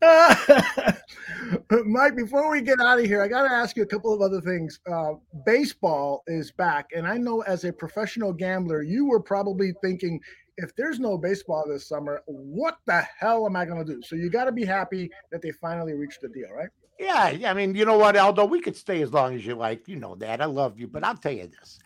Mike, 1.86 2.16
before 2.16 2.50
we 2.50 2.60
get 2.60 2.80
out 2.80 2.98
of 2.98 3.04
here, 3.04 3.22
I 3.22 3.28
got 3.28 3.42
to 3.48 3.52
ask 3.52 3.76
you 3.76 3.82
a 3.82 3.86
couple 3.86 4.12
of 4.12 4.20
other 4.20 4.40
things. 4.40 4.80
Uh, 4.90 5.14
baseball 5.44 6.22
is 6.26 6.50
back, 6.52 6.90
and 6.94 7.06
I 7.06 7.16
know 7.16 7.42
as 7.42 7.64
a 7.64 7.72
professional 7.72 8.32
gambler, 8.32 8.82
you 8.82 9.06
were 9.06 9.20
probably 9.20 9.72
thinking, 9.82 10.20
if 10.56 10.74
there's 10.76 10.98
no 10.98 11.16
baseball 11.16 11.64
this 11.68 11.88
summer, 11.88 12.22
what 12.26 12.78
the 12.86 13.06
hell 13.18 13.46
am 13.46 13.56
I 13.56 13.64
going 13.64 13.84
to 13.84 13.94
do? 13.94 14.02
So 14.02 14.16
you 14.16 14.30
got 14.30 14.44
to 14.44 14.52
be 14.52 14.64
happy 14.64 15.10
that 15.30 15.40
they 15.42 15.52
finally 15.52 15.94
reached 15.94 16.20
the 16.20 16.28
deal, 16.28 16.50
right? 16.52 16.68
Yeah, 16.98 17.30
yeah, 17.30 17.50
I 17.50 17.54
mean, 17.54 17.74
you 17.76 17.84
know 17.84 17.96
what, 17.96 18.16
Aldo? 18.16 18.44
We 18.46 18.60
could 18.60 18.76
stay 18.76 19.02
as 19.02 19.12
long 19.12 19.34
as 19.34 19.46
you 19.46 19.54
like. 19.54 19.86
You 19.86 19.96
know 19.96 20.16
that. 20.16 20.40
I 20.40 20.46
love 20.46 20.80
you, 20.80 20.88
but 20.88 21.04
I'll 21.04 21.16
tell 21.16 21.32
you 21.32 21.46
this: 21.46 21.78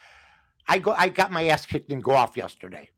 I 0.67 0.79
go, 0.79 0.93
I 0.97 1.11
got 1.11 1.31
my 1.31 1.49
ass 1.49 1.67
kicked 1.67 1.91
in 1.91 2.01
golf 2.01 2.35
yesterday. 2.35 2.89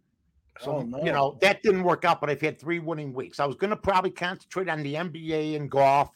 So 0.61 0.77
Oh, 0.77 0.83
no. 0.83 1.05
you 1.05 1.13
know 1.13 1.37
that 1.41 1.63
didn't 1.63 1.83
work 1.83 2.05
out, 2.05 2.21
but 2.21 2.31
I've 2.31 2.41
had 2.41 2.61
three 2.61 2.79
winning 2.79 3.13
weeks. 3.13 3.41
I 3.41 3.47
was 3.47 3.57
going 3.57 3.71
to 3.71 3.77
probably 3.77 4.11
concentrate 4.11 4.69
on 4.69 4.83
the 4.83 4.95
NBA 4.95 5.57
and 5.57 5.71
golf. 5.71 6.11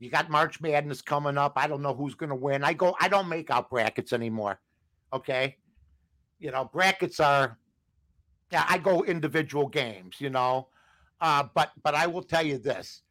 You 0.00 0.10
got 0.10 0.30
March 0.30 0.60
Madness 0.60 1.02
coming 1.02 1.38
up. 1.38 1.52
I 1.56 1.66
don't 1.66 1.82
know 1.82 1.94
who's 1.94 2.14
going 2.14 2.30
to 2.30 2.36
win. 2.36 2.64
I 2.64 2.72
go. 2.72 2.96
I 3.00 3.08
don't 3.08 3.28
make 3.28 3.50
out 3.50 3.70
brackets 3.70 4.12
anymore. 4.12 4.60
Okay, 5.12 5.56
you 6.38 6.50
know 6.50 6.64
brackets 6.72 7.20
are. 7.20 7.58
Yeah, 8.50 8.64
I 8.68 8.78
go 8.78 9.04
individual 9.04 9.68
games. 9.68 10.16
You 10.20 10.30
know, 10.30 10.68
uh, 11.20 11.44
but 11.54 11.70
but 11.82 11.94
I 11.94 12.06
will 12.06 12.22
tell 12.22 12.44
you 12.44 12.58
this: 12.58 13.02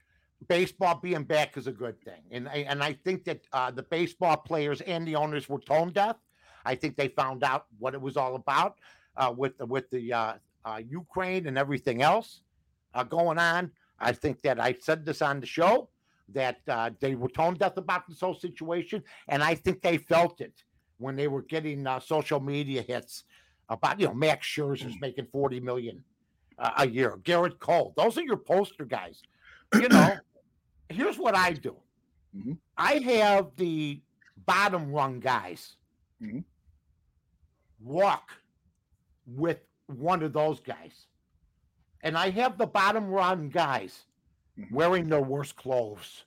baseball 0.47 0.99
being 1.01 1.23
back 1.23 1.57
is 1.57 1.67
a 1.67 1.71
good 1.71 2.01
thing, 2.03 2.21
and 2.31 2.47
I, 2.49 2.65
and 2.69 2.83
I 2.83 2.93
think 3.05 3.23
that 3.25 3.41
uh, 3.53 3.71
the 3.71 3.83
baseball 3.83 4.37
players 4.37 4.81
and 4.81 5.07
the 5.07 5.15
owners 5.15 5.47
were 5.47 5.59
tone 5.59 5.91
deaf. 5.91 6.17
I 6.65 6.75
think 6.75 6.97
they 6.97 7.07
found 7.07 7.43
out 7.43 7.65
what 7.79 7.93
it 7.93 8.01
was 8.01 8.17
all 8.17 8.35
about 8.35 8.75
uh, 9.15 9.33
with 9.35 9.57
the 9.57 9.65
with 9.65 9.89
the 9.89 10.13
uh, 10.13 10.33
uh, 10.67 10.77
Ukraine 11.01 11.47
and 11.47 11.57
everything 11.57 12.01
else 12.01 12.41
uh, 12.93 13.03
going 13.03 13.37
on. 13.37 13.71
I 13.99 14.11
think 14.11 14.41
that 14.41 14.59
I 14.59 14.75
said 14.79 15.05
this 15.05 15.21
on 15.21 15.39
the 15.39 15.45
show 15.47 15.89
that 16.33 16.59
uh, 16.67 16.89
they 16.99 17.15
were 17.15 17.29
tone 17.29 17.55
deaf 17.55 17.77
about 17.77 18.07
this 18.07 18.19
whole 18.19 18.35
situation, 18.35 19.03
and 19.29 19.41
I 19.41 19.55
think 19.55 19.81
they 19.81 19.97
felt 19.97 20.41
it 20.41 20.63
when 20.97 21.15
they 21.15 21.27
were 21.27 21.43
getting 21.43 21.87
uh, 21.87 21.99
social 21.99 22.39
media 22.39 22.81
hits 22.81 23.23
about 23.69 23.99
you 23.99 24.07
know 24.07 24.13
Max 24.13 24.45
Scherzer's 24.47 24.95
making 25.01 25.27
forty 25.31 25.59
million 25.59 26.03
uh, 26.59 26.71
a 26.77 26.87
year, 26.87 27.11
Gerrit 27.23 27.59
Cole. 27.59 27.93
Those 27.95 28.17
are 28.17 28.23
your 28.23 28.37
poster 28.37 28.85
guys. 28.85 29.21
You 29.73 29.89
know, 29.89 30.15
here's 30.89 31.17
what 31.17 31.35
I 31.35 31.53
do. 31.53 31.75
Mhm. 32.35 32.57
I 32.77 32.93
have 32.99 33.55
the 33.55 34.01
bottom 34.45 34.91
rung 34.91 35.19
guys 35.19 35.77
Mhm. 36.21 36.43
walk 37.79 38.31
with 39.25 39.59
one 39.87 40.21
of 40.23 40.33
those 40.33 40.59
guys. 40.59 41.07
And 42.03 42.17
I 42.17 42.29
have 42.29 42.57
the 42.57 42.67
bottom 42.67 43.07
run 43.07 43.49
guys 43.49 44.05
Mhm. 44.57 44.71
wearing 44.71 45.09
their 45.09 45.21
worst 45.21 45.55
clothes, 45.55 46.23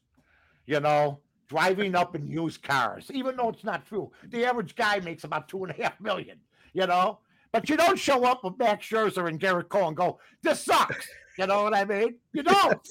you 0.67 0.81
know, 0.81 1.21
driving 1.49 1.95
up 1.95 2.15
in 2.15 2.29
used 2.29 2.63
cars, 2.63 3.11
even 3.13 3.37
though 3.37 3.49
it's 3.51 3.65
not 3.65 3.87
true. 3.87 4.11
The 4.25 4.45
average 4.45 4.75
guy 4.77 5.01
makes 5.01 5.25
about 5.25 5.49
two 5.49 5.65
and 5.65 5.77
a 5.79 5.83
half 5.83 6.01
million, 6.01 6.41
you 6.73 6.87
know, 6.87 7.19
but 7.53 7.69
you 7.69 7.77
don't 7.77 7.99
show 7.99 8.25
up 8.25 8.45
with 8.45 8.57
Max 8.59 8.87
Scherzer 8.87 9.29
and 9.29 9.41
Gerrit 9.41 9.69
Cole 9.69 9.89
and 9.89 9.97
go, 9.97 10.21
this 10.43 10.65
sucks. 10.65 11.09
You 11.39 11.47
know 11.47 11.63
what 11.63 11.75
I 11.75 11.85
mean? 11.85 12.17
You 12.33 12.43
don't. 12.43 12.89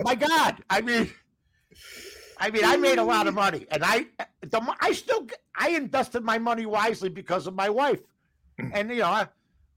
My 0.00 0.14
God. 0.14 0.62
I 0.70 0.80
mean, 0.80 1.12
I 2.38 2.50
mean, 2.50 2.64
I 2.64 2.76
made 2.76 2.98
a 2.98 3.04
lot 3.04 3.26
of 3.26 3.34
money, 3.34 3.66
and 3.70 3.82
I, 3.84 4.06
the, 4.40 4.76
I 4.80 4.92
still, 4.92 5.26
I 5.54 5.70
invested 5.70 6.22
my 6.24 6.38
money 6.38 6.66
wisely 6.66 7.08
because 7.08 7.46
of 7.46 7.54
my 7.54 7.68
wife, 7.68 8.00
and 8.58 8.90
you 8.90 8.98
know, 8.98 9.06
I, 9.06 9.28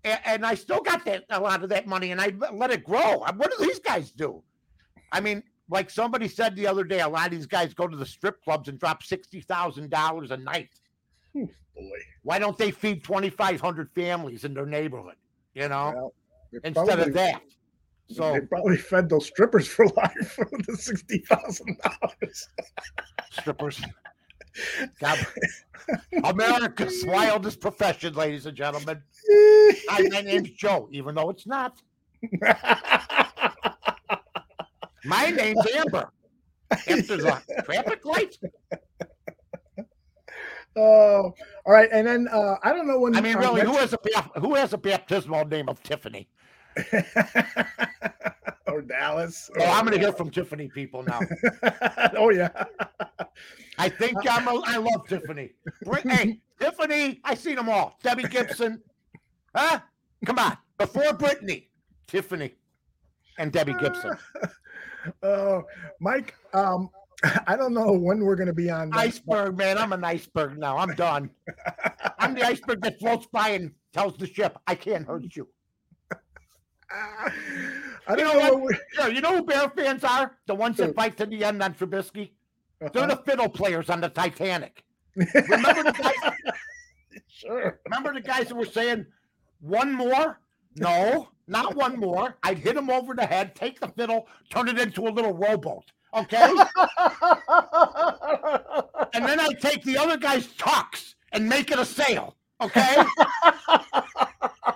and, 0.03 0.19
and 0.25 0.45
I 0.45 0.55
still 0.55 0.81
got 0.81 1.03
that 1.05 1.25
a 1.29 1.39
lot 1.39 1.63
of 1.63 1.69
that 1.69 1.87
money, 1.87 2.11
and 2.11 2.21
I 2.21 2.33
let 2.53 2.71
it 2.71 2.83
grow. 2.83 3.19
What 3.35 3.51
do 3.57 3.65
these 3.65 3.79
guys 3.79 4.11
do? 4.11 4.41
I 5.11 5.19
mean, 5.19 5.43
like 5.69 5.89
somebody 5.89 6.27
said 6.27 6.55
the 6.55 6.67
other 6.67 6.83
day, 6.83 7.01
a 7.01 7.07
lot 7.07 7.25
of 7.27 7.31
these 7.31 7.45
guys 7.45 7.73
go 7.73 7.87
to 7.87 7.97
the 7.97 8.05
strip 8.05 8.41
clubs 8.43 8.69
and 8.69 8.79
drop 8.79 9.03
sixty 9.03 9.41
thousand 9.41 9.89
dollars 9.89 10.31
a 10.31 10.37
night. 10.37 10.69
Hmm. 11.33 11.45
Boy. 11.75 11.97
Why 12.23 12.39
don't 12.39 12.57
they 12.57 12.71
feed 12.71 13.03
twenty 13.03 13.29
five 13.29 13.59
hundred 13.61 13.89
families 13.93 14.43
in 14.45 14.53
their 14.53 14.65
neighborhood? 14.65 15.15
You 15.53 15.67
know, 15.69 15.91
Well, 15.95 16.13
instead 16.63 16.85
probably- 16.85 17.03
of 17.03 17.13
that. 17.13 17.41
So 18.11 18.33
they 18.33 18.39
probably 18.41 18.77
fed 18.77 19.07
those 19.07 19.27
strippers 19.27 19.67
for 19.75 19.85
life 19.85 20.31
for 20.35 20.49
the 20.67 20.75
sixty 20.75 21.19
thousand 21.19 21.77
dollars. 21.83 22.47
strippers. 23.31 23.79
God, 24.99 25.25
America's 26.23 27.05
wildest 27.05 27.59
profession, 27.59 28.13
ladies 28.13 28.45
and 28.45 28.55
gentlemen. 28.55 29.01
Hi, 29.89 30.07
my 30.09 30.21
name's 30.21 30.51
Joe, 30.51 30.87
even 30.91 31.15
though 31.15 31.29
it's 31.29 31.47
not. 31.47 31.81
My 35.05 35.31
name's 35.31 35.65
Amber. 35.75 36.11
After 36.71 37.15
a 37.15 37.63
traffic 37.63 38.05
light. 38.05 38.37
Oh, 40.75 41.33
all 41.65 41.73
right, 41.73 41.89
and 41.91 42.05
then 42.05 42.27
uh, 42.27 42.57
I 42.63 42.71
don't 42.73 42.87
know 42.87 42.99
when. 42.99 43.15
I 43.15 43.21
mean, 43.21 43.37
really, 43.37 43.61
who 43.61 43.77
has 43.77 43.93
a 43.93 44.39
who 44.39 44.53
has 44.55 44.73
a 44.73 44.77
baptismal 44.77 45.45
name 45.45 45.67
of 45.67 45.81
Tiffany? 45.81 46.29
or 48.73 48.81
Dallas? 48.81 49.49
Oh, 49.59 49.65
I'm 49.65 49.85
going 49.85 49.97
to 49.97 49.99
hear 49.99 50.13
from 50.13 50.29
Tiffany 50.29 50.67
people 50.67 51.03
now. 51.03 51.19
oh 52.17 52.29
yeah. 52.29 52.49
I 53.77 53.89
think 53.89 54.17
I'm 54.29 54.47
a, 54.47 54.61
I 54.65 54.77
love 54.77 55.07
Tiffany. 55.07 55.51
Hey, 56.05 56.39
Tiffany, 56.59 57.19
I 57.23 57.35
seen 57.35 57.55
them 57.55 57.69
all. 57.69 57.97
Debbie 58.03 58.23
Gibson, 58.23 58.81
huh? 59.55 59.79
Come 60.25 60.39
on, 60.39 60.57
before 60.77 61.13
Brittany, 61.13 61.69
Tiffany, 62.07 62.53
and 63.37 63.51
Debbie 63.51 63.75
Gibson. 63.79 64.17
Oh, 65.23 65.63
Mike. 65.99 66.35
Um, 66.53 66.89
I 67.47 67.55
don't 67.55 67.73
know 67.73 67.91
when 67.91 68.19
we're 68.19 68.35
going 68.35 68.47
to 68.47 68.53
be 68.53 68.69
on. 68.69 68.91
Iceberg, 68.93 69.57
man. 69.57 69.77
I'm 69.77 69.93
an 69.93 70.03
iceberg 70.03 70.57
now. 70.57 70.77
I'm 70.77 70.93
done. 70.95 71.29
I'm 72.19 72.33
the 72.33 72.43
iceberg 72.43 72.81
that 72.81 72.99
floats 72.99 73.25
by 73.31 73.49
and 73.49 73.71
tells 73.93 74.17
the 74.17 74.27
ship, 74.27 74.57
I 74.67 74.75
can't 74.75 75.05
hurt 75.05 75.35
you. 75.35 75.47
I 78.09 78.13
You 78.13 78.17
don't 78.17 78.37
know 78.39 78.47
know. 78.49 78.55
what? 78.55 78.75
Yeah, 78.97 79.07
you 79.07 79.21
know 79.21 79.35
who 79.37 79.43
Bear 79.43 79.69
fans 79.69 80.03
are? 80.03 80.35
The 80.47 80.55
ones 80.55 80.77
that 80.77 80.95
fight 80.95 81.15
to 81.17 81.25
the 81.25 81.45
end 81.45 81.61
on 81.63 81.73
Trubisky. 81.75 82.31
They're 82.79 82.89
Uh-huh. 83.03 83.05
the 83.07 83.17
fiddle 83.17 83.49
players 83.49 83.89
on 83.89 84.01
the 84.01 84.09
Titanic. 84.09 84.83
Remember 85.15 85.83
the 85.83 85.93
guys? 86.01 86.33
sure. 87.27 87.79
Remember 87.85 88.13
the 88.13 88.21
guys 88.21 88.47
that 88.47 88.55
were 88.55 88.65
saying 88.65 89.05
one 89.61 89.93
more? 89.93 90.39
No, 90.75 91.29
not 91.47 91.75
one 91.75 91.99
more. 91.99 92.35
I'd 92.43 92.57
hit 92.59 92.75
him 92.77 92.89
over 92.89 93.13
the 93.13 93.25
head, 93.25 93.53
take 93.55 93.79
the 93.79 93.87
fiddle, 93.89 94.27
turn 94.49 94.67
it 94.69 94.79
into 94.79 95.07
a 95.07 95.09
little 95.11 95.33
rowboat. 95.33 95.83
Okay, 96.15 96.37
and 99.13 99.25
then 99.27 99.39
I'd 99.39 99.59
take 99.61 99.83
the 99.83 99.95
other 99.97 100.17
guy's 100.17 100.47
tux 100.47 101.13
and 101.33 101.47
make 101.47 101.69
it 101.69 101.77
a 101.79 101.85
sail. 101.85 102.35
Okay. 102.61 103.03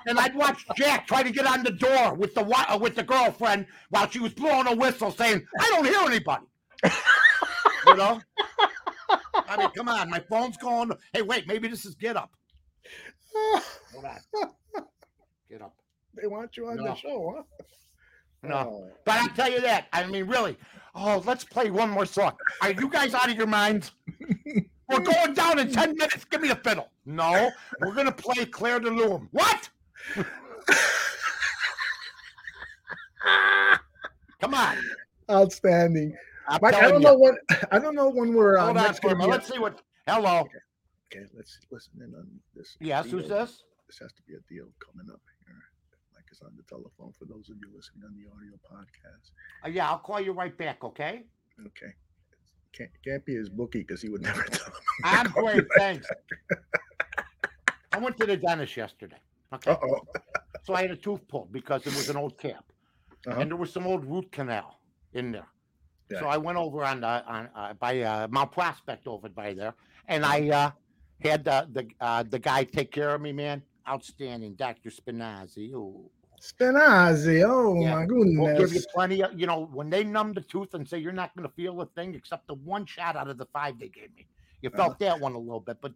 and 0.07 0.19
I'd 0.19 0.35
watch 0.35 0.65
Jack 0.75 1.07
try 1.07 1.23
to 1.23 1.31
get 1.31 1.45
on 1.45 1.63
the 1.63 1.71
door 1.71 2.13
with 2.13 2.33
the 2.35 2.41
uh, 2.43 2.77
with 2.77 2.95
the 2.95 3.03
girlfriend 3.03 3.65
while 3.89 4.09
she 4.09 4.19
was 4.19 4.33
blowing 4.33 4.67
a 4.67 4.75
whistle, 4.75 5.11
saying, 5.11 5.45
"I 5.59 5.69
don't 5.69 5.85
hear 5.85 5.99
anybody." 6.01 6.45
you 7.87 7.95
know. 7.95 8.21
I 9.35 9.57
mean, 9.57 9.69
come 9.71 9.89
on, 9.89 10.09
my 10.09 10.19
phone's 10.29 10.57
going. 10.57 10.91
Hey, 11.11 11.21
wait, 11.21 11.47
maybe 11.47 11.67
this 11.67 11.85
is 11.85 11.95
get 11.95 12.15
up. 12.17 12.31
Hold 13.35 14.05
on. 14.05 14.49
Get 15.49 15.61
up. 15.61 15.75
they 16.19 16.27
want 16.27 16.55
you 16.57 16.67
on 16.67 16.77
No. 16.77 16.83
the 16.85 16.95
show, 16.95 17.33
huh? 17.37 17.43
No. 18.43 18.55
Oh. 18.55 18.91
But 19.05 19.21
I 19.21 19.27
tell 19.29 19.51
you 19.51 19.61
that. 19.61 19.87
I 19.93 20.05
mean, 20.05 20.25
really. 20.27 20.57
Oh, 20.95 21.23
let's 21.25 21.43
play 21.43 21.71
one 21.71 21.89
more 21.89 22.05
song. 22.05 22.33
Are 22.61 22.71
you 22.71 22.89
guys 22.89 23.13
out 23.13 23.29
of 23.29 23.35
your 23.35 23.47
minds? 23.47 23.91
We're 24.89 24.99
going 24.99 25.33
down 25.33 25.59
in 25.59 25.71
10 25.71 25.95
minutes. 25.95 26.25
Give 26.25 26.41
me 26.41 26.49
the 26.49 26.55
fiddle. 26.55 26.89
No, 27.05 27.49
we're 27.81 27.93
going 27.95 28.05
to 28.05 28.11
play 28.11 28.45
Clair 28.45 28.79
de 28.79 28.89
Lune. 28.89 29.27
What? 29.31 29.69
Come 34.41 34.53
on. 34.53 34.77
Outstanding, 35.29 36.15
Mike. 36.61 36.73
I 36.75 36.81
don't 36.89 37.01
you. 37.01 37.07
know 37.07 37.13
what. 37.15 37.35
I 37.71 37.79
don't 37.79 37.95
know 37.95 38.09
when 38.09 38.33
we're 38.33 38.57
uh, 38.57 38.65
Hold 38.65 38.77
on 38.77 38.83
next 38.83 38.99
going 38.99 39.15
to 39.17 39.23
be. 39.23 39.31
Let's 39.31 39.47
see 39.47 39.57
what. 39.57 39.81
Hello. 40.05 40.47
Okay, 41.11 41.25
let's 41.33 41.57
listen 41.71 41.93
in 41.97 42.13
on 42.13 42.27
this. 42.55 42.75
Yes, 42.81 43.09
who's 43.09 43.29
this? 43.29 43.63
This 43.87 43.99
has 43.99 44.11
to 44.13 44.21
be 44.27 44.33
a 44.33 44.41
deal 44.49 44.67
coming 44.85 45.09
up 45.13 45.21
here. 45.45 45.55
Mike 46.13 46.25
is 46.31 46.41
on 46.41 46.51
the 46.57 46.63
telephone 46.63 47.13
for 47.17 47.25
those 47.25 47.49
of 47.49 47.55
you 47.61 47.69
listening 47.73 48.03
on 48.05 48.13
the 48.15 48.29
audio 48.29 48.59
podcast. 48.69 49.31
Uh, 49.63 49.69
yeah, 49.69 49.89
I'll 49.89 49.99
call 49.99 50.19
you 50.19 50.33
right 50.33 50.57
back, 50.57 50.83
okay? 50.83 51.23
Okay. 51.67 51.93
Can't 52.73 52.89
can't 53.05 53.23
be 53.25 53.35
his 53.35 53.49
bookie 53.49 53.79
because 53.79 54.01
he 54.01 54.09
would 54.09 54.23
never 54.23 54.43
tell 54.51 54.65
him. 54.65 54.73
I'm 55.03 55.27
great. 55.31 55.65
Thanks. 55.77 56.07
I 57.93 57.99
went 57.99 58.17
to 58.17 58.25
the 58.25 58.35
dentist 58.35 58.75
yesterday. 58.75 59.19
Okay. 59.53 59.71
Uh. 59.71 59.77
So 60.65 60.73
I 60.73 60.81
had 60.83 60.91
a 60.91 60.95
tooth 60.95 61.27
pulled 61.27 61.51
because 61.51 61.85
it 61.85 61.93
was 61.93 62.07
an 62.09 62.15
old 62.15 62.37
cap, 62.37 62.63
Uh-huh. 63.27 63.37
and 63.41 63.51
there 63.51 63.57
was 63.57 63.73
some 63.73 63.85
old 63.85 64.05
root 64.05 64.31
canal 64.31 64.79
in 65.13 65.33
there. 65.33 65.47
So 66.19 66.27
I 66.27 66.37
went 66.37 66.57
over 66.57 66.85
on 66.85 67.01
the 67.01 67.07
on 67.27 67.49
uh, 67.53 67.73
by 67.73 67.99
uh, 68.01 68.27
Mount 68.29 68.51
Prospect 68.53 69.05
over 69.07 69.27
by 69.27 69.53
there, 69.53 69.73
and 70.07 70.23
I 70.25 70.47
uh, 70.49 70.71
had 71.19 71.43
the 71.43 71.67
the 71.73 71.87
uh, 71.99 72.23
the 72.23 72.39
guy 72.39 72.63
take 72.63 72.91
care 72.93 73.13
of 73.13 73.19
me, 73.19 73.33
man. 73.33 73.61
Outstanding, 73.89 74.53
Doctor 74.55 74.89
Spinazzi. 74.89 75.73
Ooh. 75.73 76.09
Spinazzi. 76.41 77.43
Oh 77.45 77.75
Yeah. 77.81 77.95
my 77.95 78.05
We'll 78.05 78.47
give 78.47 78.57
you 78.59 78.65
goodness. 78.65 78.85
plenty 78.93 79.21
of, 79.23 79.37
you 79.37 79.47
know, 79.47 79.65
when 79.73 79.89
they 79.89 80.03
numb 80.05 80.31
the 80.33 80.41
tooth 80.41 80.73
and 80.75 80.87
say 80.87 80.97
you're 80.99 81.11
not 81.11 81.35
going 81.35 81.47
to 81.47 81.53
feel 81.55 81.81
a 81.81 81.85
thing 81.87 82.15
except 82.15 82.47
the 82.47 82.53
one 82.55 82.85
shot 82.85 83.15
out 83.17 83.27
of 83.29 83.37
the 83.37 83.47
five 83.47 83.79
they 83.79 83.89
gave 83.89 84.13
me. 84.15 84.27
You 84.61 84.69
Uh-huh. 84.69 84.77
felt 84.77 84.99
that 84.99 85.19
one 85.19 85.33
a 85.33 85.37
little 85.39 85.59
bit, 85.59 85.77
but 85.81 85.93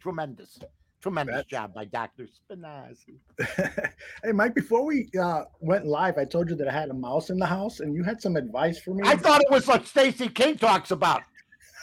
tremendous, 0.00 0.58
tremendous 1.00 1.34
That's- 1.34 1.50
job 1.50 1.74
by 1.74 1.84
Doctor 1.84 2.26
Spinazzi. 2.26 3.18
hey 4.24 4.32
Mike, 4.32 4.54
before 4.54 4.84
we 4.84 5.08
uh, 5.20 5.44
went 5.60 5.86
live, 5.86 6.18
I 6.18 6.24
told 6.24 6.50
you 6.50 6.56
that 6.56 6.68
I 6.68 6.72
had 6.72 6.90
a 6.90 6.94
mouse 6.94 7.30
in 7.30 7.38
the 7.38 7.46
house, 7.46 7.80
and 7.80 7.94
you 7.94 8.02
had 8.02 8.20
some 8.20 8.36
advice 8.36 8.78
for 8.80 8.94
me. 8.94 9.02
I 9.04 9.16
thought 9.16 9.40
it 9.40 9.50
was 9.50 9.68
like 9.68 9.86
Stacy 9.86 10.28
King 10.28 10.56
talks 10.56 10.90
about, 10.90 11.22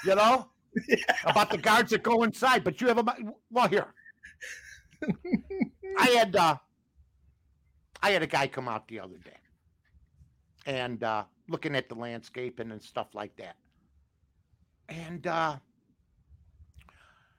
you 0.05 0.16
know, 0.16 0.47
about 1.26 1.49
the 1.49 1.57
guards 1.57 1.91
that 1.91 2.03
go 2.03 2.24
inside. 2.24 2.64
But 2.64 2.82
you 2.82 2.88
have 2.88 2.97
a 2.97 3.16
well 3.51 3.68
here. 3.68 3.93
I 5.97 6.07
had 6.09 6.36
uh, 6.36 6.55
I 8.01 8.11
had 8.11 8.24
a 8.24 8.28
guy 8.28 8.47
come 8.47 8.68
out 8.68 8.88
the 8.88 8.99
other 8.99 9.18
day, 9.24 9.38
and 10.66 11.03
uh, 11.03 11.24
looking 11.49 11.76
at 11.76 11.89
the 11.89 11.95
landscaping 11.95 12.72
and 12.72 12.82
stuff 12.82 13.07
like 13.14 13.36
that, 13.38 13.55
and 14.89 15.28
uh, 15.28 15.57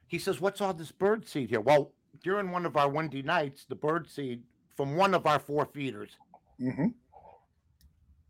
he 0.09 0.19
says, 0.19 0.41
"What's 0.41 0.61
all 0.61 0.75
this 0.75 0.93
bird 0.93 1.27
seed 1.29 1.51
here?" 1.51 1.61
Well, 1.61 1.93
during 2.23 2.51
one 2.53 2.67
of 2.67 2.77
our 2.77 2.89
windy 2.89 3.23
nights, 3.23 3.65
the 3.69 3.75
bird 3.77 4.09
seed 4.09 4.43
from 4.77 4.97
one 4.97 5.15
of 5.15 5.27
our 5.27 5.39
four 5.39 5.67
feeders 5.67 6.19
hmm 6.59 6.89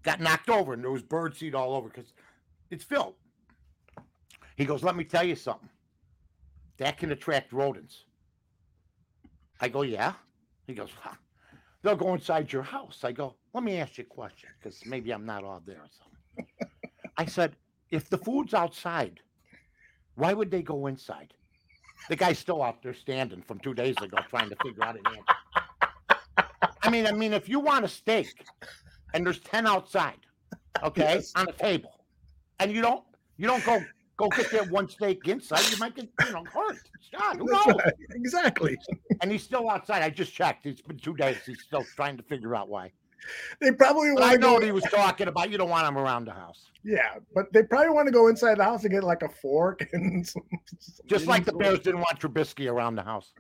got 0.03 0.21
knocked 0.21 0.51
over 0.51 0.75
and 0.75 0.83
there 0.85 0.91
was 0.91 1.03
bird 1.03 1.37
seed 1.37 1.55
all 1.55 1.75
over 1.75 1.89
because 1.89 2.13
it's 2.71 2.85
filled. 2.85 3.15
He 4.57 4.65
goes, 4.67 4.83
Let 4.83 4.97
me 4.97 5.05
tell 5.05 5.25
you 5.25 5.37
something. 5.37 5.71
that 6.79 6.99
can 6.99 7.13
attract 7.13 7.53
rodents. 7.53 8.05
I 9.61 9.69
go, 9.69 9.83
yeah. 9.83 10.15
He 10.67 10.75
goes, 10.75 10.91
huh. 11.01 11.15
they'll 11.83 11.97
go 11.97 12.15
inside 12.15 12.53
your 12.53 12.63
house. 12.63 13.01
I 13.05 13.13
go, 13.13 13.37
let 13.55 13.65
me 13.65 13.79
ask 13.79 13.99
you 13.99 14.05
a 14.05 14.07
question 14.15 14.51
because 14.59 14.85
maybe 14.87 15.13
I'm 15.13 15.27
not 15.27 15.45
all 15.45 15.63
there. 15.65 15.83
So 15.91 16.45
I 17.17 17.27
said, 17.27 17.57
if 17.91 18.11
the 18.11 18.19
food's 18.19 18.55
outside, 18.55 19.21
why 20.17 20.33
would 20.35 20.51
they 20.51 20.63
go 20.63 20.87
inside? 20.87 21.35
The 22.09 22.17
guy's 22.17 22.39
still 22.39 22.63
out 22.63 22.83
there 22.83 22.95
standing 22.95 23.43
from 23.43 23.59
two 23.61 23.75
days 23.75 23.97
ago 24.01 24.19
trying 24.29 24.51
to 24.51 24.57
figure 24.63 24.83
out 24.85 24.97
an 24.97 25.03
answer. 25.07 26.19
I 26.83 26.91
mean, 26.91 27.07
I 27.07 27.13
mean, 27.13 27.33
if 27.33 27.49
you 27.49 27.61
want 27.61 27.85
a 27.85 27.89
steak 27.89 28.45
and 29.15 29.25
there's 29.25 29.41
10 29.41 29.67
outside, 29.67 30.19
okay, 30.83 31.15
Yes. 31.15 31.33
on 31.35 31.49
a 31.49 31.53
table, 31.53 32.05
and 32.61 32.71
you 32.73 32.83
don't 32.83 33.03
you 33.37 33.47
don't 33.47 33.65
go 33.65 33.83
go 34.17 34.29
get 34.29 34.51
that 34.53 34.71
one 34.71 34.89
steak 34.89 35.27
inside, 35.27 35.69
you 35.71 35.79
might 35.79 35.95
get 35.97 36.09
you 36.27 36.33
know 36.33 36.45
hurt. 36.53 36.77
Shot. 37.11 37.37
Who 37.39 37.47
knows? 37.47 37.67
right. 37.67 37.95
Exactly. 38.11 38.77
And 39.23 39.31
he's 39.33 39.43
still 39.43 39.69
outside. 39.71 40.03
I 40.03 40.11
just 40.11 40.33
checked. 40.35 40.67
It's 40.67 40.83
been 40.83 40.99
two 40.99 41.15
days. 41.17 41.37
He's 41.47 41.63
still 41.63 41.85
trying 41.97 42.17
to 42.19 42.23
figure 42.23 42.55
out 42.55 42.69
why. 42.69 42.93
They 43.61 43.73
probably 43.73 44.13
want 44.13 44.25
I 44.25 44.35
to 44.35 44.41
know 44.41 44.49
go. 44.49 44.55
what 44.55 44.63
he 44.65 44.73
was 44.73 44.85
talking 44.85 45.29
about. 45.29 45.51
You 45.51 45.59
don't 45.59 45.71
want 45.71 45.87
him 45.87 45.97
around 45.99 46.27
the 46.27 46.33
house. 46.33 46.71
Yeah, 46.85 47.15
but 47.35 47.53
they 47.53 47.63
probably 47.63 47.91
want 47.91 48.07
to 48.07 48.13
go 48.13 48.29
inside 48.29 48.59
the 48.59 48.65
house 48.65 48.85
and 48.85 48.93
get 48.93 49.05
like 49.05 49.23
a 49.23 49.29
fork 49.29 49.87
and 49.93 50.27
some, 50.27 50.43
some 50.79 51.07
Just 51.07 51.27
like 51.27 51.45
the. 51.45 51.53
Bears 51.53 51.81
didn't 51.81 52.01
want 52.01 52.21
Trubisky 52.21 52.71
around 52.71 52.97
the 52.97 53.03
house. 53.03 53.33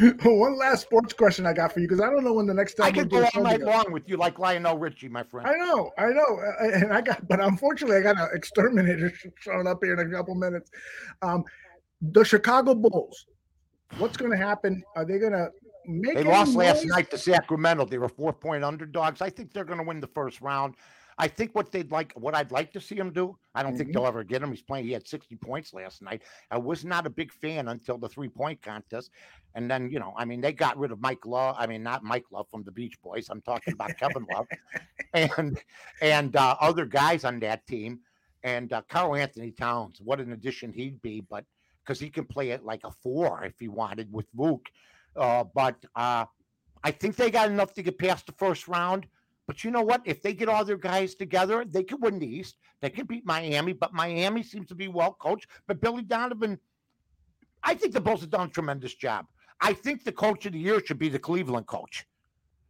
One 0.24 0.58
last 0.58 0.82
sports 0.82 1.12
question 1.12 1.46
I 1.46 1.52
got 1.52 1.72
for 1.72 1.80
you 1.80 1.86
because 1.86 2.00
I 2.00 2.10
don't 2.10 2.24
know 2.24 2.32
when 2.32 2.46
the 2.46 2.54
next 2.54 2.74
time 2.74 2.86
I 2.86 2.92
could 2.92 3.08
do 3.08 3.20
go 3.20 3.28
all 3.34 3.42
night 3.42 3.58
together. 3.58 3.70
long 3.70 3.92
with 3.92 4.08
you 4.08 4.16
like 4.16 4.38
Lionel 4.38 4.78
Richie, 4.78 5.08
my 5.08 5.22
friend. 5.22 5.46
I 5.46 5.54
know, 5.54 5.90
I 5.98 6.06
know, 6.06 6.40
and 6.60 6.92
I 6.92 7.00
got, 7.00 7.28
but 7.28 7.40
unfortunately, 7.40 7.96
I 7.96 8.00
got 8.00 8.18
an 8.18 8.28
exterminator 8.34 9.12
showing 9.40 9.66
up 9.66 9.78
here 9.82 9.92
in 9.92 10.12
a 10.12 10.16
couple 10.16 10.34
minutes. 10.34 10.70
Um, 11.22 11.44
the 12.00 12.24
Chicago 12.24 12.74
Bulls. 12.74 13.26
What's 13.98 14.16
going 14.16 14.32
to 14.32 14.36
happen? 14.36 14.82
Are 14.96 15.04
they 15.04 15.18
going 15.18 15.32
to? 15.32 15.48
They 15.86 16.24
lost 16.24 16.54
last 16.54 16.84
night 16.84 17.10
to 17.10 17.18
Sacramento. 17.18 17.84
They 17.84 17.98
were 17.98 18.08
four 18.08 18.32
point 18.32 18.64
underdogs. 18.64 19.20
I 19.20 19.30
think 19.30 19.52
they're 19.52 19.64
going 19.64 19.78
to 19.78 19.84
win 19.84 20.00
the 20.00 20.06
first 20.08 20.40
round. 20.40 20.74
I 21.18 21.28
think 21.28 21.54
what 21.54 21.72
they'd 21.72 21.90
like, 21.90 22.12
what 22.12 22.34
I'd 22.34 22.52
like 22.52 22.72
to 22.74 22.80
see 22.80 22.96
him 22.96 23.10
do. 23.10 23.38
I 23.54 23.62
don't 23.62 23.74
think 23.74 23.88
Mhm. 23.88 23.94
they'll 23.94 24.06
ever 24.06 24.22
get 24.22 24.42
him. 24.42 24.50
He's 24.50 24.60
playing. 24.60 24.84
He 24.84 24.92
had 24.92 25.08
sixty 25.08 25.34
points 25.34 25.72
last 25.72 26.02
night. 26.02 26.22
I 26.50 26.58
was 26.58 26.84
not 26.84 27.06
a 27.06 27.10
big 27.10 27.32
fan 27.32 27.68
until 27.68 27.96
the 27.96 28.08
three 28.08 28.28
point 28.28 28.60
contest, 28.60 29.10
and 29.54 29.70
then 29.70 29.90
you 29.90 29.98
know, 29.98 30.12
I 30.18 30.26
mean, 30.26 30.42
they 30.42 30.52
got 30.52 30.76
rid 30.76 30.92
of 30.92 31.00
Mike 31.00 31.24
Love. 31.24 31.56
I 31.58 31.66
mean, 31.66 31.82
not 31.82 32.04
Mike 32.04 32.26
Love 32.30 32.48
from 32.50 32.64
the 32.64 32.70
Beach 32.70 33.00
Boys. 33.00 33.30
I'm 33.30 33.40
talking 33.40 33.72
about 33.72 33.96
Kevin 33.96 34.26
Love, 34.34 34.46
and 35.14 35.58
and 36.02 36.36
uh, 36.36 36.56
other 36.60 36.84
guys 36.84 37.24
on 37.24 37.40
that 37.40 37.66
team, 37.66 38.00
and 38.42 38.72
uh, 38.74 38.82
Karl-Anthony 38.90 39.52
Towns. 39.52 40.02
What 40.02 40.20
an 40.20 40.32
addition 40.32 40.70
he'd 40.70 41.00
be, 41.00 41.22
but 41.22 41.46
because 41.82 41.98
he 41.98 42.10
can 42.10 42.26
play 42.26 42.50
it 42.50 42.62
like 42.62 42.84
a 42.84 42.90
four 42.90 43.42
if 43.44 43.58
he 43.58 43.68
wanted 43.68 44.12
with 44.12 44.26
Luke. 44.34 44.68
Uh, 45.16 45.44
but 45.54 45.76
uh, 45.94 46.24
I 46.84 46.90
think 46.90 47.16
they 47.16 47.30
got 47.30 47.50
enough 47.50 47.72
to 47.74 47.82
get 47.82 47.98
past 47.98 48.26
the 48.26 48.32
first 48.32 48.68
round. 48.68 49.06
But 49.46 49.62
you 49.62 49.70
know 49.70 49.82
what? 49.82 50.02
If 50.04 50.22
they 50.22 50.34
get 50.34 50.48
all 50.48 50.64
their 50.64 50.76
guys 50.76 51.14
together, 51.14 51.64
they 51.64 51.84
could 51.84 52.02
win 52.02 52.18
the 52.18 52.26
East. 52.26 52.56
They 52.80 52.90
could 52.90 53.06
beat 53.06 53.24
Miami, 53.24 53.72
but 53.72 53.94
Miami 53.94 54.42
seems 54.42 54.66
to 54.68 54.74
be 54.74 54.88
well 54.88 55.12
coached. 55.12 55.46
But 55.68 55.80
Billy 55.80 56.02
Donovan, 56.02 56.58
I 57.62 57.74
think 57.74 57.92
the 57.92 58.00
Bulls 58.00 58.22
have 58.22 58.30
done 58.30 58.48
a 58.48 58.50
tremendous 58.50 58.94
job. 58.94 59.26
I 59.60 59.72
think 59.72 60.04
the 60.04 60.12
coach 60.12 60.46
of 60.46 60.52
the 60.52 60.58
year 60.58 60.84
should 60.84 60.98
be 60.98 61.08
the 61.08 61.18
Cleveland 61.18 61.66
coach, 61.66 62.06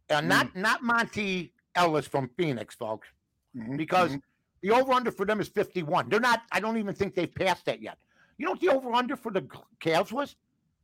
and 0.09 0.29
not 0.29 0.55
not 0.55 0.83
Monty 0.83 1.53
Ellis 1.75 2.07
from 2.07 2.29
Phoenix, 2.37 2.75
folks, 2.75 3.07
Mhm, 3.55 3.75
because 3.77 4.11
mhm. 4.11 4.21
the 4.61 4.71
over 4.71 4.93
under 4.93 5.11
for 5.11 5.25
them 5.25 5.39
is 5.41 5.47
51. 5.49 6.09
They're 6.09 6.19
not, 6.19 6.43
I 6.51 6.59
don't 6.59 6.77
even 6.77 6.93
think 6.95 7.13
they've 7.15 7.33
passed 7.33 7.65
that 7.65 7.81
yet. 7.81 7.97
You 8.37 8.45
know 8.45 8.51
what 8.51 8.61
the 8.61 8.69
over 8.69 8.93
under 8.93 9.15
for 9.15 9.31
the 9.31 9.41
Cavs 9.79 10.11
was? 10.11 10.35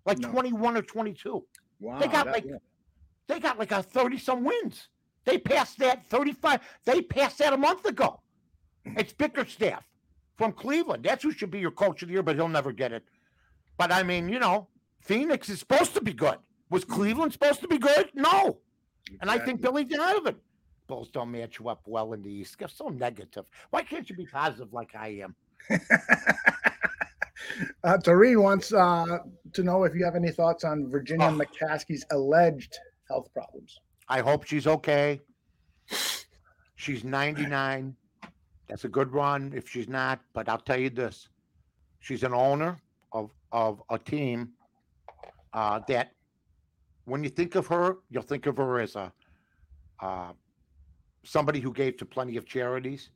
Like 0.06 0.20
No. 0.20 0.30
21 0.30 0.78
or 0.78 0.82
22 0.82 1.46
wow, 1.80 2.00
they 2.00 2.08
got 2.08 2.26
that- 2.26 2.34
like 2.34 2.46
yeah. 2.46 2.58
they 3.28 3.40
got 3.40 3.58
like 3.60 3.72
a 3.72 3.82
30 3.84 4.18
some 4.18 4.44
wins. 4.44 4.90
They 5.26 5.38
passed 5.38 5.80
that 5.80 6.06
35. 6.08 6.60
They 6.84 7.02
passed 7.02 7.38
that 7.38 7.54
a 7.54 7.58
month 7.58 7.86
ago. 7.86 8.20
It's 8.86 9.14
Bickerstaff 9.14 9.88
from 10.38 10.52
Cleveland. 10.52 11.04
That's 11.06 11.24
who 11.24 11.32
should 11.32 11.52
be 11.52 11.60
your 11.60 11.72
coach 11.72 12.02
of 12.02 12.10
the 12.10 12.14
year, 12.14 12.24
but 12.24 12.36
he'll 12.36 12.50
never 12.50 12.74
get 12.74 12.92
it. 12.92 13.04
But 13.78 13.92
I 13.94 14.04
mean, 14.04 14.28
you 14.28 14.40
know, 14.40 14.68
Phoenix 15.00 15.48
is 15.50 15.60
supposed 15.60 15.94
to 15.94 16.02
be 16.02 16.12
good. 16.14 16.38
Was 16.70 16.84
Cleveland 16.84 17.32
supposed 17.32 17.62
to 17.62 17.68
be 17.70 17.78
good? 17.78 18.10
No. 18.14 18.58
And 19.22 19.32
I 19.32 19.40
think 19.40 19.62
Billy 19.62 19.86
Donovan. 19.86 20.36
Bulls 20.88 21.10
don't 21.12 21.32
match 21.32 21.60
you 21.60 21.70
up 21.70 21.82
well 21.88 22.12
in 22.12 22.22
the 22.22 22.30
East. 22.30 22.60
They're 22.60 22.68
so 22.68 22.90
negative. 22.90 23.46
Why 23.70 23.84
can't 23.84 24.10
you 24.10 24.18
be 24.18 24.26
positive 24.26 24.74
like 24.74 24.94
I 24.96 25.24
am? 25.24 25.36
Uh, 27.84 27.98
Tareen 27.98 28.42
wants 28.42 28.74
uh, 28.74 29.20
to 29.54 29.64
know 29.64 29.84
if 29.84 29.96
you 29.96 30.04
have 30.06 30.16
any 30.16 30.32
thoughts 30.32 30.64
on 30.64 30.90
Virginia 30.90 31.28
Oh. 31.28 31.32
McCaskey's 31.32 32.06
alleged 32.12 32.78
health 33.10 33.32
problems. 33.34 33.80
I 34.10 34.20
hope 34.22 34.46
she's 34.46 34.68
okay. 34.68 35.22
She's 36.76 37.04
99. 37.04 37.96
That's 38.68 38.86
a 38.86 38.90
good 38.90 39.12
run 39.14 39.54
if 39.56 39.70
she's 39.70 39.88
not. 39.88 40.20
But 40.34 40.50
I'll 40.50 40.58
tell 40.58 40.80
you 40.80 40.90
this 40.90 41.30
she's 42.00 42.24
an 42.24 42.34
owner 42.34 42.82
of, 43.12 43.32
of 43.52 43.82
a 43.90 43.98
team 43.98 44.50
uh, 45.54 45.80
that 45.88 46.12
when 47.06 47.24
you 47.24 47.30
think 47.30 47.56
of 47.56 47.68
her, 47.68 47.98
you'll 48.10 48.24
think 48.24 48.46
of 48.46 48.58
her 48.58 48.80
as 48.80 48.96
a 48.96 49.12
uh, 50.02 50.32
somebody 51.24 51.60
who 51.60 51.72
gave 51.72 51.98
to 51.98 52.06
plenty 52.06 52.36
of 52.38 52.46
charities, 52.46 53.10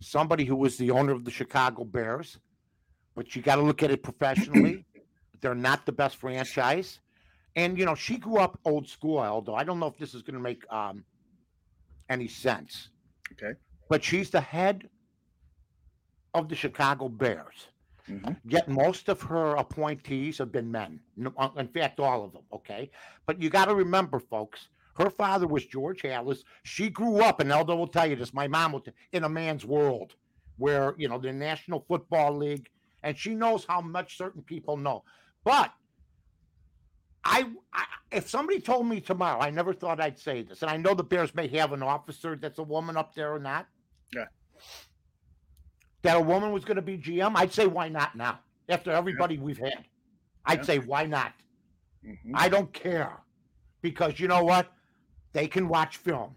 somebody 0.00 0.44
who 0.44 0.56
was 0.56 0.76
the 0.78 0.90
owner 0.90 1.12
of 1.12 1.24
the 1.24 1.30
Chicago 1.30 1.84
Bears. 1.84 2.38
But 3.14 3.34
you 3.34 3.42
got 3.42 3.56
to 3.56 3.62
look 3.62 3.82
at 3.82 3.90
it 3.90 4.02
professionally. 4.02 4.84
They're 5.40 5.54
not 5.54 5.86
the 5.86 5.92
best 5.92 6.16
franchise. 6.16 7.00
And 7.56 7.78
you 7.78 7.84
know, 7.84 7.94
she 7.94 8.16
grew 8.16 8.38
up 8.38 8.58
old 8.64 8.88
school, 8.88 9.18
although 9.18 9.54
I 9.54 9.64
don't 9.64 9.80
know 9.80 9.86
if 9.86 9.98
this 9.98 10.14
is 10.14 10.22
going 10.22 10.34
to 10.36 10.40
make 10.40 10.62
um, 10.72 11.04
any 12.08 12.28
sense. 12.28 12.88
Okay. 13.32 13.58
But 13.88 14.04
she's 14.04 14.30
the 14.30 14.40
head 14.40 14.88
of 16.34 16.48
the 16.48 16.54
Chicago 16.54 17.08
Bears. 17.08 17.66
Mhm. 18.08 18.36
Yet 18.44 18.68
most 18.68 19.08
of 19.08 19.20
her 19.22 19.56
appointees 19.56 20.38
have 20.38 20.50
been 20.52 20.70
men. 20.70 21.00
Uh, 21.36 21.48
In 21.56 21.68
fact, 21.68 22.00
all 22.00 22.24
of 22.24 22.32
them. 22.32 22.42
Okay. 22.52 22.90
But 23.26 23.40
you 23.42 23.50
got 23.50 23.66
to 23.66 23.74
remember, 23.74 24.18
folks, 24.18 24.68
her 24.96 25.10
father 25.10 25.46
was 25.46 25.64
George 25.66 26.02
Halas. 26.02 26.42
She 26.64 26.88
grew 26.90 27.20
up, 27.22 27.40
and 27.40 27.50
Eldo 27.50 27.76
will 27.76 27.86
tell 27.86 28.06
you 28.06 28.16
this. 28.16 28.32
My 28.34 28.48
mom 28.48 28.72
will, 28.72 28.80
t- 28.80 28.92
in 29.12 29.24
a 29.24 29.28
man's 29.28 29.64
world, 29.64 30.14
where 30.56 30.94
you 30.98 31.08
know 31.08 31.18
the 31.18 31.32
National 31.32 31.84
Football 31.88 32.36
League, 32.36 32.68
and 33.02 33.16
she 33.16 33.34
knows 33.34 33.64
how 33.64 33.80
much 33.80 34.16
certain 34.16 34.42
people 34.42 34.76
know. 34.76 35.04
But 35.44 35.72
I, 37.24 37.46
I, 37.72 37.84
if 38.12 38.28
somebody 38.28 38.60
told 38.60 38.86
me 38.86 39.00
tomorrow, 39.00 39.40
I 39.40 39.50
never 39.50 39.72
thought 39.72 40.00
I'd 40.00 40.18
say 40.18 40.42
this, 40.42 40.62
and 40.62 40.70
I 40.70 40.76
know 40.76 40.94
the 40.94 41.04
Bears 41.04 41.34
may 41.34 41.48
have 41.48 41.72
an 41.72 41.82
officer 41.82 42.36
that's 42.36 42.58
a 42.58 42.62
woman 42.62 42.96
up 42.96 43.14
there 43.14 43.32
or 43.34 43.38
not. 43.38 43.66
Yeah. 44.14 44.24
That 46.02 46.16
a 46.16 46.20
woman 46.20 46.52
was 46.52 46.64
going 46.64 46.76
to 46.76 46.82
be 46.82 46.96
GM, 46.96 47.32
I'd 47.36 47.52
say 47.52 47.66
why 47.66 47.88
not 47.88 48.16
now? 48.16 48.40
After 48.68 48.90
everybody 48.90 49.38
we've 49.38 49.58
had, 49.58 49.84
I'd 50.46 50.60
Yeah. 50.60 50.64
say 50.64 50.78
why 50.78 51.04
not? 51.04 51.32
Mhm. 52.04 52.32
I 52.34 52.48
don't 52.48 52.72
care 52.72 53.18
because 53.82 54.18
you 54.18 54.28
know 54.28 54.42
what? 54.44 54.72
They 55.32 55.46
can 55.46 55.68
watch 55.68 55.98
film, 55.98 56.36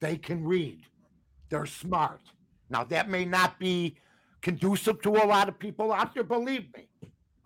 they 0.00 0.16
can 0.16 0.44
read, 0.44 0.84
they're 1.48 1.66
smart. 1.66 2.20
Now 2.70 2.84
that 2.84 3.08
may 3.08 3.24
not 3.24 3.58
be 3.58 3.96
conducive 4.42 5.00
to 5.02 5.10
a 5.16 5.24
lot 5.26 5.48
of 5.48 5.58
people 5.58 5.90
out 5.92 6.14
there, 6.14 6.22
believe 6.22 6.72
me. 6.76 6.88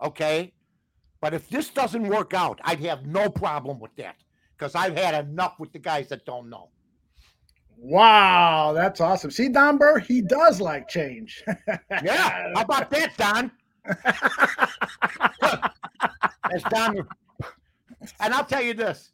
Okay, 0.01 0.51
but 1.23 1.33
if 1.33 1.49
this 1.49 1.69
doesn't 1.69 2.05
work 2.09 2.33
out, 2.33 2.59
I'd 2.65 2.81
have 2.81 3.05
no 3.05 3.29
problem 3.29 3.79
with 3.79 3.95
that 3.95 4.17
because 4.57 4.75
I've 4.75 4.97
had 4.97 5.25
enough 5.25 5.57
with 5.57 5.71
the 5.71 5.79
guys 5.79 6.09
that 6.09 6.25
don't 6.25 6.49
know. 6.49 6.67
Wow, 7.77 8.73
that's 8.73 8.99
awesome. 8.99 9.31
See, 9.31 9.47
Don 9.47 9.77
Burr, 9.77 9.99
he 9.99 10.21
does 10.21 10.59
like 10.59 10.89
change. 10.89 11.41
Yeah, 12.03 12.51
how 12.53 12.63
about 12.63 12.89
that, 12.89 13.15
Don? 13.15 13.51
That's 16.51 16.63
Don. 16.69 17.07
And 18.19 18.33
I'll 18.33 18.43
tell 18.43 18.61
you 18.61 18.73
this. 18.73 19.13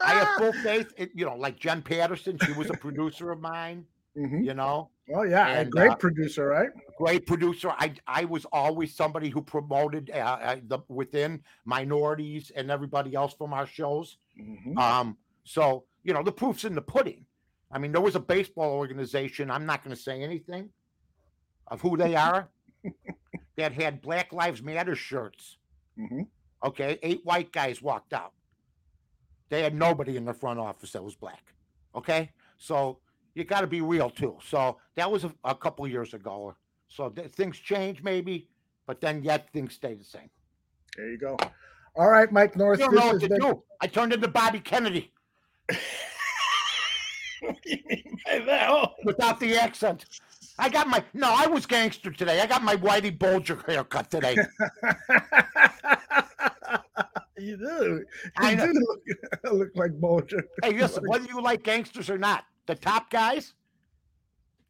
I 0.00 0.12
have 0.12 0.28
full 0.38 0.52
faith. 0.62 0.94
In, 0.96 1.10
you 1.14 1.26
know, 1.26 1.36
like 1.36 1.58
Jen 1.58 1.82
Patterson, 1.82 2.38
she 2.42 2.52
was 2.52 2.70
a 2.70 2.74
producer 2.78 3.30
of 3.30 3.42
mine. 3.42 3.84
Mhm. 4.16 4.46
You 4.46 4.54
know, 4.54 4.88
Oh 5.12 5.22
yeah, 5.22 5.48
a 5.60 5.64
great 5.64 5.90
uh, 5.90 5.96
producer, 5.96 6.46
right? 6.46 6.70
great 6.96 7.26
producer. 7.26 7.70
I 7.76 7.94
I 8.06 8.24
was 8.24 8.46
always 8.46 8.94
somebody 8.94 9.28
who 9.28 9.42
promoted 9.42 10.10
uh, 10.10 10.18
uh, 10.18 10.56
the 10.66 10.78
within 10.88 11.42
minorities 11.66 12.50
and 12.54 12.70
everybody 12.70 13.14
else 13.14 13.34
from 13.34 13.52
our 13.52 13.66
shows. 13.66 14.16
Mhm. 14.40 14.78
Um, 14.78 15.18
so 15.44 15.84
you 16.04 16.14
know, 16.14 16.22
the 16.22 16.32
proof's 16.32 16.64
in 16.64 16.74
the 16.74 16.82
pudding. 16.82 17.26
I 17.70 17.78
mean, 17.78 17.92
there 17.92 18.00
was 18.00 18.14
a 18.14 18.20
baseball 18.20 18.72
organization. 18.72 19.50
I'm 19.50 19.66
not 19.66 19.82
going 19.82 19.94
to 19.94 20.00
say 20.00 20.22
anything 20.22 20.70
of 21.68 21.80
who 21.80 21.96
they 21.96 22.14
are 22.14 22.48
that 23.56 23.72
had 23.72 24.00
Black 24.00 24.32
Lives 24.32 24.62
Matter 24.62 24.94
shirts. 24.94 25.58
Mhm. 25.98 26.26
Okay, 26.64 26.98
eight 27.02 27.20
white 27.24 27.52
guys 27.52 27.82
walked 27.82 28.14
out. 28.14 28.32
They 29.50 29.62
had 29.62 29.74
nobody 29.74 30.16
in 30.16 30.24
the 30.24 30.32
front 30.34 30.58
office 30.58 30.92
that 30.92 31.04
was 31.04 31.14
black. 31.14 31.52
Okay, 31.94 32.32
so 32.56 33.00
you 33.34 33.44
got 33.44 33.60
to 33.62 33.66
be 33.66 33.80
real 33.80 34.10
too. 34.10 34.36
So 34.46 34.78
that 34.96 35.10
was 35.10 35.24
a, 35.24 35.32
a 35.44 35.54
couple 35.54 35.86
years 35.88 36.14
ago. 36.14 36.54
So 36.88 37.08
th- 37.08 37.32
things 37.32 37.58
change 37.58 38.02
maybe, 38.02 38.48
but 38.86 39.00
then 39.00 39.22
yet 39.22 39.48
things 39.52 39.74
stay 39.74 39.94
the 39.94 40.04
same. 40.04 40.30
There 40.96 41.10
you 41.10 41.18
go. 41.18 41.36
All 41.96 42.08
right, 42.08 42.30
Mike 42.30 42.56
North. 42.56 42.78
You 42.78 42.86
don't 42.86 42.94
know 42.94 43.06
what 43.12 43.20
to 43.20 43.28
been- 43.28 43.40
do. 43.40 43.62
I 43.80 43.86
turned 43.86 44.12
into 44.12 44.28
Bobby 44.28 44.60
Kennedy 44.60 45.12
What 45.68 45.78
do 47.64 47.70
you 47.70 47.78
mean 47.88 48.18
by 48.26 48.38
that? 48.46 48.70
Oh. 48.70 48.88
without 49.04 49.38
the 49.40 49.56
accent. 49.56 50.04
I 50.58 50.68
got 50.68 50.86
my 50.86 51.02
no. 51.14 51.34
I 51.36 51.46
was 51.48 51.66
gangster 51.66 52.12
today. 52.12 52.40
I 52.40 52.46
got 52.46 52.62
my 52.62 52.76
Whitey 52.76 53.16
Bulger 53.18 53.58
haircut 53.66 54.08
today. 54.10 54.36
you 57.38 57.56
do. 57.56 58.04
I 58.36 58.50
You 58.52 58.56
know. 58.56 58.66
do 58.66 58.72
look, 58.72 59.00
look 59.52 59.70
like 59.74 60.00
Bulger. 60.00 60.44
Hey, 60.62 60.72
listen, 60.78 61.02
whether 61.08 61.26
you 61.26 61.40
like 61.42 61.62
gangsters 61.64 62.08
or 62.08 62.18
not, 62.18 62.44
the 62.66 62.74
top 62.74 63.10
guys, 63.10 63.54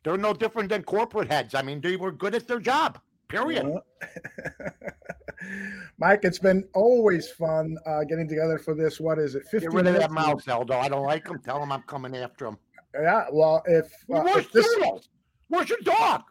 they're 0.03 0.17
no 0.17 0.33
different 0.33 0.69
than 0.69 0.83
corporate 0.83 1.31
heads. 1.31 1.55
I 1.55 1.63
mean, 1.63 1.81
they 1.81 1.97
were 1.97 2.13
good 2.13 2.35
at 2.35 2.47
their 2.47 2.61
job. 2.61 2.99
Period. 3.29 3.67
Yeah. 3.67 4.71
Mike, 5.99 6.21
it's 6.23 6.39
been 6.39 6.65
always 6.75 7.31
fun 7.31 7.77
uh, 7.87 8.05
getting 8.05 8.29
together 8.29 8.59
for 8.59 8.75
this. 8.75 9.01
What 9.01 9.19
is 9.19 9.35
it? 9.35 9.45
50 9.45 9.61
Get 9.61 9.73
rid 9.73 9.87
of 9.87 9.95
that 9.95 10.11
mouse, 10.11 10.45
Eldo. 10.45 10.73
I 10.73 10.89
don't 10.89 11.05
like 11.05 11.27
him. 11.27 11.39
Tell 11.39 11.63
him 11.63 11.73
I'm 11.73 11.83
coming 11.83 12.17
after 12.17 12.47
him. 12.47 12.59
Yeah, 12.95 13.25
well, 13.33 13.63
if, 13.67 13.87
uh, 14.13 14.21
Where's 14.21 14.47
if 14.47 14.53
this, 14.53 14.69
Where's 15.49 15.69
your 15.69 15.79
dog? 15.83 16.23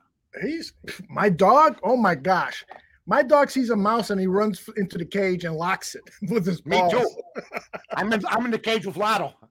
he's 0.41 0.74
my 1.09 1.30
dog, 1.30 1.78
oh 1.84 1.95
my 1.95 2.16
gosh. 2.16 2.66
My 3.05 3.22
dog 3.22 3.51
sees 3.51 3.70
a 3.70 3.76
mouse 3.76 4.09
and 4.11 4.20
he 4.20 4.28
runs 4.28 4.68
into 4.78 4.97
the 4.97 5.05
cage 5.05 5.43
and 5.43 5.55
locks 5.55 5.95
it 5.95 6.03
with 6.32 6.45
his 6.45 6.66
Me 6.66 6.82
too. 6.89 7.09
I'm 7.95 8.14
in. 8.14 8.26
I'm 8.28 8.45
in 8.45 8.51
the 8.51 8.59
cage 8.59 8.86
with 8.86 8.95
Lotto. 8.95 9.34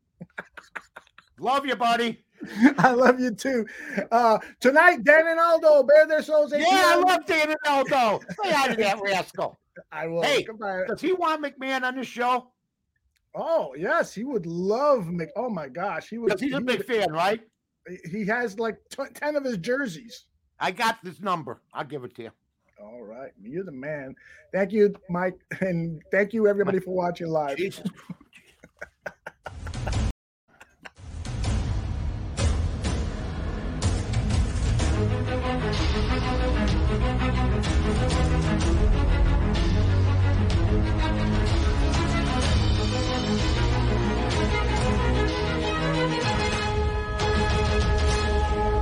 Love 1.43 1.67
you, 1.67 1.75
buddy. 1.75 2.25
I 2.79 2.93
love 2.93 3.19
you 3.21 3.33
too. 3.33 3.67
Uh, 4.11 4.39
tonight, 4.61 5.03
Dan 5.05 5.27
and 5.27 5.41
Aldo 5.41 5.83
bear 5.83 6.07
their 6.07 6.23
souls. 6.23 6.53
8 6.53 6.61
Yeah, 6.61 6.67
I 6.71 6.97
love 6.97 7.27
Dan 7.27 7.51
and 7.51 7.59
Aldo. 7.67 8.21
Say 8.45 8.53
hi 8.53 8.69
to 8.69 8.77
that 8.77 9.01
rascal. 9.03 9.59
I 9.93 10.07
will. 10.07 10.23
Hey, 10.23 10.45
Goodbye. 10.45 10.85
Does 10.87 11.01
he 11.01 11.13
want 11.13 11.43
McMahon 11.45 11.83
on 11.83 11.97
the 11.97 12.05
show? 12.05 12.49
Oh 13.35 13.75
yes, 13.77 14.15
he 14.15 14.25
would 14.25 14.47
love 14.47 15.09
Mc. 15.09 15.31
Oh 15.37 15.49
my 15.49 15.67
gosh, 15.69 16.09
he 16.09 16.19
would. 16.19 16.29
Because 16.29 16.41
he's 16.43 16.51
he 16.53 16.57
a 16.57 16.61
big 16.61 16.79
would- 16.79 16.87
fan, 16.87 17.13
right? 17.13 17.41
He 18.11 18.25
has 18.27 18.59
like 18.61 18.77
t- 18.91 19.03
ten 19.15 19.35
of 19.35 19.45
his 19.45 19.57
jerseys. 19.57 20.27
I 20.61 20.71
got 20.71 20.99
this 21.03 21.21
number. 21.21 21.61
I'll 21.75 21.85
give 21.85 22.05
it 22.05 22.15
to 22.17 22.23
you. 22.25 22.31
All 22.81 23.03
right, 23.03 23.33
you're 23.43 23.65
the 23.65 23.73
man. 23.73 24.15
Thank 24.53 24.71
you, 24.73 24.95
Mike, 25.09 25.39
and 25.61 26.01
thank 26.13 26.33
you 26.33 26.47
everybody 26.47 26.79
for 26.79 26.95
watching 26.95 27.29
live. 27.29 27.57
Jesus 27.57 27.87